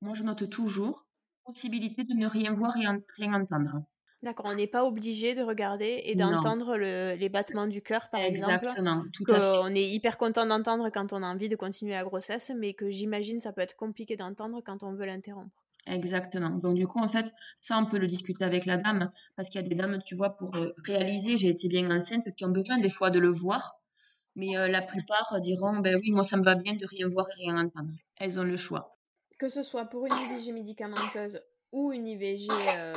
moi 0.01 0.13
je 0.13 0.23
note 0.23 0.49
toujours 0.49 1.07
possibilité 1.45 2.03
de 2.03 2.13
ne 2.13 2.25
rien 2.27 2.53
voir 2.53 2.75
et 2.77 2.85
rien 3.17 3.33
entendre. 3.33 3.83
D'accord, 4.21 4.45
on 4.45 4.55
n'est 4.55 4.67
pas 4.67 4.85
obligé 4.85 5.33
de 5.33 5.41
regarder 5.41 6.01
et 6.05 6.15
d'entendre 6.15 6.77
les 6.77 7.29
battements 7.29 7.67
du 7.67 7.81
cœur, 7.81 8.09
par 8.09 8.21
exemple. 8.21 8.53
Exactement, 8.53 9.03
tout 9.11 9.25
à 9.27 9.39
fait. 9.39 9.59
On 9.61 9.67
est 9.67 9.83
hyper 9.83 10.17
content 10.17 10.45
d'entendre 10.45 10.89
quand 10.89 11.11
on 11.11 11.21
a 11.21 11.27
envie 11.27 11.49
de 11.49 11.57
continuer 11.57 11.91
la 11.91 12.05
grossesse, 12.05 12.49
mais 12.57 12.73
que 12.73 12.89
j'imagine 12.89 13.41
ça 13.41 13.51
peut 13.51 13.59
être 13.59 13.75
compliqué 13.75 14.15
d'entendre 14.15 14.61
quand 14.65 14.81
on 14.83 14.93
veut 14.93 15.05
l'interrompre. 15.05 15.62
Exactement. 15.87 16.49
Donc 16.49 16.75
du 16.75 16.87
coup, 16.87 16.99
en 16.99 17.07
fait, 17.07 17.25
ça, 17.61 17.77
on 17.77 17.85
peut 17.85 17.97
le 17.97 18.07
discuter 18.07 18.43
avec 18.45 18.65
la 18.65 18.77
dame, 18.77 19.11
parce 19.35 19.49
qu'il 19.49 19.61
y 19.61 19.65
a 19.65 19.67
des 19.67 19.75
dames, 19.75 20.01
tu 20.05 20.15
vois, 20.15 20.35
pour 20.37 20.55
euh, 20.55 20.73
réaliser, 20.85 21.37
j'ai 21.37 21.49
été 21.49 21.67
bien 21.67 21.89
enceinte, 21.91 22.33
qui 22.35 22.45
ont 22.45 22.49
besoin 22.51 22.77
des 22.77 22.89
fois 22.89 23.09
de 23.09 23.19
le 23.19 23.29
voir, 23.29 23.75
mais 24.35 24.57
euh, 24.57 24.67
la 24.67 24.81
plupart 24.81 25.39
diront, 25.41 25.79
ben 25.79 25.97
oui, 26.01 26.11
moi, 26.11 26.23
ça 26.23 26.37
me 26.37 26.43
va 26.43 26.55
bien 26.55 26.75
de 26.75 26.85
rien 26.85 27.07
voir 27.07 27.27
et 27.29 27.43
rien 27.43 27.57
entendre. 27.57 27.91
Elles 28.17 28.39
ont 28.39 28.43
le 28.43 28.57
choix. 28.57 28.97
Que 29.37 29.49
ce 29.49 29.61
soit 29.61 29.85
pour 29.85 30.05
une 30.05 30.13
IVG 30.13 30.53
médicamenteuse 30.53 31.41
ou 31.71 31.91
une 31.91 32.07
IVG 32.07 32.47
euh, 32.77 32.93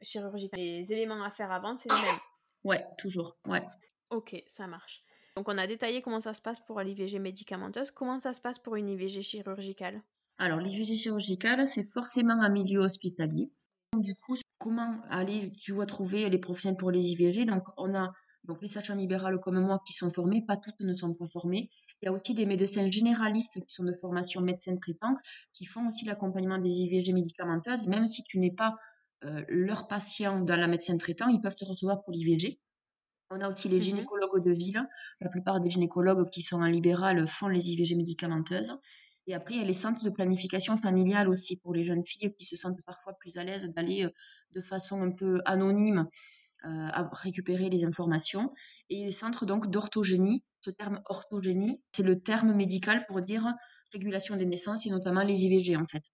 chirurgicale, 0.00 0.60
les 0.60 0.92
éléments 0.92 1.22
à 1.24 1.30
faire 1.30 1.50
avant, 1.50 1.76
c'est 1.76 1.90
les 1.90 2.00
mêmes. 2.00 2.20
Ouais, 2.62 2.84
toujours, 2.96 3.36
ouais. 3.46 3.62
Ok, 4.10 4.42
ça 4.46 4.66
marche. 4.66 5.02
Donc 5.36 5.48
on 5.48 5.58
a 5.58 5.66
détaillé 5.66 6.00
comment 6.00 6.20
ça 6.20 6.32
se 6.32 6.40
passe 6.40 6.60
pour 6.60 6.80
l'IVG 6.80 7.18
médicamenteuse. 7.18 7.90
Comment 7.90 8.20
ça 8.20 8.32
se 8.34 8.40
passe 8.40 8.58
pour 8.58 8.76
une 8.76 8.88
IVG 8.88 9.22
chirurgicale? 9.22 10.00
Alors, 10.38 10.58
l'IVG 10.58 10.96
chirurgicale, 10.96 11.66
c'est 11.66 11.84
forcément 11.84 12.40
un 12.40 12.48
milieu 12.48 12.80
hospitalier. 12.80 13.52
Du 13.96 14.16
coup, 14.16 14.34
comment 14.58 15.00
aller, 15.08 15.52
tu 15.56 15.72
vois, 15.72 15.86
trouver 15.86 16.28
les 16.28 16.38
professionnels 16.38 16.76
pour 16.76 16.90
les 16.90 17.12
IVG 17.12 17.46
Donc, 17.46 17.62
on 17.76 17.94
a 17.94 18.12
donc 18.42 18.60
les 18.60 18.68
sages-femmes 18.68 18.98
libérales 18.98 19.40
comme 19.40 19.60
moi 19.60 19.80
qui 19.86 19.94
sont 19.94 20.10
formées, 20.10 20.44
pas 20.44 20.56
toutes 20.56 20.80
ne 20.80 20.94
sont 20.94 21.14
pas 21.14 21.26
formées. 21.26 21.70
Il 22.02 22.06
y 22.06 22.08
a 22.08 22.12
aussi 22.12 22.34
des 22.34 22.46
médecins 22.46 22.90
généralistes 22.90 23.64
qui 23.64 23.74
sont 23.74 23.84
de 23.84 23.92
formation 23.92 24.42
médecin 24.42 24.76
traitant, 24.76 25.16
qui 25.52 25.64
font 25.64 25.88
aussi 25.88 26.04
l'accompagnement 26.04 26.58
des 26.58 26.70
IVG 26.70 27.12
médicamenteuses. 27.12 27.86
Même 27.86 28.10
si 28.10 28.22
tu 28.24 28.38
n'es 28.38 28.50
pas 28.50 28.76
euh, 29.24 29.44
leur 29.48 29.86
patient 29.86 30.40
dans 30.40 30.56
la 30.56 30.66
médecine 30.66 30.98
traitant, 30.98 31.28
ils 31.28 31.40
peuvent 31.40 31.56
te 31.56 31.64
recevoir 31.64 32.02
pour 32.02 32.12
l'IVG. 32.12 32.60
On 33.30 33.40
a 33.40 33.50
aussi 33.50 33.68
les 33.68 33.78
mmh 33.78 33.82
gynécologues 33.82 34.44
de 34.44 34.52
ville. 34.52 34.86
La 35.20 35.30
plupart 35.30 35.60
des 35.60 35.70
gynécologues 35.70 36.28
qui 36.28 36.42
sont 36.42 36.60
en 36.60 36.66
libéral 36.66 37.26
font 37.26 37.48
les 37.48 37.70
IVG 37.70 37.94
médicamenteuses. 37.94 38.74
Et 39.26 39.34
après, 39.34 39.54
il 39.54 39.60
y 39.60 39.62
a 39.62 39.66
les 39.66 39.72
centres 39.72 40.04
de 40.04 40.10
planification 40.10 40.76
familiale 40.76 41.28
aussi 41.28 41.58
pour 41.58 41.72
les 41.74 41.84
jeunes 41.84 42.04
filles 42.04 42.34
qui 42.38 42.44
se 42.44 42.56
sentent 42.56 42.82
parfois 42.84 43.14
plus 43.14 43.38
à 43.38 43.44
l'aise 43.44 43.70
d'aller 43.74 44.04
euh, 44.04 44.10
de 44.52 44.60
façon 44.60 45.00
un 45.00 45.10
peu 45.10 45.40
anonyme 45.46 46.06
euh, 46.64 46.68
à 46.68 47.08
récupérer 47.12 47.70
les 47.70 47.84
informations. 47.84 48.52
Et 48.90 49.04
les 49.04 49.12
centres 49.12 49.46
donc 49.46 49.70
d'orthogénie. 49.70 50.44
Ce 50.60 50.70
terme 50.70 51.00
orthogénie, 51.06 51.82
c'est 51.92 52.02
le 52.02 52.20
terme 52.20 52.54
médical 52.54 53.04
pour 53.06 53.20
dire 53.20 53.52
régulation 53.92 54.36
des 54.36 54.46
naissances 54.46 54.86
et 54.86 54.90
notamment 54.90 55.22
les 55.22 55.44
IVG 55.44 55.76
en 55.76 55.84
fait. 55.84 56.04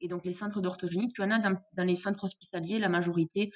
Et 0.00 0.08
donc 0.08 0.24
les 0.24 0.32
centres 0.32 0.60
d'orthogénie, 0.60 1.12
tu 1.12 1.22
en 1.22 1.30
as 1.30 1.38
dans, 1.38 1.84
les 1.84 1.94
centres 1.94 2.24
hospitaliers, 2.24 2.78
la 2.78 2.88
majorité, 2.88 3.52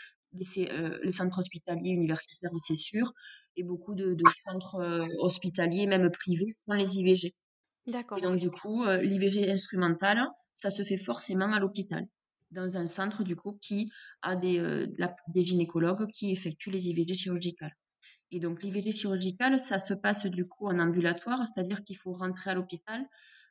euh, 0.59 0.99
les 1.03 1.13
centres 1.13 1.41
hospitaliers 1.41 1.91
universitaires, 1.91 2.51
c'est 2.61 2.77
sûr, 2.77 3.13
et 3.57 3.63
beaucoup 3.63 3.95
de, 3.95 4.17
centres 4.41 5.07
hospitaliers, 5.19 5.87
même 5.87 6.11
privés, 6.11 6.53
font 6.65 6.75
les 6.75 6.99
IVG. 6.99 7.35
D'accord. 7.87 8.19
Et 8.19 8.21
donc, 8.23 8.39
du 8.39 8.51
coup, 8.51 8.85
euh, 8.85 9.03
l'IVG 9.03 9.51
instrumentale, 9.51 10.27
ça 10.55 10.71
se 10.71 10.83
fait 10.83 10.97
forcément 10.97 11.53
à 11.53 11.61
l'hôpital, 11.61 12.07
dans 12.51 12.77
un 12.77 12.87
centre, 12.87 13.25
du 13.25 13.37
coup, 13.37 13.59
qui 13.61 13.91
a 14.23 14.37
des, 14.37 14.59
euh, 14.59 14.87
des 15.29 15.45
gynécologues 15.45 16.07
qui 16.13 16.31
effectuent 16.33 16.71
les 16.71 16.89
IVG 16.89 17.15
chirurgicales. 17.15 17.73
Et 18.31 18.41
donc, 18.41 18.63
l'IVG 18.63 18.93
chirurgicale, 18.95 19.61
ça 19.61 19.79
se 19.79 19.95
passe, 19.95 20.27
du 20.27 20.47
coup, 20.47 20.69
en 20.69 20.79
ambulatoire, 20.79 21.47
c'est-à-dire 21.53 21.83
qu'il 21.85 21.97
faut 21.97 22.13
rentrer 22.15 22.51
à 22.51 22.55
l'hôpital. 22.55 23.07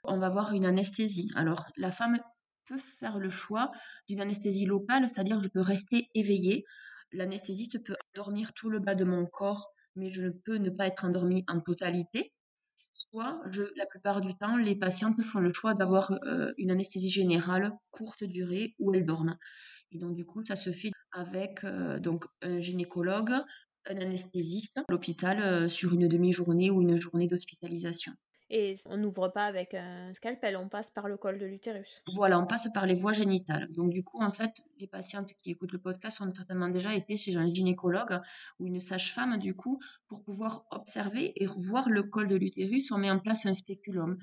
On 0.05 0.19
va 0.19 0.27
avoir 0.27 0.53
une 0.53 0.65
anesthésie. 0.65 1.29
Alors, 1.35 1.65
la 1.77 1.91
femme 1.91 2.19
peut 2.67 2.77
faire 2.79 3.19
le 3.19 3.29
choix 3.29 3.71
d'une 4.07 4.21
anesthésie 4.21 4.65
locale, 4.65 5.09
c'est-à-dire 5.11 5.43
je 5.43 5.49
peux 5.49 5.61
rester 5.61 6.09
éveillée. 6.15 6.65
L'anesthésiste 7.11 7.83
peut 7.83 7.95
endormir 8.15 8.53
tout 8.53 8.69
le 8.69 8.79
bas 8.79 8.95
de 8.95 9.05
mon 9.05 9.25
corps, 9.25 9.69
mais 9.95 10.11
je 10.13 10.23
ne 10.23 10.29
peux 10.31 10.57
ne 10.57 10.69
pas 10.69 10.87
être 10.87 11.05
endormie 11.05 11.43
en 11.47 11.59
totalité. 11.61 12.33
Soit, 12.93 13.41
la 13.75 13.85
plupart 13.87 14.21
du 14.21 14.35
temps, 14.35 14.55
les 14.55 14.75
patientes 14.75 15.21
font 15.23 15.39
le 15.39 15.51
choix 15.51 15.73
d'avoir 15.73 16.11
euh, 16.11 16.53
une 16.57 16.71
anesthésie 16.71 17.09
générale 17.09 17.71
courte 17.91 18.23
durée 18.23 18.75
où 18.79 18.93
elles 18.93 19.05
dorment. 19.05 19.37
Et 19.91 19.97
donc, 19.97 20.15
du 20.15 20.25
coup, 20.25 20.43
ça 20.45 20.55
se 20.55 20.71
fait 20.71 20.91
avec 21.11 21.63
euh, 21.63 21.99
donc 21.99 22.25
un 22.41 22.59
gynécologue, 22.59 23.31
un 23.85 23.97
anesthésiste 23.97 24.79
l'hôpital 24.89 25.41
euh, 25.41 25.67
sur 25.67 25.93
une 25.93 26.07
demi-journée 26.07 26.69
ou 26.71 26.81
une 26.81 26.95
journée 26.99 27.27
d'hospitalisation. 27.27 28.13
Et 28.55 28.75
on 28.85 28.97
n'ouvre 28.97 29.29
pas 29.29 29.45
avec 29.45 29.73
un 29.73 30.13
scalpel, 30.13 30.55
on 30.57 30.69
passe 30.69 30.91
par 30.91 31.07
le 31.07 31.17
col 31.17 31.39
de 31.39 31.45
l'utérus. 31.47 32.03
Voilà, 32.13 32.39
on 32.39 32.45
passe 32.45 32.71
par 32.71 32.85
les 32.85 32.93
voies 32.93 33.11
génitales. 33.11 33.67
Donc 33.71 33.91
du 33.91 34.03
coup, 34.03 34.21
en 34.21 34.31
fait, 34.31 34.61
les 34.77 34.85
patientes 34.85 35.33
qui 35.39 35.49
écoutent 35.49 35.71
le 35.71 35.79
podcast 35.79 36.21
ont 36.21 36.31
certainement 36.31 36.69
déjà 36.69 36.93
été 36.93 37.17
chez 37.17 37.35
un 37.35 37.51
gynécologue 37.51 38.21
ou 38.59 38.67
une 38.67 38.79
sage-femme, 38.79 39.39
du 39.39 39.55
coup, 39.55 39.81
pour 40.07 40.21
pouvoir 40.21 40.65
observer 40.69 41.33
et 41.35 41.47
voir 41.47 41.89
le 41.89 42.03
col 42.03 42.27
de 42.27 42.35
l'utérus, 42.35 42.91
on 42.91 42.99
met 42.99 43.09
en 43.09 43.17
place 43.17 43.47
un 43.47 43.55
spéculum. 43.55 44.19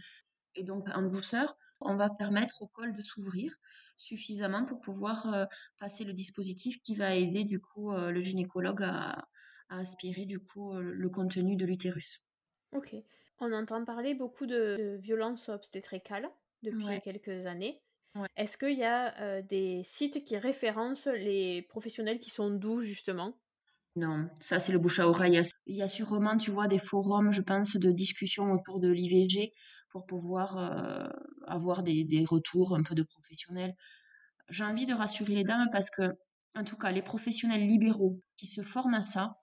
Et 0.55 0.63
donc, 0.63 0.89
en 0.95 1.03
douceur, 1.03 1.57
on 1.81 1.97
va 1.97 2.09
permettre 2.09 2.63
au 2.63 2.69
col 2.69 2.95
de 2.95 3.03
s'ouvrir 3.03 3.53
suffisamment 3.97 4.65
pour 4.65 4.81
pouvoir 4.81 5.35
euh, 5.35 5.45
passer 5.81 6.05
le 6.05 6.13
dispositif 6.13 6.81
qui 6.83 6.95
va 6.95 7.17
aider, 7.17 7.45
du 7.45 7.61
coup, 7.61 7.91
euh, 7.91 8.13
le 8.13 8.23
gynécologue 8.23 8.85
à, 8.85 9.27
aspirer, 9.71 10.25
du 10.25 10.39
coup, 10.39 10.73
euh, 10.73 10.83
le 10.83 11.11
contenu 11.11 11.57
de 11.57 11.67
l'utérus. 11.67 12.23
Ok. 12.71 12.95
On 13.41 13.53
entend 13.53 13.85
parler 13.85 14.15
beaucoup 14.15 14.47
de, 14.47 14.99
violences 15.03 15.49
obstétricales 15.49 16.29
depuis 16.63 17.01
quelques 17.01 17.47
années. 17.47 17.81
Est-ce 18.37 18.59
qu'il 18.59 18.79
y 18.79 18.85
a 18.85 19.19
euh, 19.21 19.41
des 19.41 19.83
sites 19.83 20.25
qui 20.25 20.37
référencent 20.37 21.07
les 21.07 21.63
professionnels 21.63 22.19
qui 22.19 22.31
sont 22.31 22.51
doux, 22.51 22.83
justement? 22.83 23.39
Non, 23.97 24.29
ça 24.41 24.59
c'est 24.59 24.73
le 24.73 24.79
bouche 24.79 25.01
à 25.01 25.09
oreille. 25.09 25.41
Il 25.67 25.77
y 25.77 25.83
a 25.83 25.89
sûrement, 25.89 26.37
tu 26.37 26.51
vois, 26.51 26.69
des 26.69 26.79
forums, 26.79 27.33
je 27.33 27.41
pense, 27.41 27.77
de 27.77 27.91
discussion 27.91 28.53
autour 28.53 28.81
de 28.81 28.89
l'IVG 28.89 29.53
pour 29.89 30.07
pouvoir 30.07 30.59
euh, 30.59 31.09
avoir 31.47 31.83
des, 31.83 32.05
des, 32.05 32.25
retours 32.25 32.75
un 32.77 32.83
peu 32.83 32.95
de 32.95 33.03
professionnels. 33.03 33.75
J'ai 34.49 34.65
envie 34.65 34.87
de 34.87 34.95
rassurer 34.95 35.35
les 35.35 35.45
dames 35.45 35.69
parce 35.73 35.91
que, 35.91 36.03
en 36.57 36.65
tout 36.65 36.77
cas, 36.77 36.91
les 36.91 37.03
professionnels 37.03 37.67
libéraux 37.67 38.21
qui 38.37 38.47
se 38.47 38.63
forment 38.63 38.95
à 38.95 39.05
ça, 39.07 39.37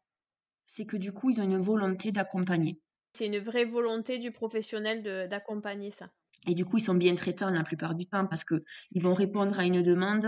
c'est 0.66 0.86
que 0.86 0.98
du 0.98 1.14
coup, 1.14 1.30
ils 1.30 1.42
ont 1.42 1.46
une 1.46 1.60
volonté 1.60 2.12
d'accompagner. 2.12 2.80
C'est 3.18 3.26
une 3.26 3.40
vraie 3.40 3.66
volonté 3.66 4.20
du 4.20 4.32
professionnel 4.32 5.28
d'accompagner 5.28 5.90
ça. 5.90 6.10
Et 6.48 6.54
du 6.54 6.66
coup, 6.66 6.78
ils 6.78 6.84
sont 6.84 6.94
bien 6.94 7.16
traitants 7.16 7.50
la 7.50 7.64
plupart 7.64 7.96
du 7.96 8.06
temps 8.06 8.28
parce 8.28 8.44
qu'ils 8.44 9.02
vont 9.02 9.16
répondre 9.16 9.60
à 9.60 9.66
une 9.66 9.82
demande. 9.82 10.28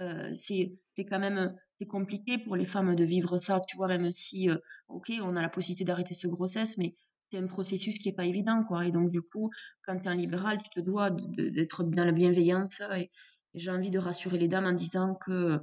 Euh, 0.00 0.32
c'est 0.38 0.78
quand 1.04 1.18
même 1.18 1.56
c'est 1.80 1.86
compliqué 1.86 2.38
pour 2.38 2.54
les 2.54 2.66
femmes 2.66 2.94
de 2.94 3.04
vivre 3.04 3.40
ça, 3.40 3.60
tu 3.66 3.76
vois, 3.76 3.88
même 3.88 4.12
si, 4.14 4.50
euh, 4.50 4.56
ok, 4.88 5.12
on 5.22 5.34
a 5.36 5.42
la 5.42 5.48
possibilité 5.48 5.84
d'arrêter 5.84 6.14
ce 6.14 6.28
grossesse, 6.28 6.76
mais 6.78 6.94
c'est 7.30 7.38
un 7.38 7.46
processus 7.46 7.98
qui 7.98 8.08
n'est 8.08 8.14
pas 8.14 8.24
évident, 8.24 8.62
quoi. 8.62 8.86
Et 8.86 8.92
donc, 8.92 9.10
du 9.10 9.20
coup, 9.20 9.50
quand 9.84 9.98
tu 9.98 10.06
es 10.06 10.08
en 10.08 10.14
libéral, 10.14 10.58
tu 10.62 10.70
te 10.70 10.80
dois 10.80 11.10
d'être 11.10 11.84
dans 11.84 12.04
la 12.04 12.12
bienveillance. 12.12 12.80
Et, 12.96 13.10
j'ai 13.54 13.70
envie 13.70 13.90
de 13.90 13.98
rassurer 13.98 14.38
les 14.38 14.46
dames 14.46 14.66
en 14.66 14.72
disant 14.72 15.14
que, 15.14 15.58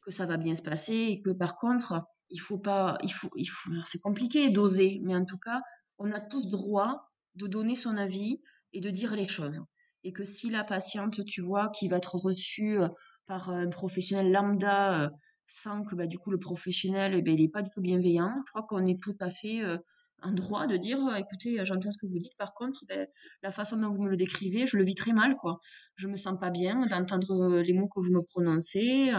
que 0.00 0.10
ça 0.10 0.26
va 0.26 0.36
bien 0.36 0.54
se 0.54 0.62
passer 0.62 0.94
et 0.94 1.22
que 1.22 1.30
par 1.30 1.56
contre, 1.56 2.02
il 2.30 2.40
faut 2.40 2.58
pas, 2.58 2.96
il 3.02 3.10
faut, 3.10 3.30
il 3.36 3.46
faut, 3.46 3.70
c'est 3.86 4.00
compliqué 4.00 4.50
d'oser, 4.50 5.00
mais 5.04 5.14
en 5.14 5.24
tout 5.24 5.38
cas, 5.38 5.60
on 6.02 6.12
a 6.12 6.20
tous 6.20 6.50
droit 6.50 7.08
de 7.36 7.46
donner 7.46 7.76
son 7.76 7.96
avis 7.96 8.42
et 8.72 8.80
de 8.80 8.90
dire 8.90 9.14
les 9.14 9.28
choses. 9.28 9.60
Et 10.04 10.12
que 10.12 10.24
si 10.24 10.50
la 10.50 10.64
patiente, 10.64 11.24
tu 11.24 11.40
vois, 11.40 11.70
qui 11.70 11.88
va 11.88 11.98
être 11.98 12.16
reçue 12.16 12.80
euh, 12.80 12.88
par 13.26 13.50
un 13.50 13.68
professionnel 13.68 14.32
lambda, 14.32 15.04
euh, 15.04 15.08
sans 15.46 15.84
que 15.84 15.94
bah, 15.94 16.06
du 16.06 16.18
coup 16.18 16.30
le 16.30 16.38
professionnel, 16.38 17.14
eh 17.14 17.22
ben, 17.22 17.36
n'est 17.36 17.48
pas 17.48 17.62
du 17.62 17.70
tout 17.70 17.80
bienveillant, 17.80 18.34
je 18.46 18.50
crois 18.50 18.64
qu'on 18.64 18.84
est 18.86 19.00
tout 19.00 19.16
à 19.20 19.30
fait 19.30 19.62
euh, 19.62 19.78
en 20.22 20.32
droit 20.32 20.66
de 20.66 20.76
dire, 20.76 20.98
écoutez, 21.16 21.64
j'entends 21.64 21.90
ce 21.90 21.98
que 21.98 22.06
vous 22.06 22.18
dites, 22.18 22.36
par 22.36 22.52
contre, 22.54 22.84
ben, 22.88 23.06
la 23.42 23.52
façon 23.52 23.76
dont 23.76 23.90
vous 23.90 24.02
me 24.02 24.10
le 24.10 24.16
décrivez, 24.16 24.66
je 24.66 24.76
le 24.76 24.84
vis 24.84 24.94
très 24.94 25.12
mal, 25.12 25.36
quoi. 25.36 25.60
Je 25.94 26.08
me 26.08 26.16
sens 26.16 26.38
pas 26.38 26.50
bien 26.50 26.86
d'entendre 26.86 27.60
les 27.60 27.72
mots 27.72 27.88
que 27.88 28.00
vous 28.00 28.12
me 28.12 28.22
prononcez. 28.22 29.12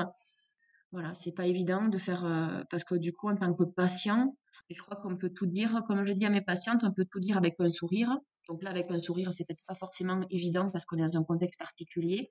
Voilà, 0.93 1.15
c'est 1.15 1.31
pas 1.31 1.47
évident 1.47 1.87
de 1.87 1.97
faire, 1.97 2.21
parce 2.69 2.83
que 2.83 2.93
du 2.93 3.13
coup, 3.13 3.27
en 3.27 3.35
tant 3.35 3.51
que 3.53 3.63
patient, 3.63 4.37
je 4.69 4.79
crois 4.79 4.95
qu'on 4.95 5.17
peut 5.17 5.31
tout 5.31 5.47
dire, 5.47 5.81
comme 5.87 6.05
je 6.05 6.13
dis 6.13 6.23
à 6.23 6.29
mes 6.29 6.43
patientes, 6.43 6.81
on 6.83 6.93
peut 6.93 7.05
tout 7.09 7.19
dire 7.19 7.35
avec 7.35 7.55
un 7.59 7.69
sourire. 7.69 8.15
Donc 8.47 8.61
là, 8.61 8.69
avec 8.69 8.91
un 8.91 9.01
sourire, 9.01 9.33
c'est 9.33 9.43
peut-être 9.43 9.65
pas 9.65 9.73
forcément 9.73 10.21
évident 10.29 10.67
parce 10.71 10.85
qu'on 10.85 10.97
est 10.97 11.05
dans 11.05 11.17
un 11.17 11.23
contexte 11.23 11.57
particulier. 11.57 12.29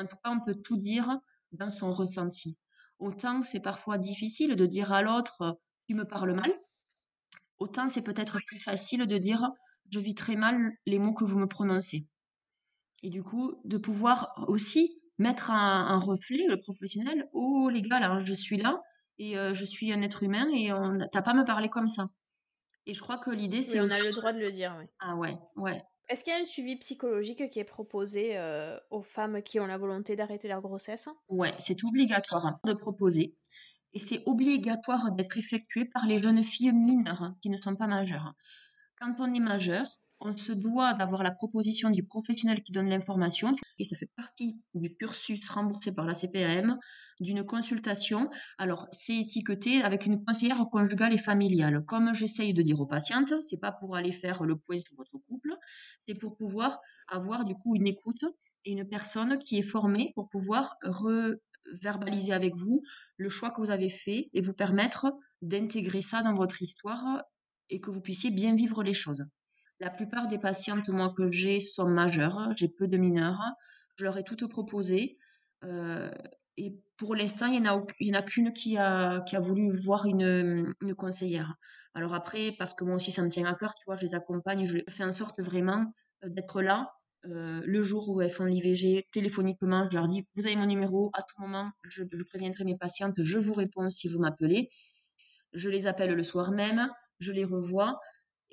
En 0.00 0.06
tout 0.06 0.16
cas, 0.16 0.32
on 0.32 0.40
peut 0.44 0.56
tout 0.56 0.76
dire 0.76 1.16
dans 1.52 1.70
son 1.70 1.90
ressenti. 1.90 2.58
Autant 2.98 3.42
c'est 3.42 3.60
parfois 3.60 3.98
difficile 3.98 4.56
de 4.56 4.66
dire 4.66 4.92
à 4.92 5.02
l'autre 5.02 5.60
tu 5.86 5.94
me 5.94 6.04
parles 6.04 6.34
mal, 6.34 6.52
autant 7.58 7.88
c'est 7.88 8.02
peut-être 8.02 8.38
plus 8.46 8.58
facile 8.58 9.06
de 9.06 9.18
dire 9.18 9.48
je 9.90 10.00
vis 10.00 10.14
très 10.14 10.34
mal 10.34 10.72
les 10.86 10.98
mots 10.98 11.12
que 11.12 11.24
vous 11.24 11.38
me 11.38 11.46
prononcez. 11.46 12.08
Et 13.02 13.10
du 13.10 13.22
coup, 13.22 13.60
de 13.64 13.76
pouvoir 13.76 14.32
aussi 14.48 15.01
mettre 15.22 15.50
un, 15.50 15.98
reflet, 15.98 16.46
le 16.48 16.58
professionnel, 16.58 17.28
oh 17.32 17.70
les 17.70 17.82
gars, 17.82 18.00
là, 18.00 18.20
je 18.24 18.34
suis 18.34 18.56
là 18.56 18.82
et 19.18 19.38
euh, 19.38 19.54
je 19.54 19.64
suis 19.64 19.92
un 19.92 20.02
être 20.02 20.22
humain 20.22 20.46
et 20.52 20.72
on 20.72 20.98
t'as 21.10 21.22
pas 21.22 21.30
à 21.30 21.34
me 21.34 21.44
parler 21.44 21.68
comme 21.68 21.88
ça. 21.88 22.08
Et 22.86 22.94
je 22.94 23.00
crois 23.00 23.18
que 23.18 23.30
l'idée, 23.30 23.62
c'est. 23.62 23.80
on 23.80 23.88
a 23.88 23.98
le 23.98 24.10
droit 24.10 24.32
de 24.32 24.40
le 24.40 24.50
dire, 24.50 24.74
oui. 24.78 24.86
Ah 24.98 25.16
ouais, 25.16 25.38
ouais. 25.56 25.80
Est-ce 26.08 26.24
qu'il 26.24 26.32
y 26.32 26.36
a 26.36 26.40
un 26.40 26.44
suivi 26.44 26.76
psychologique 26.76 27.48
qui 27.48 27.58
est 27.60 27.64
proposé 27.64 28.36
euh, 28.36 28.76
aux 28.90 29.02
femmes 29.02 29.42
qui 29.42 29.60
ont 29.60 29.66
la 29.66 29.78
volonté 29.78 30.16
d'arrêter 30.16 30.48
leur 30.48 30.60
grossesse? 30.60 31.08
Ouais, 31.28 31.54
c'est 31.58 31.84
obligatoire 31.84 32.58
de 32.64 32.74
proposer. 32.74 33.36
Et 33.94 34.00
c'est 34.00 34.22
obligatoire 34.26 35.12
d'être 35.12 35.38
effectué 35.38 35.84
par 35.84 36.06
les 36.06 36.20
jeunes 36.20 36.42
filles 36.42 36.72
mineures 36.72 37.22
hein, 37.22 37.36
qui 37.40 37.50
ne 37.50 37.60
sont 37.60 37.76
pas 37.76 37.86
majeures. 37.86 38.34
Quand 39.00 39.14
on 39.18 39.32
est 39.32 39.40
majeur, 39.40 39.86
on 40.24 40.36
se 40.36 40.52
doit 40.52 40.94
d'avoir 40.94 41.22
la 41.22 41.32
proposition 41.32 41.90
du 41.90 42.04
professionnel 42.04 42.62
qui 42.62 42.72
donne 42.72 42.88
l'information 42.88 43.54
et 43.78 43.84
ça 43.84 43.96
fait 43.96 44.10
partie 44.16 44.56
du 44.74 44.94
cursus 44.96 45.48
remboursé 45.48 45.94
par 45.94 46.06
la 46.06 46.14
CPAM 46.14 46.78
d'une 47.20 47.44
consultation. 47.44 48.30
Alors, 48.58 48.88
c'est 48.92 49.16
étiqueté 49.16 49.82
avec 49.82 50.06
une 50.06 50.24
conseillère 50.24 50.64
conjugale 50.70 51.12
et 51.12 51.18
familiale. 51.18 51.84
Comme 51.86 52.14
j'essaye 52.14 52.54
de 52.54 52.62
dire 52.62 52.80
aux 52.80 52.86
patientes, 52.86 53.34
c'est 53.42 53.58
pas 53.58 53.72
pour 53.72 53.96
aller 53.96 54.12
faire 54.12 54.44
le 54.44 54.56
point 54.56 54.78
sur 54.80 54.96
votre 54.96 55.18
couple, 55.28 55.54
c'est 55.98 56.14
pour 56.14 56.36
pouvoir 56.36 56.80
avoir 57.08 57.44
du 57.44 57.54
coup 57.54 57.74
une 57.74 57.86
écoute 57.86 58.24
et 58.64 58.72
une 58.72 58.88
personne 58.88 59.38
qui 59.38 59.58
est 59.58 59.62
formée 59.62 60.12
pour 60.14 60.28
pouvoir 60.28 60.76
reverbaliser 60.82 62.32
avec 62.32 62.54
vous 62.54 62.82
le 63.16 63.28
choix 63.28 63.50
que 63.50 63.60
vous 63.60 63.70
avez 63.70 63.90
fait 63.90 64.30
et 64.32 64.40
vous 64.40 64.54
permettre 64.54 65.12
d'intégrer 65.42 66.02
ça 66.02 66.22
dans 66.22 66.34
votre 66.34 66.62
histoire 66.62 67.22
et 67.70 67.80
que 67.80 67.90
vous 67.90 68.00
puissiez 68.00 68.30
bien 68.30 68.54
vivre 68.54 68.82
les 68.82 68.94
choses. 68.94 69.24
La 69.82 69.90
plupart 69.90 70.28
des 70.28 70.38
patientes, 70.38 70.90
moi, 70.90 71.12
que 71.16 71.28
j'ai 71.32 71.58
sont 71.58 71.88
majeures. 71.88 72.52
J'ai 72.56 72.68
peu 72.68 72.86
de 72.86 72.96
mineurs. 72.96 73.42
Je 73.96 74.04
leur 74.04 74.16
ai 74.16 74.22
toutes 74.22 74.46
proposé. 74.46 75.18
Euh, 75.64 76.08
et 76.56 76.78
pour 76.96 77.16
l'instant, 77.16 77.46
il 77.46 77.60
n'y 77.60 77.68
en, 77.68 77.82
a, 78.14 78.18
a 78.18 78.22
qu'une 78.22 78.52
qui 78.52 78.78
a, 78.78 79.22
qui 79.22 79.34
a 79.34 79.40
voulu 79.40 79.72
voir 79.72 80.06
une, 80.06 80.72
une, 80.80 80.94
conseillère. 80.94 81.56
Alors 81.94 82.14
après, 82.14 82.54
parce 82.60 82.74
que 82.74 82.84
moi 82.84 82.94
aussi, 82.94 83.10
ça 83.10 83.22
me 83.22 83.28
tient 83.28 83.44
à 83.44 83.56
cœur, 83.56 83.74
tu 83.74 83.84
vois, 83.86 83.96
je 83.96 84.02
les 84.02 84.14
accompagne, 84.14 84.66
je 84.66 84.78
fais 84.88 85.02
en 85.02 85.10
sorte 85.10 85.40
vraiment 85.40 85.92
euh, 86.24 86.28
d'être 86.28 86.62
là 86.62 86.92
euh, 87.26 87.60
le 87.64 87.82
jour 87.82 88.08
où 88.08 88.20
elles 88.20 88.30
font 88.30 88.44
l'IVG 88.44 89.08
téléphoniquement. 89.10 89.88
Je 89.90 89.96
leur 89.96 90.06
dis, 90.06 90.28
vous 90.36 90.46
avez 90.46 90.54
mon 90.54 90.66
numéro, 90.66 91.10
à 91.12 91.22
tout 91.22 91.40
moment, 91.40 91.72
je, 91.88 92.04
je 92.08 92.22
préviendrai 92.22 92.62
mes 92.62 92.76
patientes, 92.76 93.16
je 93.24 93.38
vous 93.40 93.54
réponds 93.54 93.90
si 93.90 94.06
vous 94.06 94.20
m'appelez. 94.20 94.70
Je 95.54 95.68
les 95.68 95.88
appelle 95.88 96.14
le 96.14 96.22
soir 96.22 96.52
même, 96.52 96.88
je 97.18 97.32
les 97.32 97.44
revois. 97.44 97.98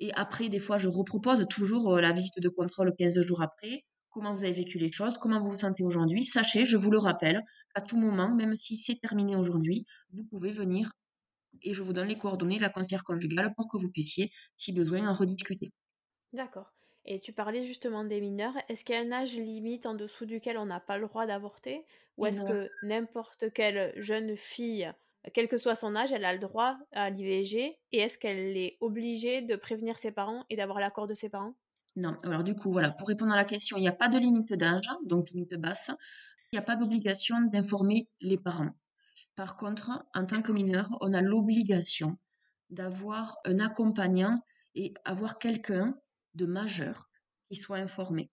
Et 0.00 0.12
après, 0.14 0.48
des 0.48 0.58
fois, 0.58 0.78
je 0.78 0.88
repropose 0.88 1.46
toujours 1.48 1.94
euh, 1.94 2.00
la 2.00 2.12
visite 2.12 2.40
de 2.40 2.48
contrôle 2.48 2.94
15 2.98 3.20
jours 3.20 3.42
après. 3.42 3.84
Comment 4.08 4.34
vous 4.34 4.42
avez 4.42 4.54
vécu 4.54 4.78
les 4.78 4.90
choses, 4.90 5.16
comment 5.18 5.40
vous 5.40 5.50
vous 5.50 5.58
sentez 5.58 5.84
aujourd'hui? 5.84 6.26
Sachez, 6.26 6.64
je 6.64 6.76
vous 6.76 6.90
le 6.90 6.98
rappelle, 6.98 7.42
à 7.74 7.80
tout 7.80 7.96
moment, 7.96 8.34
même 8.34 8.56
si 8.58 8.76
c'est 8.76 8.98
terminé 9.00 9.36
aujourd'hui, 9.36 9.84
vous 10.12 10.24
pouvez 10.24 10.50
venir 10.50 10.90
et 11.62 11.74
je 11.74 11.82
vous 11.82 11.92
donne 11.92 12.08
les 12.08 12.18
coordonnées 12.18 12.56
de 12.56 12.62
la 12.62 12.70
conseillère 12.70 13.04
conjugale 13.04 13.52
pour 13.54 13.68
que 13.68 13.76
vous 13.76 13.90
puissiez, 13.90 14.32
si 14.56 14.72
besoin, 14.72 15.06
en 15.06 15.12
rediscuter. 15.12 15.70
D'accord. 16.32 16.72
Et 17.04 17.20
tu 17.20 17.32
parlais 17.32 17.64
justement 17.64 18.04
des 18.04 18.20
mineurs. 18.20 18.54
Est-ce 18.68 18.84
qu'il 18.84 18.94
y 18.94 18.98
a 18.98 19.02
un 19.02 19.12
âge 19.12 19.34
limite 19.34 19.86
en 19.86 19.94
dessous 19.94 20.26
duquel 20.26 20.58
on 20.58 20.66
n'a 20.66 20.80
pas 20.80 20.98
le 20.98 21.06
droit 21.06 21.26
d'avorter? 21.26 21.84
Ou 22.16 22.26
est-ce 22.26 22.42
que 22.42 22.68
n'importe 22.82 23.52
quelle 23.52 23.92
jeune 23.96 24.36
fille 24.36 24.92
quel 25.34 25.48
que 25.48 25.58
soit 25.58 25.74
son 25.74 25.94
âge, 25.96 26.12
elle 26.12 26.24
a 26.24 26.32
le 26.32 26.38
droit 26.38 26.78
à 26.92 27.10
l'IVG 27.10 27.78
et 27.92 27.98
est-ce 27.98 28.18
qu'elle 28.18 28.56
est 28.56 28.76
obligée 28.80 29.42
de 29.42 29.56
prévenir 29.56 29.98
ses 29.98 30.12
parents 30.12 30.44
et 30.50 30.56
d'avoir 30.56 30.80
l'accord 30.80 31.06
de 31.06 31.14
ses 31.14 31.28
parents? 31.28 31.54
Non. 31.96 32.16
Alors 32.24 32.44
du 32.44 32.54
coup, 32.54 32.72
voilà, 32.72 32.90
pour 32.90 33.08
répondre 33.08 33.32
à 33.32 33.36
la 33.36 33.44
question, 33.44 33.76
il 33.76 33.82
n'y 33.82 33.88
a 33.88 33.92
pas 33.92 34.08
de 34.08 34.18
limite 34.18 34.52
d'âge, 34.52 34.88
donc 35.04 35.30
limite 35.30 35.54
basse. 35.56 35.90
Il 36.52 36.56
n'y 36.56 36.58
a 36.58 36.62
pas 36.62 36.76
d'obligation 36.76 37.40
d'informer 37.42 38.08
les 38.20 38.38
parents. 38.38 38.70
Par 39.36 39.56
contre, 39.56 40.04
en 40.14 40.26
tant 40.26 40.42
que 40.42 40.52
mineur, 40.52 40.96
on 41.00 41.12
a 41.12 41.20
l'obligation 41.22 42.18
d'avoir 42.70 43.36
un 43.44 43.58
accompagnant 43.60 44.44
et 44.74 44.94
avoir 45.04 45.38
quelqu'un 45.38 45.98
de 46.34 46.46
majeur 46.46 47.10
qui 47.48 47.56
soit 47.56 47.78
informé 47.78 48.30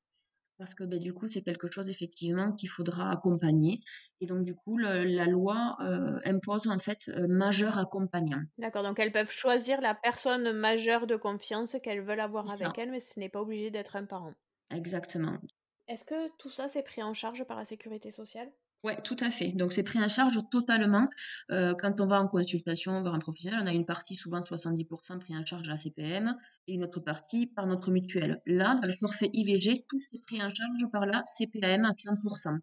parce 0.58 0.74
que 0.74 0.84
ben, 0.84 1.00
du 1.00 1.13
coup, 1.13 1.28
c'est 1.30 1.43
quelque 1.43 1.70
chose 1.70 1.89
effectivement 1.89 2.52
qu'il 2.52 2.70
faudra 2.70 3.12
accompagner. 3.12 3.82
Et 4.22 4.26
donc, 4.26 4.43
du 4.43 4.56
coup, 4.56 4.78
la 4.78 5.26
loi 5.26 5.78
euh, 5.82 6.20
impose 6.26 6.67
en 6.67 6.80
fait 6.80 7.10
un 7.13 7.28
majeur 7.28 7.78
accompagnant. 7.78 8.41
D'accord, 8.58 8.84
donc 8.84 9.00
elles 9.00 9.12
peuvent 9.12 9.32
choisir 9.32 9.82
la 9.82 9.93
personne 9.96 10.52
majeure 10.52 11.08
de 11.08 11.15
confiance 11.15 11.76
qu'elles 11.84 12.02
veulent 12.02 12.20
avoir 12.20 12.50
avec 12.50 12.78
elles, 12.78 12.91
mais 12.91 13.00
ce 13.00 13.20
n'est 13.20 13.30
pas 13.30 13.41
obligé 13.41 13.70
d'être 13.72 13.96
un 13.96 14.06
parent. 14.06 14.34
Exactement. 14.70 15.39
Est-ce 15.88 16.06
que 16.06 16.30
tout 16.38 16.50
ça, 16.50 16.70
c'est 16.70 16.82
pris 16.84 17.04
en 17.04 17.13
charge 17.13 17.43
par 17.43 17.58
la 17.58 17.65
sécurité 17.65 18.10
sociale? 18.10 18.52
Oui, 18.84 18.94
tout 19.04 19.18
à 19.20 19.32
fait. 19.32 19.54
Donc, 19.54 19.74
c'est 19.74 19.84
pris 19.84 20.00
en 20.00 20.08
charge 20.08 20.40
totalement. 20.52 21.10
Euh, 21.52 21.74
quand 21.80 22.00
on 22.00 22.06
va 22.06 22.22
en 22.22 22.28
consultation 22.28 23.02
vers 23.02 23.13
un 23.13 23.20
professionnel, 23.20 23.60
on 23.63 23.68
a 23.68 23.74
une 23.74 23.86
partie, 23.86 24.16
souvent 24.16 24.40
70% 24.40 25.20
pris 25.20 25.36
en 25.36 25.44
charge 25.44 25.68
à 25.68 25.72
la 25.72 25.78
CPM 25.78 26.38
et 26.68 26.76
une 26.76 26.84
autre 26.84 27.00
partie 27.00 27.48
par 27.48 27.66
notre 27.66 27.90
mutuelle. 27.92 28.42
Là, 28.46 28.76
dans 28.76 28.88
le 28.88 28.94
forfait 28.94 29.30
IVG, 29.34 29.86
tout 29.90 30.00
est 30.13 30.20
pris 30.20 30.38
en 30.42 30.50
charge 30.50 30.92
par 30.92 31.06
la 31.08 31.24
CPM 31.26 31.86
à 31.86 31.92
100%. 31.92 32.60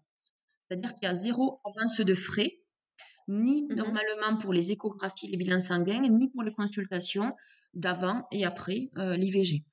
C'est-à-dire 0.68 0.94
qu'il 0.94 1.08
y 1.08 1.10
a 1.10 1.14
zéro 1.14 1.60
avance 1.64 2.00
de 2.00 2.14
frais, 2.14 2.60
ni 3.26 3.64
mmh 3.64 3.74
normalement 3.74 4.36
pour 4.38 4.52
les 4.52 4.70
échographies, 4.70 5.28
les 5.28 5.36
bilans 5.36 5.62
sanguins, 5.62 6.00
ni 6.00 6.30
pour 6.30 6.42
les 6.42 6.52
consultations 6.52 7.34
d'avant 7.74 8.26
et 8.30 8.44
après 8.44 8.86
euh, 8.98 9.16
l'IVG. 9.16 9.64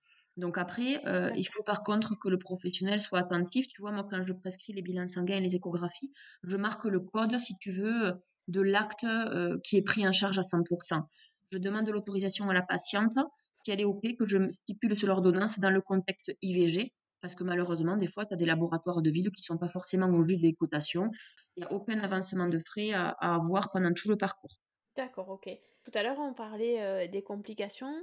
Donc 0.41 0.57
après, 0.57 1.05
euh, 1.05 1.29
il 1.35 1.47
faut 1.47 1.61
par 1.61 1.83
contre 1.83 2.17
que 2.19 2.27
le 2.27 2.39
professionnel 2.39 2.99
soit 2.99 3.19
attentif. 3.19 3.67
Tu 3.67 3.79
vois, 3.79 3.91
moi, 3.91 4.07
quand 4.09 4.25
je 4.25 4.33
prescris 4.33 4.73
les 4.73 4.81
bilans 4.81 5.07
sanguins 5.07 5.37
et 5.37 5.39
les 5.39 5.55
échographies, 5.55 6.11
je 6.43 6.57
marque 6.57 6.85
le 6.85 6.99
code, 6.99 7.37
si 7.37 7.55
tu 7.59 7.69
veux, 7.69 8.13
de 8.47 8.61
l'acte 8.61 9.03
euh, 9.03 9.59
qui 9.63 9.77
est 9.77 9.83
pris 9.83 10.05
en 10.07 10.11
charge 10.11 10.39
à 10.39 10.41
100%. 10.41 11.03
Je 11.51 11.57
demande 11.59 11.87
l'autorisation 11.89 12.49
à 12.49 12.55
la 12.55 12.63
patiente, 12.63 13.13
si 13.53 13.69
elle 13.69 13.81
est 13.81 13.85
OK, 13.85 14.01
que 14.17 14.27
je 14.27 14.51
stipule 14.51 14.97
sur 14.97 15.09
l'ordonnance 15.09 15.59
dans 15.59 15.69
le 15.69 15.79
contexte 15.79 16.31
IVG, 16.41 16.91
parce 17.21 17.35
que 17.35 17.43
malheureusement, 17.43 17.95
des 17.95 18.07
fois, 18.07 18.25
tu 18.25 18.33
as 18.33 18.37
des 18.37 18.47
laboratoires 18.47 19.03
de 19.03 19.11
ville 19.11 19.29
qui 19.29 19.41
ne 19.41 19.45
sont 19.45 19.59
pas 19.59 19.69
forcément 19.69 20.07
au 20.07 20.27
juste 20.27 20.41
des 20.41 20.55
cotations. 20.55 21.11
Il 21.55 21.61
n'y 21.61 21.67
a 21.67 21.71
aucun 21.71 21.99
avancement 21.99 22.47
de 22.47 22.57
frais 22.57 22.93
à, 22.93 23.09
avoir 23.19 23.69
pendant 23.69 23.93
tout 23.93 24.09
le 24.09 24.17
parcours. 24.17 24.57
D'accord, 24.95 25.29
ok. 25.29 25.49
Tout 25.83 25.91
à 25.93 26.01
l'heure, 26.01 26.17
on 26.17 26.33
parlait 26.33 26.81
euh, 26.81 27.07
des 27.07 27.21
complications. 27.21 27.93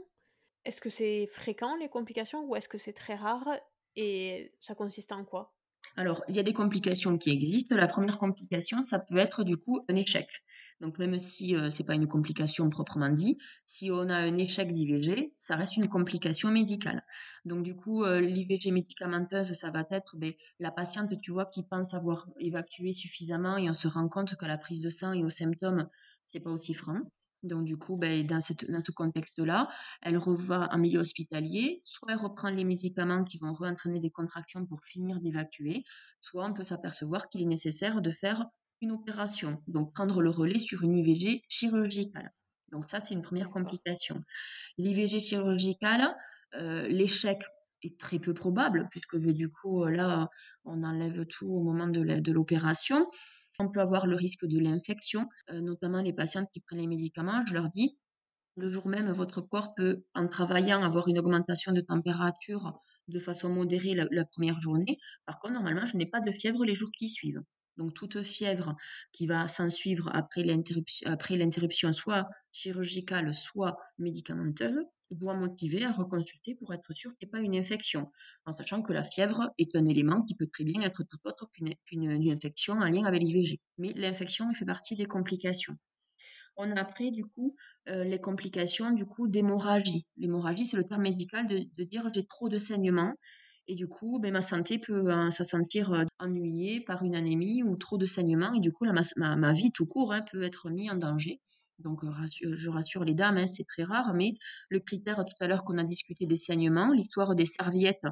Est-ce 0.64 0.80
que 0.80 0.90
c'est 0.90 1.26
fréquent 1.26 1.76
les 1.76 1.88
complications 1.88 2.44
ou 2.44 2.56
est-ce 2.56 2.68
que 2.68 2.78
c'est 2.78 2.92
très 2.92 3.14
rare 3.14 3.48
et 3.96 4.54
ça 4.58 4.74
consiste 4.74 5.12
en 5.12 5.24
quoi? 5.24 5.54
Alors, 5.96 6.22
il 6.28 6.36
y 6.36 6.38
a 6.38 6.42
des 6.42 6.52
complications 6.54 7.18
qui 7.18 7.28
existent. 7.30 7.74
La 7.76 7.88
première 7.88 8.18
complication, 8.18 8.80
ça 8.82 8.98
peut 9.00 9.16
être 9.18 9.42
du 9.44 9.56
coup 9.58 9.84
un 9.88 9.96
échec. 9.96 10.28
Donc, 10.80 10.98
même 10.98 11.20
si 11.20 11.54
euh, 11.56 11.68
ce 11.70 11.82
n'est 11.82 11.86
pas 11.86 11.94
une 11.94 12.06
complication 12.06 12.70
proprement 12.70 13.08
dit, 13.10 13.36
si 13.66 13.90
on 13.90 14.08
a 14.08 14.14
un 14.16 14.38
échec 14.38 14.72
d'IVG, 14.72 15.32
ça 15.36 15.56
reste 15.56 15.76
une 15.76 15.88
complication 15.88 16.50
médicale. 16.50 17.04
Donc, 17.44 17.64
du 17.64 17.74
coup, 17.74 18.04
euh, 18.04 18.20
l'IVG 18.20 18.70
médicamenteuse, 18.70 19.52
ça 19.54 19.70
va 19.70 19.84
être 19.90 20.16
ben, 20.16 20.32
la 20.60 20.70
patiente, 20.70 21.10
tu 21.20 21.32
vois, 21.32 21.46
qui 21.46 21.64
pense 21.64 21.92
avoir 21.94 22.28
évacué 22.38 22.94
suffisamment 22.94 23.56
et 23.58 23.68
on 23.68 23.74
se 23.74 23.88
rend 23.88 24.08
compte 24.08 24.36
qu'à 24.36 24.46
la 24.46 24.58
prise 24.58 24.80
de 24.80 24.90
sang 24.90 25.12
et 25.12 25.24
aux 25.24 25.30
symptômes, 25.30 25.88
c'est 26.22 26.40
pas 26.40 26.50
aussi 26.50 26.74
franc. 26.74 27.00
Donc, 27.42 27.64
du 27.64 27.76
coup, 27.76 27.96
ben, 27.96 28.26
dans, 28.26 28.40
dans 28.68 28.82
ce 28.84 28.92
contexte-là, 28.92 29.68
elle 30.02 30.18
revoit 30.18 30.72
un 30.74 30.78
milieu 30.78 31.00
hospitalier, 31.00 31.80
soit 31.84 32.12
elle 32.12 32.18
reprend 32.18 32.50
les 32.50 32.64
médicaments 32.64 33.24
qui 33.24 33.38
vont 33.38 33.54
entraîner 33.60 34.00
des 34.00 34.10
contractions 34.10 34.66
pour 34.66 34.82
finir 34.84 35.20
d'évacuer, 35.20 35.84
soit 36.20 36.44
on 36.46 36.52
peut 36.52 36.64
s'apercevoir 36.64 37.28
qu'il 37.28 37.42
est 37.42 37.46
nécessaire 37.46 38.00
de 38.02 38.10
faire 38.10 38.44
une 38.80 38.92
opération, 38.92 39.62
donc 39.66 39.92
prendre 39.92 40.22
le 40.22 40.30
relais 40.30 40.58
sur 40.58 40.82
une 40.82 40.96
IVG 40.96 41.42
chirurgicale. 41.48 42.32
Donc 42.70 42.88
ça, 42.88 43.00
c'est 43.00 43.14
une 43.14 43.22
première 43.22 43.50
complication. 43.50 44.22
L'IVG 44.76 45.22
chirurgicale, 45.22 46.14
euh, 46.54 46.86
l'échec 46.88 47.42
est 47.82 47.98
très 47.98 48.18
peu 48.18 48.34
probable, 48.34 48.88
puisque 48.90 49.16
ben, 49.16 49.32
du 49.32 49.50
coup, 49.50 49.84
là, 49.84 50.28
on 50.64 50.82
enlève 50.82 51.26
tout 51.26 51.48
au 51.48 51.62
moment 51.62 51.86
de 51.88 52.32
l'opération. 52.32 53.06
On 53.58 53.68
peut 53.68 53.80
avoir 53.80 54.06
le 54.06 54.16
risque 54.16 54.46
de 54.46 54.58
l'infection, 54.58 55.28
euh, 55.50 55.60
notamment 55.60 56.00
les 56.00 56.12
patientes 56.12 56.48
qui 56.52 56.60
prennent 56.60 56.80
les 56.80 56.86
médicaments. 56.86 57.44
Je 57.46 57.54
leur 57.54 57.68
dis, 57.68 57.98
le 58.56 58.70
jour 58.70 58.88
même, 58.88 59.10
votre 59.12 59.40
corps 59.40 59.74
peut, 59.74 60.04
en 60.14 60.28
travaillant, 60.28 60.82
avoir 60.82 61.08
une 61.08 61.18
augmentation 61.18 61.72
de 61.72 61.80
température 61.80 62.80
de 63.08 63.18
façon 63.18 63.48
modérée 63.48 63.94
la, 63.94 64.24
première 64.24 64.60
journée. 64.60 64.98
Par 65.26 65.40
contre, 65.40 65.54
normalement, 65.54 65.86
je 65.86 65.96
n'ai 65.96 66.06
pas 66.06 66.20
de 66.20 66.30
fièvre 66.30 66.64
les 66.64 66.74
jours 66.74 66.90
qui 66.96 67.08
suivent. 67.08 67.42
Donc 67.76 67.94
toute 67.94 68.22
fièvre 68.22 68.74
qui 69.12 69.26
va 69.26 69.46
s'en 69.48 69.70
suivre 69.70 70.10
après 70.12 70.42
l'interruption, 70.42 71.92
soit 71.92 72.28
chirurgicale, 72.52 73.32
soit 73.32 73.76
médicamenteuse, 73.98 74.84
doit 75.10 75.34
motiver 75.34 75.84
à 75.84 75.92
reconsulter 75.92 76.54
pour 76.54 76.72
être 76.74 76.92
sûr 76.94 77.16
qu'il 77.16 77.26
n'y 77.26 77.30
ait 77.30 77.32
pas 77.32 77.40
une 77.40 77.56
infection, 77.56 78.10
en 78.46 78.52
sachant 78.52 78.82
que 78.82 78.92
la 78.92 79.04
fièvre 79.04 79.50
est 79.58 79.74
un 79.76 79.84
élément 79.84 80.22
qui 80.22 80.34
peut 80.34 80.48
très 80.52 80.64
bien 80.64 80.80
être 80.82 81.02
tout 81.04 81.18
autre 81.24 81.50
qu'une 81.86 82.30
infection 82.30 82.74
en 82.74 82.88
lien 82.88 83.04
avec 83.04 83.22
l'IVG. 83.22 83.60
Mais 83.78 83.92
l'infection 83.94 84.52
fait 84.54 84.66
partie 84.66 84.96
des 84.96 85.06
complications. 85.06 85.76
On 86.60 86.76
a 86.76 86.80
après, 86.80 87.12
du 87.12 87.24
coup, 87.24 87.54
euh, 87.88 88.02
les 88.02 88.20
complications 88.20 88.90
du 88.90 89.06
coup 89.06 89.28
d'hémorragie. 89.28 90.06
L'hémorragie, 90.16 90.64
c'est 90.64 90.76
le 90.76 90.84
terme 90.84 91.02
médical 91.02 91.46
de, 91.46 91.84
dire 91.84 92.10
j'ai 92.12 92.26
trop 92.26 92.48
de 92.48 92.58
saignements 92.58 93.14
et 93.68 93.74
du 93.76 93.86
coup, 93.86 94.18
ben, 94.18 94.32
ma 94.32 94.42
santé 94.42 94.78
peut 94.78 95.12
hein, 95.12 95.30
se 95.30 95.44
sentir 95.44 95.92
euh, 95.92 96.04
ennuyée 96.18 96.80
par 96.80 97.04
une 97.04 97.14
anémie 97.14 97.62
ou 97.62 97.76
trop 97.76 97.98
de 97.98 98.06
saignements. 98.06 98.52
Et 98.54 98.60
du 98.60 98.72
coup, 98.72 98.86
ma, 98.86 99.52
vie 99.52 99.70
tout 99.72 99.86
court 99.86 100.12
hein, 100.12 100.22
peut 100.22 100.42
être 100.42 100.70
mise 100.70 100.90
en 100.90 100.96
danger. 100.96 101.40
Donc, 101.78 102.02
euh, 102.04 102.10
je 102.40 102.70
rassure 102.70 103.04
les 103.04 103.14
dames, 103.14 103.38
hein, 103.38 103.46
c'est 103.46 103.66
très 103.66 103.84
rare. 103.84 104.14
Mais 104.14 104.34
le 104.68 104.80
critère 104.80 105.24
tout 105.24 105.36
à 105.40 105.46
l'heure 105.46 105.64
qu'on 105.64 105.78
a 105.78 105.84
discuté 105.84 106.26
des 106.26 106.38
saignements, 106.38 106.92
l'histoire 106.92 107.34
des 107.34 107.46
serviettes 107.46 108.02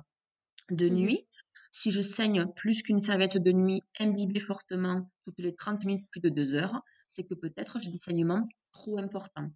de 0.71 0.89
mmh 0.89 0.95
nuit. 0.95 1.27
Si 1.71 1.91
je 1.91 2.01
saigne 2.01 2.47
plus 2.57 2.83
qu'une 2.83 3.01
serviette 3.01 3.37
de 3.37 3.53
nuit 3.53 3.83
imbibée 3.99 4.41
fortement 4.41 5.11
toutes 5.25 5.39
les 5.39 5.55
30 5.55 5.85
minutes 5.85 6.07
plus 6.11 6.21
de 6.21 6.29
2 6.29 6.55
heures, 6.55 6.81
c'est 7.07 7.25
que 7.25 7.35
peut-être 7.35 7.81
j'ai 7.81 7.91
des 7.91 7.99
saignements 7.99 8.49
trop 8.73 8.99
importants. 8.99 9.51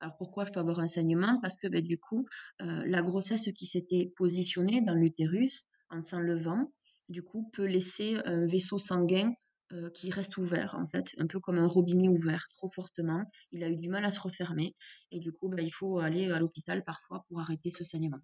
Alors 0.00 0.16
pourquoi 0.16 0.44
je 0.44 0.52
dois 0.52 0.62
avoir 0.62 0.80
un 0.80 0.86
saignement? 0.86 1.38
Parce 1.40 1.56
que 1.56 1.68
ben, 1.68 1.82
du 1.82 1.98
coup, 1.98 2.26
euh, 2.60 2.82
la 2.86 3.02
grossesse 3.02 3.48
qui 3.56 3.66
s'était 3.66 4.12
positionnée 4.16 4.82
dans 4.82 4.94
l'utérus 4.94 5.64
en 5.90 6.02
s'enlevant, 6.02 6.72
du 7.08 7.22
coup, 7.22 7.48
peut 7.52 7.64
laisser 7.66 8.16
un 8.24 8.46
vaisseau 8.46 8.78
sanguin 8.78 9.32
euh, 9.72 9.90
qui 9.90 10.10
reste 10.10 10.36
ouvert, 10.36 10.74
en 10.74 10.86
fait, 10.86 11.14
un 11.18 11.26
peu 11.26 11.40
comme 11.40 11.58
un 11.58 11.66
robinet 11.66 12.08
ouvert, 12.08 12.46
trop 12.50 12.70
fortement. 12.70 13.24
Il 13.52 13.64
a 13.64 13.68
eu 13.68 13.76
du 13.76 13.88
mal 13.88 14.04
à 14.04 14.12
se 14.12 14.20
refermer 14.20 14.74
et 15.10 15.20
du 15.20 15.32
coup, 15.32 15.48
ben, 15.48 15.64
il 15.64 15.72
faut 15.72 15.98
aller 15.98 16.30
à 16.30 16.38
l'hôpital 16.38 16.84
parfois 16.84 17.24
pour 17.28 17.40
arrêter 17.40 17.70
ce 17.70 17.84
saignement. 17.84 18.20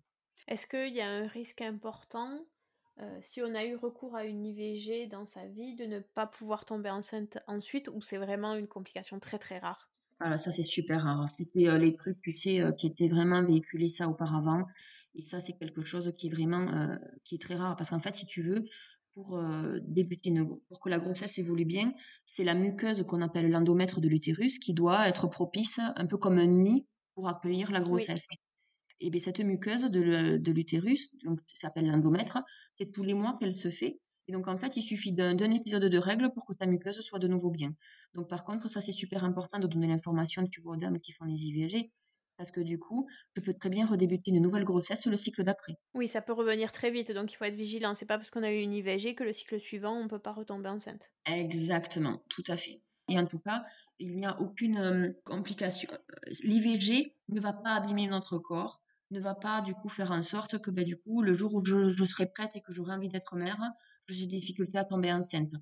Est-ce 0.49 0.67
qu'il 0.67 0.95
y 0.95 1.01
a 1.01 1.09
un 1.09 1.27
risque 1.27 1.63
important 1.63 2.45
euh, 2.99 3.19
si 3.23 3.41
on 3.41 3.55
a 3.55 3.65
eu 3.65 3.75
recours 3.77 4.15
à 4.15 4.27
une 4.27 4.45
IVG 4.45 5.07
dans 5.07 5.27
sa 5.27 5.47
vie, 5.47 5.75
de 5.75 5.87
ne 5.87 6.01
pas 6.01 6.27
pouvoir 6.27 6.67
tomber 6.67 6.91
enceinte 6.91 7.39
ensuite, 7.47 7.89
ou 7.89 8.03
c'est 8.03 8.19
vraiment 8.19 8.55
une 8.55 8.69
complication 8.69 9.19
très 9.19 9.39
très 9.39 9.59
rare? 9.59 9.91
Voilà, 10.21 10.39
ça 10.39 10.53
c'est 10.53 10.65
super 10.65 11.03
rare. 11.05 11.31
C'était 11.31 11.69
euh, 11.69 11.79
les 11.79 11.95
trucs, 11.95 12.21
tu 12.21 12.35
sais, 12.35 12.61
euh, 12.61 12.73
qui 12.73 12.87
étaient 12.87 13.09
vraiment 13.09 13.43
véhiculés 13.43 13.91
ça 13.91 14.09
auparavant. 14.09 14.67
Et 15.15 15.25
ça, 15.25 15.41
c'est 15.41 15.55
quelque 15.55 15.83
chose 15.85 16.13
qui 16.19 16.27
est 16.29 16.31
vraiment, 16.31 16.69
euh, 16.69 16.97
qui 17.25 17.37
est 17.37 17.39
très 17.39 17.55
rare. 17.57 17.75
Parce 17.77 17.91
qu'en 17.91 18.01
fait, 18.01 18.15
si 18.15 18.27
tu 18.27 18.43
veux, 18.43 18.65
pour 19.13 19.43
débuter 19.83 20.35
pour 20.69 20.81
que 20.81 20.89
la 20.89 20.99
grossesse 20.99 21.39
évolue 21.39 21.65
bien, 21.65 21.93
c'est 22.27 22.45
la 22.45 22.55
muqueuse 22.55 23.05
qu'on 23.05 23.23
appelle 23.23 23.51
l'endomètre 23.51 24.01
de 24.01 24.09
l'utérus 24.09 24.59
qui 24.59 24.75
doit 24.75 25.09
être 25.09 25.29
propice, 25.29 25.81
un 25.97 26.07
peu 26.07 26.17
comme 26.17 26.39
un 26.39 26.47
nid 26.47 26.87
pour 27.15 27.29
accueillir 27.29 27.71
la 27.73 27.81
grossesse. 27.81 28.27
Et 29.01 29.11
bien 29.11 29.21
cette 29.21 29.41
muqueuse 29.41 29.85
de 29.85 30.53
l'utérus, 30.53 31.11
donc 31.25 31.41
s'appelle 31.59 31.87
l'endomètre, 31.91 32.39
c'est 32.73 32.93
tous 32.93 33.03
les 33.03 33.15
mois 33.15 33.37
qu'elle 33.41 33.57
se 33.57 33.71
fait 33.71 34.01
et 34.31 34.33
donc, 34.33 34.47
en 34.47 34.57
fait, 34.57 34.77
il 34.77 34.83
suffit 34.83 35.13
d'un 35.13 35.51
épisode 35.51 35.83
de 35.83 35.99
règles 35.99 36.31
pour 36.33 36.47
que 36.47 36.53
ta 36.53 36.65
muqueuse 36.65 37.01
soit 37.01 37.19
de 37.19 37.27
nouveau 37.27 37.51
bien. 37.51 37.75
Donc, 38.15 38.29
par 38.29 38.45
contre, 38.45 38.71
ça, 38.71 38.81
c'est 38.81 38.93
super 38.93 39.25
important 39.25 39.59
de 39.59 39.67
donner 39.67 39.89
l'information, 39.89 40.47
tu 40.47 40.61
vois, 40.61 40.75
aux 40.75 40.77
dames 40.77 41.01
qui 41.01 41.11
font 41.11 41.25
les 41.25 41.47
IVG, 41.47 41.91
parce 42.41 42.53
que 42.53 42.63
du 42.63 42.79
coup, 42.79 43.07
je 43.37 43.43
peux 43.43 43.53
très 43.53 43.69
bien 43.69 43.85
redébuter 43.85 44.31
une 44.31 44.41
nouvelle 44.41 44.65
grossesse 44.65 45.05
le 45.05 45.17
cycle 45.19 45.45
d'après. 45.45 45.75
Oui, 45.93 46.09
ça 46.09 46.23
peut 46.23 46.33
revenir 46.33 46.73
très 46.73 46.91
vite, 46.91 47.13
donc 47.13 47.31
il 47.31 47.37
faut 47.37 47.45
être 47.45 47.55
vigilant. 47.55 47.95
C'est 47.95 48.07
pas 48.07 48.17
parce 48.17 48.31
qu'on 48.31 48.43
a 48.43 48.51
eu 48.51 48.63
une 48.63 48.73
IVG 48.73 49.15
que 49.15 49.25
le 49.25 49.35
cycle 49.35 49.61
suivant, 49.61 49.95
on 49.95 50.09
peut 50.09 50.19
pas 50.19 50.33
retomber 50.33 50.71
enceinte. 50.71 51.11
Exactement, 51.27 52.23
tout 52.31 52.43
à 52.49 52.57
fait. 52.57 52.81
Et 53.09 53.19
en 53.19 53.27
tout 53.27 53.41
cas, 53.41 53.63
il 53.99 54.17
n'y 54.17 54.25
a 54.25 54.41
aucune 54.41 54.79
euh, 54.79 55.13
complication. 55.27 55.91
Euh, 55.93 56.31
L'IVG 56.43 57.15
ne 57.29 57.41
va 57.41 57.53
pas 57.53 57.75
abîmer 57.75 58.07
notre 58.07 58.39
corps, 58.39 58.81
ne 59.11 59.21
va 59.21 59.35
pas 59.35 59.61
du 59.61 59.75
coup 59.75 59.91
faire 59.91 60.11
en 60.11 60.23
sorte 60.23 60.63
que 60.63 60.71
ben, 60.71 60.87
du 60.87 60.97
coup, 60.97 61.21
le 61.21 61.35
jour 61.35 61.53
où 61.53 61.63
je, 61.63 61.91
je 61.91 62.05
serai 62.07 62.25
prête 62.25 62.57
et 62.57 62.63
que 62.63 62.73
j'aurai 62.73 62.95
envie 62.95 63.11
d'être 63.11 63.37
mère, 63.37 63.61
j'ai 64.09 64.25
des 64.25 64.41
difficultés 64.41 64.79
à 64.79 64.85
tomber 64.87 65.13
enceinte. 65.13 65.53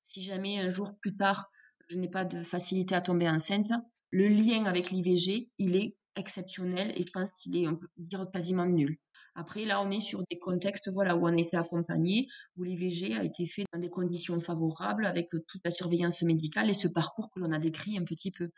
Si 0.00 0.20
jamais 0.24 0.58
un 0.58 0.68
jour 0.68 0.98
plus 0.98 1.14
tard, 1.14 1.48
je 1.86 1.96
n'ai 1.96 2.10
pas 2.10 2.24
de 2.24 2.42
facilité 2.42 2.96
à 2.96 3.00
tomber 3.00 3.28
enceinte, 3.28 3.70
le 4.10 4.26
lien 4.26 4.64
avec 4.64 4.90
l'IVG, 4.90 5.52
il 5.58 5.76
est 5.76 5.96
exceptionnel 6.16 6.92
et 6.96 7.04
je 7.06 7.10
pense 7.12 7.32
qu'il 7.32 7.56
est, 7.56 7.66
on 7.66 7.76
peut 7.76 7.88
dire, 7.96 8.26
quasiment 8.32 8.66
nul. 8.66 8.98
Après, 9.36 9.64
là, 9.64 9.82
on 9.82 9.90
est 9.90 10.00
sur 10.00 10.22
des 10.30 10.38
contextes 10.38 10.88
voilà, 10.90 11.16
où 11.16 11.26
on 11.26 11.36
était 11.36 11.56
accompagné, 11.56 12.28
où 12.56 12.62
l'IVG 12.62 13.16
a 13.16 13.24
été 13.24 13.46
fait 13.46 13.64
dans 13.72 13.80
des 13.80 13.90
conditions 13.90 14.38
favorables, 14.38 15.06
avec 15.06 15.28
toute 15.30 15.60
la 15.64 15.72
surveillance 15.72 16.22
médicale 16.22 16.70
et 16.70 16.74
ce 16.74 16.86
parcours 16.86 17.30
que 17.30 17.40
l'on 17.40 17.50
a 17.50 17.58
décrit 17.58 17.98
un 17.98 18.04
petit 18.04 18.30
peu 18.30 18.50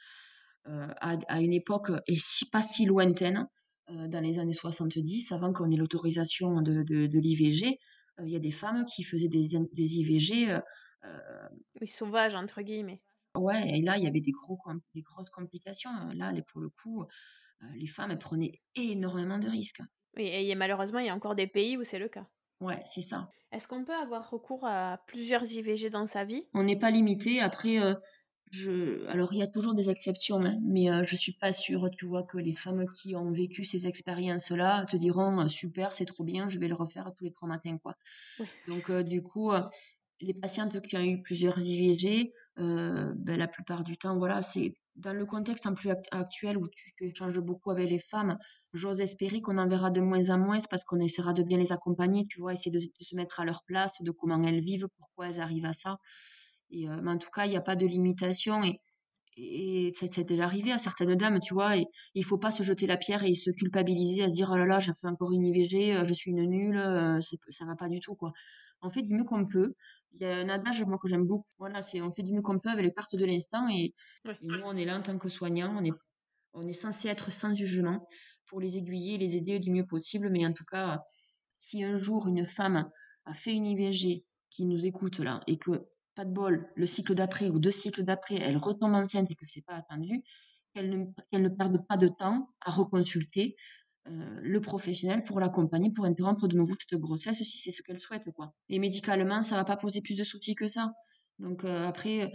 euh, 0.68 0.88
à, 1.00 1.40
une 1.40 1.54
époque 1.54 1.90
et 2.06 2.16
si, 2.16 2.50
pas 2.50 2.60
si 2.60 2.84
lointaine, 2.84 3.48
euh, 3.88 4.08
dans 4.08 4.20
les 4.20 4.38
années 4.38 4.52
70, 4.52 5.32
avant 5.32 5.52
qu'on 5.52 5.70
ait 5.70 5.76
l'autorisation 5.76 6.60
de, 6.60 6.82
de 6.82 7.18
l'IVG, 7.18 7.78
il 8.22 8.28
y 8.30 8.36
a 8.36 8.40
des 8.40 8.50
femmes 8.50 8.84
qui 8.84 9.02
faisaient 9.02 9.28
des, 9.28 9.48
des 9.72 9.98
IVG. 9.98 10.58
oui, 11.80 11.88
sauvages, 11.88 12.34
entre 12.34 12.62
guillemets. 12.62 13.00
Ouais, 13.34 13.78
et 13.78 13.82
là, 13.82 13.98
il 13.98 14.04
y 14.04 14.06
avait 14.06 14.20
des, 14.20 14.32
gros, 14.32 14.58
des 14.94 15.02
grosses 15.02 15.30
complications. 15.30 15.90
Là, 16.14 16.32
pour 16.50 16.60
le 16.60 16.70
coup, 16.70 17.04
les 17.74 17.86
femmes, 17.86 18.10
elles 18.10 18.18
prenaient 18.18 18.52
énormément 18.74 19.38
de 19.38 19.48
risques. 19.48 19.82
Oui, 20.16 20.28
et 20.28 20.54
malheureusement, 20.54 20.98
il 20.98 21.06
y 21.06 21.10
a 21.10 21.14
encore 21.14 21.34
des 21.34 21.46
pays 21.46 21.76
où 21.76 21.84
c'est 21.84 21.98
le 21.98 22.08
cas. 22.08 22.26
Ouais, 22.60 22.80
c'est 22.86 23.02
ça. 23.02 23.28
Est-ce 23.52 23.68
qu'on 23.68 23.84
peut 23.84 23.94
avoir 23.94 24.30
recours 24.30 24.64
à 24.64 24.98
plusieurs 25.06 25.44
IVG 25.44 25.90
dans 25.90 26.06
sa 26.06 26.24
vie? 26.24 26.46
On 26.54 26.64
n'est 26.64 26.78
pas 26.78 26.90
limité. 26.90 27.40
Après, 27.40 27.78
alors 29.08 29.32
il 29.32 29.38
y 29.38 29.42
a 29.42 29.46
toujours 29.46 29.74
des 29.74 29.90
exceptions, 29.90 30.40
hein, 30.44 30.58
mais 30.62 30.90
euh, 30.90 31.02
je 31.06 31.16
suis 31.16 31.32
pas 31.32 31.52
sûre, 31.52 31.90
tu 31.90 32.06
vois, 32.06 32.22
que 32.22 32.38
les 32.38 32.54
femmes 32.54 32.86
qui 32.92 33.14
ont 33.16 33.32
vécu 33.32 33.64
ces 33.64 33.86
expériences-là 33.86 34.86
te 34.86 34.96
diront 34.96 35.40
euh, 35.40 35.48
super, 35.48 35.94
c'est 35.94 36.06
trop 36.06 36.24
bien, 36.24 36.48
je 36.48 36.58
vais 36.58 36.68
le 36.68 36.74
refaire 36.74 37.12
tous 37.16 37.24
les 37.24 37.32
trois 37.32 37.48
matins, 37.48 37.78
quoi. 37.78 37.96
Donc 38.68 38.90
euh, 38.90 39.02
du 39.02 39.22
coup, 39.22 39.50
les 40.20 40.34
patientes 40.34 40.80
qui 40.82 40.96
ont 40.96 41.02
eu 41.02 41.20
plusieurs 41.22 41.58
IVG, 41.58 42.32
ben, 42.56 43.36
la 43.36 43.48
plupart 43.48 43.84
du 43.84 43.96
temps, 43.96 44.16
voilà, 44.16 44.42
c'est 44.42 44.74
dans 44.96 45.12
le 45.12 45.26
contexte 45.26 45.66
en 45.66 45.74
plus 45.74 45.90
actuel 46.10 46.56
où 46.56 46.68
tu, 46.68 46.92
échanges 47.00 47.38
beaucoup 47.40 47.70
avec 47.70 47.90
les 47.90 47.98
femmes, 47.98 48.38
j'ose 48.72 49.00
espérer 49.00 49.40
qu'on 49.40 49.58
en 49.58 49.68
verra 49.68 49.90
de 49.90 50.00
moins 50.00 50.30
en 50.30 50.38
moins 50.38 50.58
parce 50.70 50.84
qu'on 50.84 51.00
essaiera 51.00 51.32
de 51.32 51.42
bien 51.42 51.58
les 51.58 51.72
accompagner, 51.72 52.26
tu 52.26 52.40
vois, 52.40 52.54
essayer 52.54 52.70
de, 52.70 52.80
se 52.80 53.16
mettre 53.16 53.40
à 53.40 53.44
leur 53.44 53.62
place, 53.64 54.02
de 54.02 54.10
comment 54.10 54.42
elles 54.42 54.60
vivent, 54.60 54.88
pourquoi 54.96 55.28
elles 55.28 55.40
arrivent 55.40 55.66
à 55.66 55.72
ça. 55.72 55.98
Et, 56.70 56.88
mais 56.88 57.10
en 57.10 57.18
tout 57.18 57.30
cas, 57.30 57.46
il 57.46 57.50
n'y 57.50 57.56
a 57.56 57.62
pas 57.62 57.76
de 57.76 57.86
limitation. 57.86 58.62
Et, 58.64 58.80
et 59.36 59.92
ça, 59.92 60.06
déjà 60.22 60.44
arrivé 60.44 60.72
à 60.72 60.78
certaines 60.78 61.14
dames, 61.14 61.40
tu 61.40 61.52
vois. 61.52 61.76
Et 61.76 61.86
il 62.14 62.24
faut 62.24 62.38
pas 62.38 62.50
se 62.50 62.62
jeter 62.62 62.86
la 62.86 62.96
pierre 62.96 63.22
et 63.22 63.34
se 63.34 63.50
culpabiliser, 63.50 64.22
à 64.22 64.28
se 64.30 64.34
dire 64.34 64.50
oh 64.50 64.56
là 64.56 64.64
là, 64.64 64.78
j'ai 64.78 64.92
fait 64.92 65.06
encore 65.06 65.32
une 65.32 65.42
IVG, 65.42 66.06
je 66.06 66.14
suis 66.14 66.30
une 66.30 66.48
nulle, 66.48 66.80
ça 67.50 67.66
va 67.66 67.76
pas 67.76 67.88
du 67.88 68.00
tout, 68.00 68.14
quoi. 68.14 68.32
On 68.82 68.90
fait 68.90 69.02
du 69.02 69.14
mieux 69.14 69.24
qu'on 69.24 69.46
peut. 69.46 69.74
Il 70.18 70.22
y 70.22 70.30
a 70.30 70.36
un 70.36 70.48
adage, 70.48 70.82
moi, 70.84 70.98
que 70.98 71.08
j'aime 71.08 71.26
beaucoup. 71.26 71.48
Voilà, 71.58 71.82
c'est 71.82 72.00
on 72.00 72.10
fait 72.10 72.22
du 72.22 72.32
mieux 72.32 72.42
qu'on 72.42 72.58
peut 72.58 72.70
avec 72.70 72.84
les 72.84 72.92
cartes 72.92 73.16
de 73.16 73.24
l'instant. 73.24 73.68
Et, 73.68 73.94
nous, 74.42 74.60
on 74.64 74.76
est 74.76 74.84
là 74.84 74.98
en 74.98 75.02
tant 75.02 75.18
que 75.18 75.28
soignants. 75.28 75.76
On 75.78 75.84
est, 75.84 75.92
on 76.54 76.66
est 76.66 76.72
censé 76.72 77.08
être 77.08 77.30
sans 77.30 77.54
jugement 77.54 78.08
pour 78.46 78.60
les 78.60 78.78
aiguiller, 78.78 79.18
les 79.18 79.36
aider 79.36 79.58
du 79.58 79.70
mieux 79.70 79.86
possible. 79.86 80.30
Mais 80.30 80.46
en 80.46 80.52
tout 80.52 80.64
cas, 80.64 81.02
si 81.58 81.84
un 81.84 82.00
jour 82.00 82.28
une 82.28 82.46
femme 82.46 82.90
a 83.26 83.34
fait 83.34 83.52
une 83.52 83.66
IVG 83.66 84.24
qui 84.50 84.66
nous 84.66 84.86
écoute 84.86 85.18
là 85.18 85.42
et 85.46 85.58
que 85.58 85.86
pas 86.14 86.24
de 86.24 86.32
bol, 86.32 86.70
le 86.76 86.86
cycle 86.86 87.14
d'après 87.14 87.50
ou 87.50 87.58
deux 87.58 87.70
cycles 87.70 88.02
d'après, 88.02 88.36
elle 88.36 88.56
retombe 88.56 88.94
enceinte 88.94 89.30
et 89.30 89.34
que 89.34 89.46
c'est 89.46 89.64
pas 89.66 89.74
attendu, 89.74 90.22
qu'elle 90.72 90.88
ne, 90.88 91.38
ne 91.38 91.48
perde 91.48 91.86
pas 91.86 91.98
de 91.98 92.08
temps 92.08 92.48
à 92.60 92.70
reconsulter 92.70 93.56
euh, 94.08 94.40
le 94.42 94.60
professionnel 94.60 95.22
pour 95.24 95.40
l'accompagner, 95.40 95.90
pour 95.90 96.04
interrompre 96.04 96.48
de 96.48 96.56
nouveau 96.56 96.74
cette 96.78 96.98
grossesse 96.98 97.42
si 97.42 97.58
c'est 97.58 97.70
ce 97.70 97.82
qu'elle 97.82 97.98
souhaite. 97.98 98.30
Quoi. 98.32 98.54
Et 98.68 98.78
médicalement, 98.78 99.42
ça 99.42 99.56
va 99.56 99.64
pas 99.64 99.76
poser 99.76 100.00
plus 100.00 100.16
de 100.16 100.24
soucis 100.24 100.54
que 100.54 100.68
ça. 100.68 100.92
Donc 101.38 101.64
euh, 101.64 101.84
après, 101.84 102.32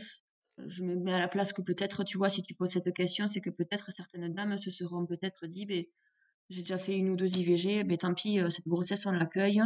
euh, 0.59 0.65
je 0.67 0.83
me 0.83 0.95
mets 0.95 1.13
à 1.13 1.19
la 1.19 1.27
place 1.27 1.53
que 1.53 1.61
peut-être, 1.61 2.03
tu 2.03 2.17
vois, 2.17 2.29
si 2.29 2.43
tu 2.43 2.53
poses 2.55 2.71
cette 2.71 2.93
question, 2.93 3.27
c'est 3.27 3.41
que 3.41 3.49
peut-être 3.49 3.91
certaines 3.91 4.33
dames 4.33 4.57
se 4.57 4.69
seront 4.69 5.05
peut-être 5.05 5.47
dit, 5.47 5.65
ben, 5.65 5.83
j'ai 6.49 6.61
déjà 6.61 6.77
fait 6.77 6.95
une 6.97 7.09
ou 7.09 7.15
deux 7.15 7.37
IVG, 7.37 7.83
ben, 7.83 7.97
tant 7.97 8.13
pis, 8.13 8.39
cette 8.49 8.67
grossesse, 8.67 9.05
on 9.05 9.11
l'accueille. 9.11 9.61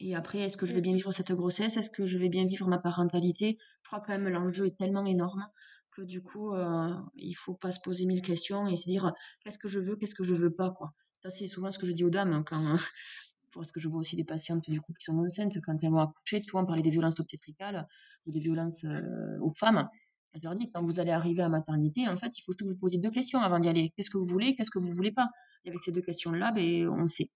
Et 0.00 0.14
après, 0.14 0.38
est-ce 0.40 0.56
que 0.56 0.66
je 0.66 0.74
vais 0.74 0.80
bien 0.80 0.94
vivre 0.94 1.12
cette 1.12 1.32
grossesse? 1.32 1.76
Est-ce 1.76 1.90
que 1.90 2.06
je 2.06 2.18
vais 2.18 2.28
bien 2.28 2.46
vivre 2.46 2.68
ma 2.68 2.78
parentalité? 2.78 3.58
Je 3.82 3.88
crois 3.88 4.00
quand 4.00 4.12
même 4.12 4.28
l'enjeu 4.28 4.66
est 4.66 4.76
tellement 4.78 5.04
énorme 5.06 5.44
que 5.90 6.02
du 6.02 6.22
coup, 6.22 6.54
euh, 6.54 6.94
il 7.16 7.34
faut 7.34 7.54
pas 7.54 7.72
se 7.72 7.80
poser 7.80 8.06
mille 8.06 8.22
questions 8.22 8.66
et 8.68 8.76
se 8.76 8.88
dire 8.88 9.12
qu'est-ce 9.42 9.58
que 9.58 9.68
je 9.68 9.80
veux, 9.80 9.96
qu'est-ce 9.96 10.14
que 10.14 10.24
je 10.24 10.34
veux 10.34 10.54
pas, 10.54 10.70
quoi. 10.70 10.92
Ça, 11.22 11.30
c'est 11.30 11.46
souvent 11.46 11.70
ce 11.70 11.78
que 11.78 11.86
je 11.86 11.92
dis 11.92 12.04
aux 12.04 12.10
dames 12.10 12.32
hein, 12.32 12.42
quand, 12.46 12.76
parce 13.52 13.72
que 13.72 13.80
je 13.80 13.88
vois 13.88 14.00
aussi 14.00 14.16
des 14.16 14.24
patientes 14.24 14.68
du 14.70 14.80
coup 14.80 14.92
qui 14.92 15.04
sont 15.04 15.18
enceintes 15.18 15.60
quand 15.64 15.76
elles 15.82 15.90
vont 15.90 16.00
accoucher. 16.00 16.40
Tu 16.40 16.50
vois, 16.50 16.62
on 16.62 16.66
parlait 16.66 16.82
des 16.82 16.90
violences 16.90 17.18
obstétricales 17.20 17.86
ou 18.26 18.32
des 18.32 18.40
violences 18.40 18.84
euh, 18.84 19.38
aux 19.40 19.52
femmes. 19.52 19.88
Je 20.34 20.40
leur 20.42 20.54
dis 20.54 20.70
quand 20.70 20.82
vous 20.84 21.00
allez 21.00 21.10
arriver 21.10 21.42
à 21.42 21.48
maternité, 21.48 22.06
en 22.06 22.16
fait, 22.16 22.38
il 22.38 22.42
faut 22.42 22.52
que 22.52 22.64
vous 22.64 22.76
poser 22.76 22.98
deux 22.98 23.10
questions 23.10 23.40
avant 23.40 23.58
d'y 23.58 23.68
aller. 23.68 23.92
Qu'est-ce 23.96 24.10
que 24.10 24.18
vous 24.18 24.26
voulez, 24.26 24.54
qu'est-ce 24.54 24.70
que 24.70 24.78
vous 24.78 24.92
voulez 24.92 25.12
pas? 25.12 25.28
Et 25.64 25.70
avec 25.70 25.82
ces 25.82 25.90
deux 25.90 26.02
questions-là, 26.02 26.52
ben, 26.52 26.88
on 26.88 27.06
sait. 27.06 27.30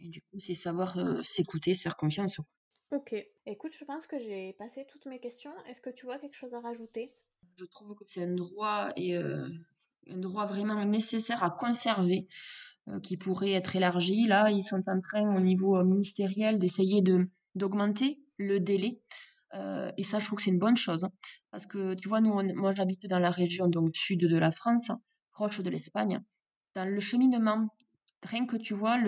Et 0.00 0.08
du 0.08 0.20
coup, 0.22 0.38
c'est 0.38 0.54
savoir 0.54 0.96
euh, 0.98 1.22
s'écouter, 1.22 1.74
se 1.74 1.82
faire 1.82 1.96
confiance. 1.96 2.38
Ok. 2.92 3.14
Écoute, 3.46 3.72
je 3.78 3.84
pense 3.84 4.06
que 4.06 4.18
j'ai 4.18 4.52
passé 4.54 4.86
toutes 4.88 5.06
mes 5.06 5.20
questions. 5.20 5.52
Est-ce 5.66 5.80
que 5.80 5.90
tu 5.90 6.06
vois 6.06 6.18
quelque 6.18 6.36
chose 6.36 6.54
à 6.54 6.60
rajouter? 6.60 7.12
Je 7.56 7.64
trouve 7.64 7.94
que 7.94 8.04
c'est 8.06 8.22
un 8.22 8.34
droit 8.34 8.92
et 8.96 9.16
euh, 9.16 9.48
un 10.08 10.18
droit 10.18 10.46
vraiment 10.46 10.84
nécessaire 10.84 11.42
à 11.42 11.50
conserver 11.50 12.28
euh, 12.28 12.67
qui 13.02 13.16
pourrait 13.16 13.52
être 13.52 13.76
élargi. 13.76 14.26
Là, 14.26 14.50
ils 14.50 14.62
sont 14.62 14.82
en 14.86 15.00
train 15.00 15.36
au 15.36 15.40
niveau 15.40 15.76
euh, 15.76 15.84
ministériel 15.84 16.58
d'essayer 16.58 17.02
de 17.02 17.28
d'augmenter 17.54 18.20
le 18.36 18.60
délai. 18.60 19.00
et 19.96 20.04
ça, 20.04 20.18
je 20.20 20.26
trouve 20.26 20.36
que 20.36 20.44
c'est 20.44 20.50
une 20.50 20.60
bonne 20.60 20.76
chose. 20.76 21.08
Parce 21.50 21.66
que, 21.66 21.94
tu 21.94 22.08
vois, 22.08 22.20
nous, 22.20 22.32
moi, 22.54 22.72
j'habite 22.72 23.06
dans 23.08 23.18
la 23.18 23.30
région 23.30 23.66
donc 23.66 23.96
sud 23.96 24.20
de 24.20 24.38
la 24.38 24.52
France, 24.52 24.92
proche 25.32 25.60
de 25.60 25.70
l'Espagne. 25.70 26.20
Dans 26.76 26.84
le 26.84 27.00
cheminement, 27.00 27.68
rien 28.22 28.46
que 28.46 28.56
tu 28.56 28.74
vois, 28.74 28.98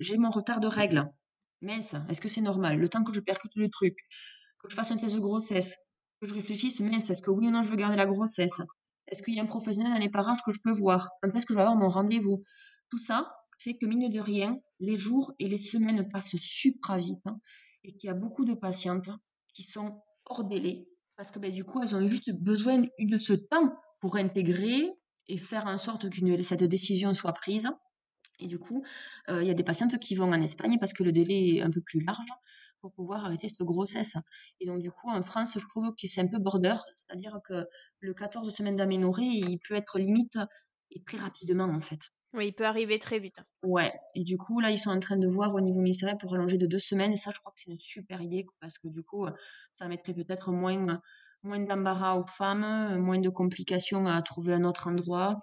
j'ai 0.00 0.18
mon 0.18 0.30
retard 0.30 0.60
de 0.60 0.66
règles. 0.66 1.04
Mince, 1.62 1.94
est-ce 2.08 2.20
que 2.20 2.28
c'est 2.28 2.40
normal? 2.40 2.78
Le 2.78 2.88
temps 2.88 3.04
que 3.04 3.12
je 3.12 3.20
percute 3.20 3.52
le 3.56 3.68
truc, 3.68 3.96
que 4.62 4.68
je 4.70 4.74
fasse 4.74 4.90
un 4.90 4.96
test 4.96 5.14
de 5.14 5.20
grossesse, 5.20 5.76
que 6.20 6.28
je 6.28 6.34
réfléchisse, 6.34 6.80
mince, 6.80 7.10
est-ce 7.10 7.22
que 7.22 7.30
oui 7.30 7.48
ou 7.48 7.50
non 7.50 7.62
je 7.62 7.70
veux 7.70 7.76
garder 7.76 7.96
la 7.96 8.06
grossesse? 8.06 8.60
Est-ce 9.06 9.22
qu'il 9.22 9.34
y 9.34 9.40
a 9.40 9.42
un 9.42 9.46
professionnel 9.46 9.92
dans 9.92 9.98
les 9.98 10.10
parages 10.10 10.40
que 10.44 10.52
je 10.52 10.60
peux 10.62 10.72
voir? 10.72 11.08
Quand 11.22 11.30
est-ce 11.34 11.46
que 11.46 11.54
je 11.54 11.58
vais 11.58 11.62
avoir 11.62 11.76
mon 11.76 11.88
rendez-vous? 11.88 12.42
Tout 12.90 13.00
ça 13.00 13.34
fait 13.58 13.76
que, 13.76 13.86
mine 13.86 14.08
de 14.08 14.20
rien, 14.20 14.56
les 14.78 14.96
jours 14.98 15.32
et 15.38 15.48
les 15.48 15.58
semaines 15.58 16.08
passent 16.08 16.36
super 16.36 16.96
vite 16.98 17.26
hein, 17.26 17.40
et 17.84 17.96
qu'il 17.96 18.06
y 18.08 18.10
a 18.10 18.14
beaucoup 18.14 18.44
de 18.44 18.54
patientes 18.54 19.10
qui 19.52 19.64
sont 19.64 20.00
hors 20.26 20.44
délai 20.44 20.86
parce 21.16 21.32
que 21.32 21.40
ben, 21.40 21.52
du 21.52 21.64
coup, 21.64 21.82
elles 21.82 21.96
ont 21.96 22.06
juste 22.06 22.32
besoin 22.32 22.84
de 23.00 23.18
ce 23.18 23.32
temps 23.32 23.74
pour 24.00 24.16
intégrer 24.16 24.88
et 25.26 25.36
faire 25.36 25.66
en 25.66 25.76
sorte 25.76 26.08
que 26.08 26.42
cette 26.44 26.62
décision 26.62 27.12
soit 27.12 27.32
prise. 27.32 27.68
Et 28.38 28.46
du 28.46 28.60
coup, 28.60 28.84
il 29.28 29.42
y 29.42 29.50
a 29.50 29.54
des 29.54 29.64
patientes 29.64 29.98
qui 29.98 30.14
vont 30.14 30.32
en 30.32 30.40
Espagne 30.40 30.78
parce 30.78 30.92
que 30.92 31.02
le 31.02 31.10
délai 31.10 31.56
est 31.56 31.62
un 31.62 31.70
peu 31.72 31.80
plus 31.80 32.00
large 32.04 32.28
pour 32.80 32.92
pouvoir 32.92 33.24
arrêter 33.24 33.48
cette 33.48 33.62
grossesse. 33.62 34.16
Et 34.60 34.66
donc, 34.66 34.80
du 34.80 34.92
coup, 34.92 35.10
en 35.10 35.22
France, 35.24 35.58
je 35.58 35.66
trouve 35.66 35.92
que 36.00 36.06
c'est 36.08 36.20
un 36.20 36.28
peu 36.28 36.38
border, 36.38 36.76
c'est-à-dire 36.94 37.40
que 37.44 37.66
le 37.98 38.14
14 38.14 38.54
semaines 38.54 38.76
d'aménorrhée, 38.76 39.24
il 39.24 39.58
peut 39.58 39.74
être 39.74 39.98
limite 39.98 40.38
et 40.92 41.02
très 41.02 41.18
rapidement, 41.18 41.64
en 41.64 41.80
fait. 41.80 42.12
Oui, 42.34 42.48
il 42.48 42.52
peut 42.52 42.66
arriver 42.66 42.98
très 42.98 43.18
vite. 43.18 43.40
Ouais, 43.62 43.92
et 44.14 44.22
du 44.22 44.36
coup, 44.38 44.60
là, 44.60 44.70
ils 44.70 44.78
sont 44.78 44.90
en 44.90 45.00
train 45.00 45.16
de 45.16 45.26
voir 45.26 45.54
au 45.54 45.60
niveau 45.60 45.80
ministériel 45.80 46.16
pour 46.18 46.34
allonger 46.34 46.58
de 46.58 46.66
deux 46.66 46.78
semaines, 46.78 47.12
et 47.12 47.16
ça, 47.16 47.30
je 47.34 47.40
crois 47.40 47.52
que 47.52 47.60
c'est 47.60 47.70
une 47.70 47.78
super 47.78 48.20
idée, 48.20 48.46
parce 48.60 48.78
que 48.78 48.88
du 48.88 49.02
coup, 49.02 49.26
ça 49.72 49.88
mettrait 49.88 50.14
peut-être 50.14 50.52
moins, 50.52 51.00
moins 51.42 51.58
d'embarras 51.58 52.14
aux 52.16 52.26
femmes, 52.26 52.98
moins 53.00 53.18
de 53.20 53.28
complications 53.30 54.06
à 54.06 54.20
trouver 54.22 54.52
un 54.54 54.64
autre 54.64 54.88
endroit, 54.88 55.40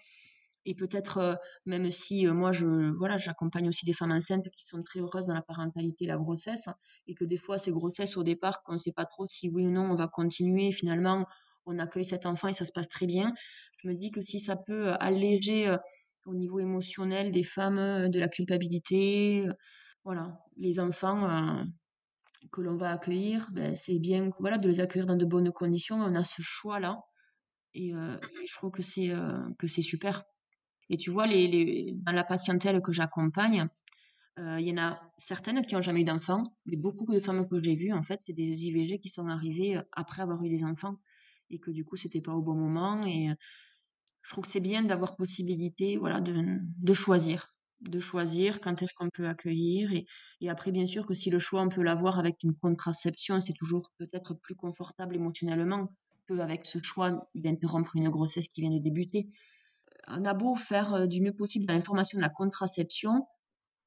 et 0.65 0.75
peut-être 0.75 1.17
euh, 1.19 1.35
même 1.65 1.91
si 1.91 2.27
euh, 2.27 2.33
moi 2.33 2.51
je 2.51 2.65
voilà 2.97 3.17
j'accompagne 3.17 3.67
aussi 3.69 3.85
des 3.85 3.93
femmes 3.93 4.11
enceintes 4.11 4.49
qui 4.49 4.65
sont 4.65 4.81
très 4.83 4.99
heureuses 4.99 5.27
dans 5.27 5.33
la 5.33 5.41
parentalité 5.41 6.05
et 6.05 6.07
la 6.07 6.17
grossesse 6.17 6.69
et 7.07 7.13
que 7.13 7.23
des 7.23 7.37
fois 7.37 7.57
ces 7.57 7.71
grossesses 7.71 8.17
au 8.17 8.23
départ 8.23 8.63
qu'on 8.63 8.73
ne 8.73 8.79
sait 8.79 8.91
pas 8.91 9.05
trop 9.05 9.27
si 9.27 9.49
oui 9.49 9.65
ou 9.67 9.71
non 9.71 9.83
on 9.91 9.95
va 9.95 10.07
continuer 10.07 10.71
finalement 10.71 11.25
on 11.65 11.79
accueille 11.79 12.05
cet 12.05 12.25
enfant 12.25 12.47
et 12.47 12.53
ça 12.53 12.65
se 12.65 12.71
passe 12.71 12.87
très 12.89 13.05
bien 13.05 13.33
je 13.77 13.87
me 13.87 13.93
dis 13.95 14.11
que 14.11 14.23
si 14.23 14.39
ça 14.39 14.55
peut 14.55 14.87
euh, 14.89 14.95
alléger 14.99 15.75
au 16.25 16.33
niveau 16.33 16.59
émotionnel 16.59 17.31
des 17.31 17.43
femmes 17.43 18.09
de 18.09 18.19
la 18.19 18.27
culpabilité 18.27 19.47
voilà 20.03 20.39
les 20.57 20.79
enfants 20.79 21.63
que 22.51 22.61
l'on 22.61 22.75
va 22.75 22.91
accueillir 22.91 23.47
ben, 23.51 23.75
c'est 23.75 23.99
bien 23.99 24.31
voilà 24.39 24.57
de 24.57 24.67
les 24.67 24.79
accueillir 24.79 25.05
dans 25.05 25.15
de 25.15 25.25
bonnes 25.25 25.51
conditions 25.51 25.97
on 25.97 26.15
a 26.15 26.23
ce 26.23 26.41
choix 26.41 26.79
là 26.79 26.99
et, 27.73 27.91
je 27.91 28.53
trouve 28.53 28.71
que 28.71 28.81
c'est 28.81 29.11
que 29.57 29.67
c'est 29.67 29.81
super 29.81 30.23
et 30.89 30.97
tu 30.97 31.09
vois, 31.09 31.27
les, 31.27 31.47
les, 31.47 31.93
dans 32.05 32.11
la 32.11 32.23
patientèle 32.23 32.81
que 32.81 32.93
j'accompagne, 32.93 33.67
euh, 34.37 34.59
il 34.59 34.67
y 34.67 34.71
en 34.71 34.77
a 34.77 34.99
certaines 35.17 35.65
qui 35.65 35.75
n'ont 35.75 35.81
jamais 35.81 36.01
eu 36.01 36.05
d'enfants, 36.05 36.43
mais 36.65 36.75
beaucoup 36.75 37.11
de 37.11 37.19
femmes 37.19 37.47
que 37.47 37.61
j'ai 37.61 37.75
vues, 37.75 37.93
en 37.93 38.03
fait, 38.03 38.19
c'est 38.25 38.33
des 38.33 38.65
IVG 38.65 38.99
qui 38.99 39.09
sont 39.09 39.27
arrivées 39.27 39.77
euh, 39.77 39.81
après 39.93 40.21
avoir 40.21 40.43
eu 40.43 40.49
des 40.49 40.63
enfants 40.63 40.97
et 41.49 41.59
que 41.59 41.71
du 41.71 41.85
coup, 41.85 41.95
c'était 41.95 42.21
pas 42.21 42.33
au 42.33 42.41
bon 42.41 42.55
moment. 42.55 43.03
Et 43.05 43.29
euh, 43.29 43.33
je 44.25 44.31
trouve 44.31 44.45
que 44.45 44.51
c'est 44.51 44.59
bien 44.59 44.83
d'avoir 44.83 45.15
possibilité, 45.15 45.97
voilà, 45.97 46.19
de, 46.19 46.59
de 46.61 46.93
choisir, 46.93 47.53
de 47.81 47.99
choisir 47.99 48.59
quand 48.59 48.81
est-ce 48.81 48.93
qu'on 48.93 49.09
peut 49.09 49.27
accueillir. 49.27 49.93
Et, 49.93 50.05
et 50.41 50.49
après, 50.49 50.71
bien 50.71 50.85
sûr, 50.85 51.05
que 51.05 51.13
si 51.13 51.29
le 51.29 51.39
choix 51.39 51.61
on 51.61 51.69
peut 51.69 51.83
l'avoir 51.83 52.19
avec 52.19 52.43
une 52.43 52.55
contraception, 52.55 53.39
c'est 53.45 53.53
toujours 53.53 53.91
peut-être 53.97 54.33
plus 54.33 54.55
confortable 54.55 55.15
émotionnellement 55.15 55.89
que 56.27 56.39
avec 56.39 56.65
ce 56.65 56.79
choix 56.81 57.29
d'interrompre 57.35 57.95
une 57.95 58.09
grossesse 58.09 58.47
qui 58.47 58.61
vient 58.61 58.71
de 58.71 58.79
débuter 58.79 59.29
on 60.07 60.25
a 60.25 60.33
beau 60.33 60.55
faire 60.55 60.93
euh, 60.93 61.07
du 61.07 61.21
mieux 61.21 61.33
possible 61.33 61.65
dans 61.65 61.73
l'information 61.73 62.17
de 62.17 62.21
la 62.21 62.29
contraception, 62.29 63.27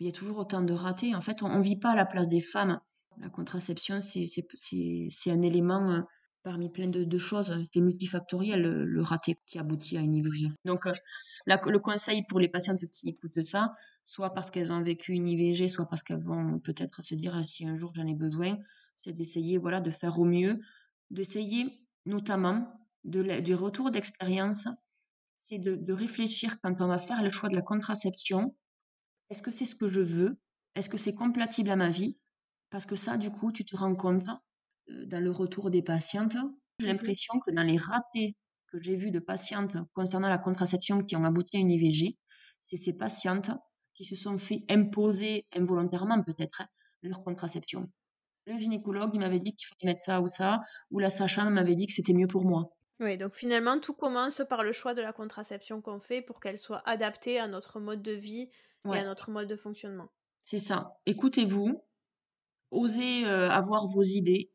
il 0.00 0.06
y 0.06 0.10
a 0.10 0.12
toujours 0.12 0.38
autant 0.38 0.62
de 0.62 0.72
ratés. 0.72 1.14
En 1.14 1.20
fait, 1.20 1.42
on 1.42 1.56
ne 1.56 1.62
vit 1.62 1.76
pas 1.78 1.90
à 1.90 1.96
la 1.96 2.06
place 2.06 2.28
des 2.28 2.40
femmes. 2.40 2.80
La 3.20 3.30
contraception, 3.30 4.00
c'est 4.00 5.30
un 5.30 5.42
élément 5.42 5.90
euh, 5.90 6.00
parmi 6.42 6.70
plein 6.70 6.88
de, 6.88 7.18
choses. 7.18 7.54
C'est 7.72 7.80
multifactoriel, 7.80 8.62
le, 8.62 9.02
raté 9.02 9.36
qui 9.46 9.58
aboutit 9.58 9.96
à 9.96 10.00
une 10.00 10.14
IVG. 10.14 10.52
Donc, 10.64 10.86
euh, 10.86 10.92
le 11.46 11.78
conseil 11.78 12.22
pour 12.28 12.40
les 12.40 12.48
patientes 12.48 12.86
qui 12.90 13.08
écoutent 13.10 13.44
ça, 13.44 13.74
soit 14.04 14.34
parce 14.34 14.50
qu'elles 14.50 14.72
ont 14.72 14.82
vécu 14.82 15.12
une 15.12 15.28
IVG, 15.28 15.68
soit 15.68 15.86
parce 15.86 16.02
qu'elles 16.02 16.24
vont 16.24 16.58
peut-être 16.58 17.04
se 17.04 17.14
dire 17.14 17.42
si 17.46 17.66
un 17.66 17.76
jour 17.76 17.92
j'en 17.94 18.06
ai 18.06 18.14
besoin, 18.14 18.56
c'est 18.94 19.12
d'essayer 19.12 19.58
voilà, 19.58 19.80
de 19.80 19.90
faire 19.90 20.18
au 20.18 20.24
mieux, 20.24 20.58
d'essayer 21.10 21.80
notamment 22.06 22.72
de, 23.04 23.40
du 23.40 23.54
retour 23.54 23.90
d'expérience 23.90 24.68
c'est 25.38 25.58
de, 25.58 25.92
réfléchir 25.92 26.60
quand 26.60 26.74
on 26.80 26.88
va 26.88 26.98
faire 26.98 27.22
le 27.22 27.30
choix 27.30 27.48
de 27.48 27.54
la 27.54 27.62
contraception. 27.62 28.56
Est-ce 29.30 29.40
que 29.40 29.52
c'est 29.52 29.66
ce 29.66 29.76
que 29.76 29.88
je 29.88 30.00
veux? 30.00 30.36
Est-ce 30.74 30.90
que 30.90 30.98
c'est 30.98 31.14
compatible 31.14 31.70
à 31.70 31.76
ma 31.76 31.90
vie? 31.90 32.18
Parce 32.70 32.86
que 32.86 32.96
ça, 32.96 33.16
du 33.16 33.30
coup, 33.30 33.52
tu 33.52 33.64
te 33.64 33.76
rends 33.76 33.94
compte 33.94 34.28
dans 34.88 35.22
le 35.22 35.30
retour 35.30 35.70
des 35.70 35.82
patientes. 35.82 36.36
J'ai 36.80 36.86
mmh 36.86 36.90
l'impression 36.90 37.34
que 37.44 37.50
dans 37.50 37.62
les 37.62 37.76
ratés 37.76 38.36
que 38.68 38.80
j'ai 38.80 38.96
vus 38.96 39.10
de 39.10 39.20
patientes 39.20 39.76
concernant 39.94 40.28
la 40.28 40.38
contraception 40.38 41.02
qui 41.02 41.16
ont 41.16 41.24
abouti 41.24 41.56
à 41.56 41.60
une 41.60 41.70
IVG, 41.70 42.16
c'est 42.60 42.76
ces 42.76 42.92
patientes 42.92 43.50
qui 43.94 44.04
se 44.04 44.14
sont 44.14 44.38
fait 44.38 44.64
imposer 44.68 45.46
involontairement 45.54 46.22
peut-être 46.22 46.62
hein, 46.62 46.68
leur 47.02 47.22
contraception. 47.24 47.90
Le 48.46 48.58
gynécologue 48.58 49.16
m'avait 49.16 49.40
dit 49.40 49.54
qu'il 49.54 49.66
fallait 49.68 49.92
mettre 49.92 50.02
ça 50.02 50.20
ou 50.20 50.30
ça, 50.30 50.60
ou 50.90 50.98
la 50.98 51.10
sage-femme 51.10 51.52
m'avait 51.52 51.74
dit 51.74 51.86
que 51.86 51.92
c'était 51.92 52.14
mieux 52.14 52.28
pour 52.28 52.44
moi. 52.44 52.70
Oui, 53.00 53.16
donc 53.16 53.34
finalement, 53.34 53.78
tout 53.78 53.94
commence 53.94 54.42
par 54.48 54.64
le 54.64 54.72
choix 54.72 54.94
de 54.94 55.02
la 55.02 55.12
contraception 55.12 55.80
qu'on 55.80 56.00
fait 56.00 56.22
pour 56.22 56.40
qu'elle 56.40 56.58
soit 56.58 56.82
adaptée 56.88 57.38
à 57.38 57.46
notre 57.46 57.78
mode 57.78 58.02
de 58.02 58.12
vie 58.12 58.50
et 58.86 58.96
à 58.96 59.04
notre 59.04 59.30
mode 59.30 59.48
de 59.48 59.56
fonctionnement. 59.56 60.10
C'est 60.44 60.58
ça. 60.58 60.96
Écoutez-vous, 61.06 61.84
osez 62.70 63.26
euh, 63.26 63.50
avoir 63.50 63.86
vos 63.86 64.02
idées. 64.02 64.50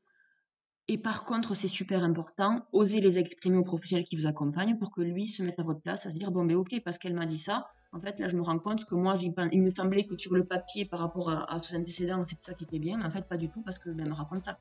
Et 0.90 0.98
par 0.98 1.24
contre, 1.24 1.56
c'est 1.56 1.70
super 1.70 2.04
important, 2.04 2.68
osez 2.74 3.00
les 3.00 3.18
exprimer 3.18 3.58
au 3.58 3.64
professionnel 3.64 4.04
qui 4.04 4.18
vous 4.18 4.28
accompagne 4.28 4.78
pour 4.78 4.92
que 4.92 5.02
lui 5.02 5.30
se 5.30 5.42
mette 5.42 5.60
à 5.60 5.64
votre 5.64 5.82
place, 5.82 6.06
à 6.06 6.10
se 6.10 6.16
dire, 6.16 6.32
bon, 6.32 6.44
ben 6.44 6.56
ok, 6.58 6.82
parce 6.84 6.98
qu'elle 6.98 7.14
m'a 7.14 7.26
dit 7.26 7.40
ça, 7.40 7.70
en 7.94 8.02
fait, 8.02 8.20
là, 8.20 8.28
je 8.28 8.36
me 8.36 8.42
rends 8.42 8.58
compte 8.58 8.86
que 8.86 8.96
moi, 8.96 9.16
il 9.52 9.62
me 9.62 9.72
semblait 9.74 10.06
que 10.06 10.18
sur 10.18 10.34
le 10.34 10.44
papier, 10.44 10.84
par 10.84 11.00
rapport 11.00 11.30
à, 11.30 11.54
à 11.54 11.62
ses 11.62 11.78
antécédents, 11.78 12.26
c'était 12.28 12.42
ça 12.44 12.54
qui 12.54 12.64
était 12.64 12.80
bien, 12.80 12.98
mais 12.98 13.06
en 13.06 13.12
fait, 13.12 13.28
pas 13.28 13.38
du 13.38 13.50
tout, 13.50 13.62
parce 13.62 13.78
que 13.78 13.92
ben, 13.92 14.10
me 14.10 14.14
raconte 14.14 14.46
ça. 14.46 14.58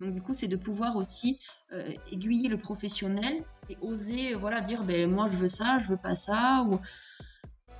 Donc, 0.00 0.14
du 0.14 0.20
coup, 0.20 0.34
c'est 0.36 0.48
de 0.48 0.56
pouvoir 0.56 0.96
aussi 0.96 1.40
euh, 1.72 1.90
aiguiller 2.12 2.48
le 2.48 2.58
professionnel 2.58 3.42
et 3.70 3.78
oser, 3.80 4.34
euh, 4.34 4.38
voilà, 4.38 4.60
dire, 4.60 4.84
ben 4.84 5.10
moi, 5.10 5.28
je 5.32 5.38
veux 5.38 5.48
ça, 5.48 5.78
je 5.78 5.88
veux 5.88 5.96
pas 5.96 6.14
ça, 6.14 6.64
ou 6.68 6.78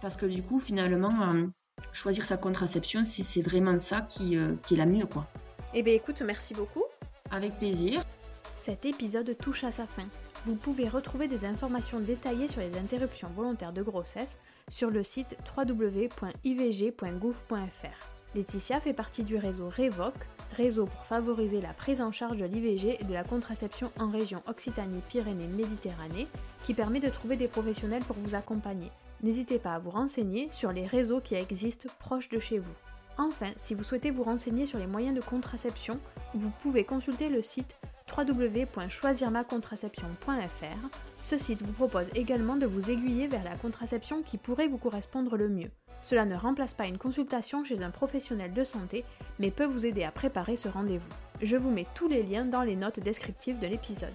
parce 0.00 0.16
que 0.16 0.26
du 0.26 0.42
coup, 0.42 0.58
finalement, 0.58 1.30
euh, 1.30 1.46
choisir 1.92 2.24
sa 2.24 2.38
contraception, 2.38 3.04
c'est 3.04 3.42
vraiment 3.42 3.78
ça 3.80 4.00
qui, 4.00 4.36
qui 4.66 4.74
est 4.74 4.78
la 4.78 4.86
mieux, 4.86 5.06
quoi. 5.06 5.28
Eh 5.74 5.82
bien, 5.82 5.94
écoute, 5.94 6.22
merci 6.22 6.54
beaucoup. 6.54 6.84
Avec 7.30 7.58
plaisir. 7.58 8.02
Cet 8.56 8.86
épisode 8.86 9.36
touche 9.38 9.64
à 9.64 9.72
sa 9.72 9.86
fin. 9.86 10.06
Vous 10.46 10.54
pouvez 10.54 10.88
retrouver 10.88 11.28
des 11.28 11.44
informations 11.44 12.00
détaillées 12.00 12.48
sur 12.48 12.60
les 12.60 12.76
interruptions 12.78 13.28
volontaires 13.34 13.72
de 13.72 13.82
grossesse 13.82 14.38
sur 14.68 14.90
le 14.90 15.04
site 15.04 15.36
www.ivg.gouv.fr. 15.56 16.14
Laetitia 18.34 18.80
fait 18.80 18.92
partie 18.92 19.22
du 19.24 19.36
réseau 19.36 19.68
REVOC, 19.68 20.14
réseau 20.56 20.86
pour 20.86 21.04
favoriser 21.04 21.60
la 21.60 21.72
prise 21.72 22.00
en 22.00 22.12
charge 22.12 22.38
de 22.38 22.44
l'IVG 22.44 22.98
et 23.00 23.04
de 23.04 23.12
la 23.12 23.24
contraception 23.24 23.90
en 23.98 24.08
région 24.08 24.42
Occitanie-Pyrénées-Méditerranée, 24.46 26.28
qui 26.64 26.74
permet 26.74 27.00
de 27.00 27.08
trouver 27.08 27.36
des 27.36 27.48
professionnels 27.48 28.04
pour 28.04 28.16
vous 28.16 28.34
accompagner. 28.34 28.90
N'hésitez 29.22 29.58
pas 29.58 29.74
à 29.74 29.78
vous 29.78 29.90
renseigner 29.90 30.48
sur 30.52 30.72
les 30.72 30.86
réseaux 30.86 31.20
qui 31.20 31.34
existent 31.34 31.88
proches 31.98 32.28
de 32.28 32.38
chez 32.38 32.58
vous. 32.58 32.74
Enfin, 33.18 33.50
si 33.56 33.74
vous 33.74 33.82
souhaitez 33.82 34.10
vous 34.10 34.22
renseigner 34.22 34.66
sur 34.66 34.78
les 34.78 34.86
moyens 34.86 35.16
de 35.16 35.20
contraception, 35.20 35.98
vous 36.34 36.50
pouvez 36.62 36.84
consulter 36.84 37.28
le 37.28 37.42
site 37.42 37.76
www.choisirmacontraception.fr. 38.16 40.88
Ce 41.20 41.36
site 41.36 41.62
vous 41.62 41.72
propose 41.72 42.08
également 42.14 42.54
de 42.56 42.66
vous 42.66 42.90
aiguiller 42.90 43.26
vers 43.26 43.44
la 43.44 43.56
contraception 43.56 44.22
qui 44.22 44.38
pourrait 44.38 44.68
vous 44.68 44.78
correspondre 44.78 45.36
le 45.36 45.48
mieux. 45.48 45.70
Cela 46.00 46.24
ne 46.24 46.36
remplace 46.36 46.74
pas 46.74 46.86
une 46.86 46.96
consultation 46.96 47.64
chez 47.64 47.82
un 47.82 47.90
professionnel 47.90 48.52
de 48.52 48.62
santé, 48.62 49.04
mais 49.40 49.50
peut 49.50 49.64
vous 49.64 49.84
aider 49.84 50.04
à 50.04 50.12
préparer 50.12 50.54
ce 50.56 50.68
rendez-vous. 50.68 51.08
Je 51.42 51.56
vous 51.56 51.70
mets 51.70 51.88
tous 51.94 52.06
les 52.08 52.22
liens 52.22 52.44
dans 52.44 52.62
les 52.62 52.76
notes 52.76 53.00
descriptives 53.00 53.58
de 53.58 53.66
l'épisode. 53.66 54.14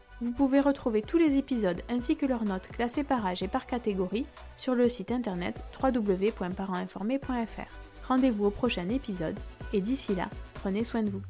Vous 0.21 0.31
pouvez 0.31 0.59
retrouver 0.59 1.01
tous 1.01 1.17
les 1.17 1.37
épisodes 1.37 1.81
ainsi 1.89 2.15
que 2.15 2.27
leurs 2.27 2.45
notes 2.45 2.67
classées 2.67 3.03
par 3.03 3.25
âge 3.25 3.41
et 3.41 3.47
par 3.47 3.65
catégorie 3.65 4.27
sur 4.55 4.75
le 4.75 4.87
site 4.87 5.11
internet 5.11 5.63
www.parentinformé.fr. 5.81 8.07
Rendez-vous 8.07 8.45
au 8.45 8.51
prochain 8.51 8.87
épisode 8.89 9.39
et 9.73 9.81
d'ici 9.81 10.13
là, 10.13 10.29
prenez 10.53 10.83
soin 10.83 11.01
de 11.01 11.09
vous. 11.09 11.23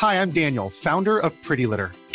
Hi, 0.00 0.14
I'm 0.14 0.30
Daniel, 0.30 0.70
founder 0.70 1.18
of 1.22 1.34
Pretty 1.42 1.66
Litter. 1.66 1.88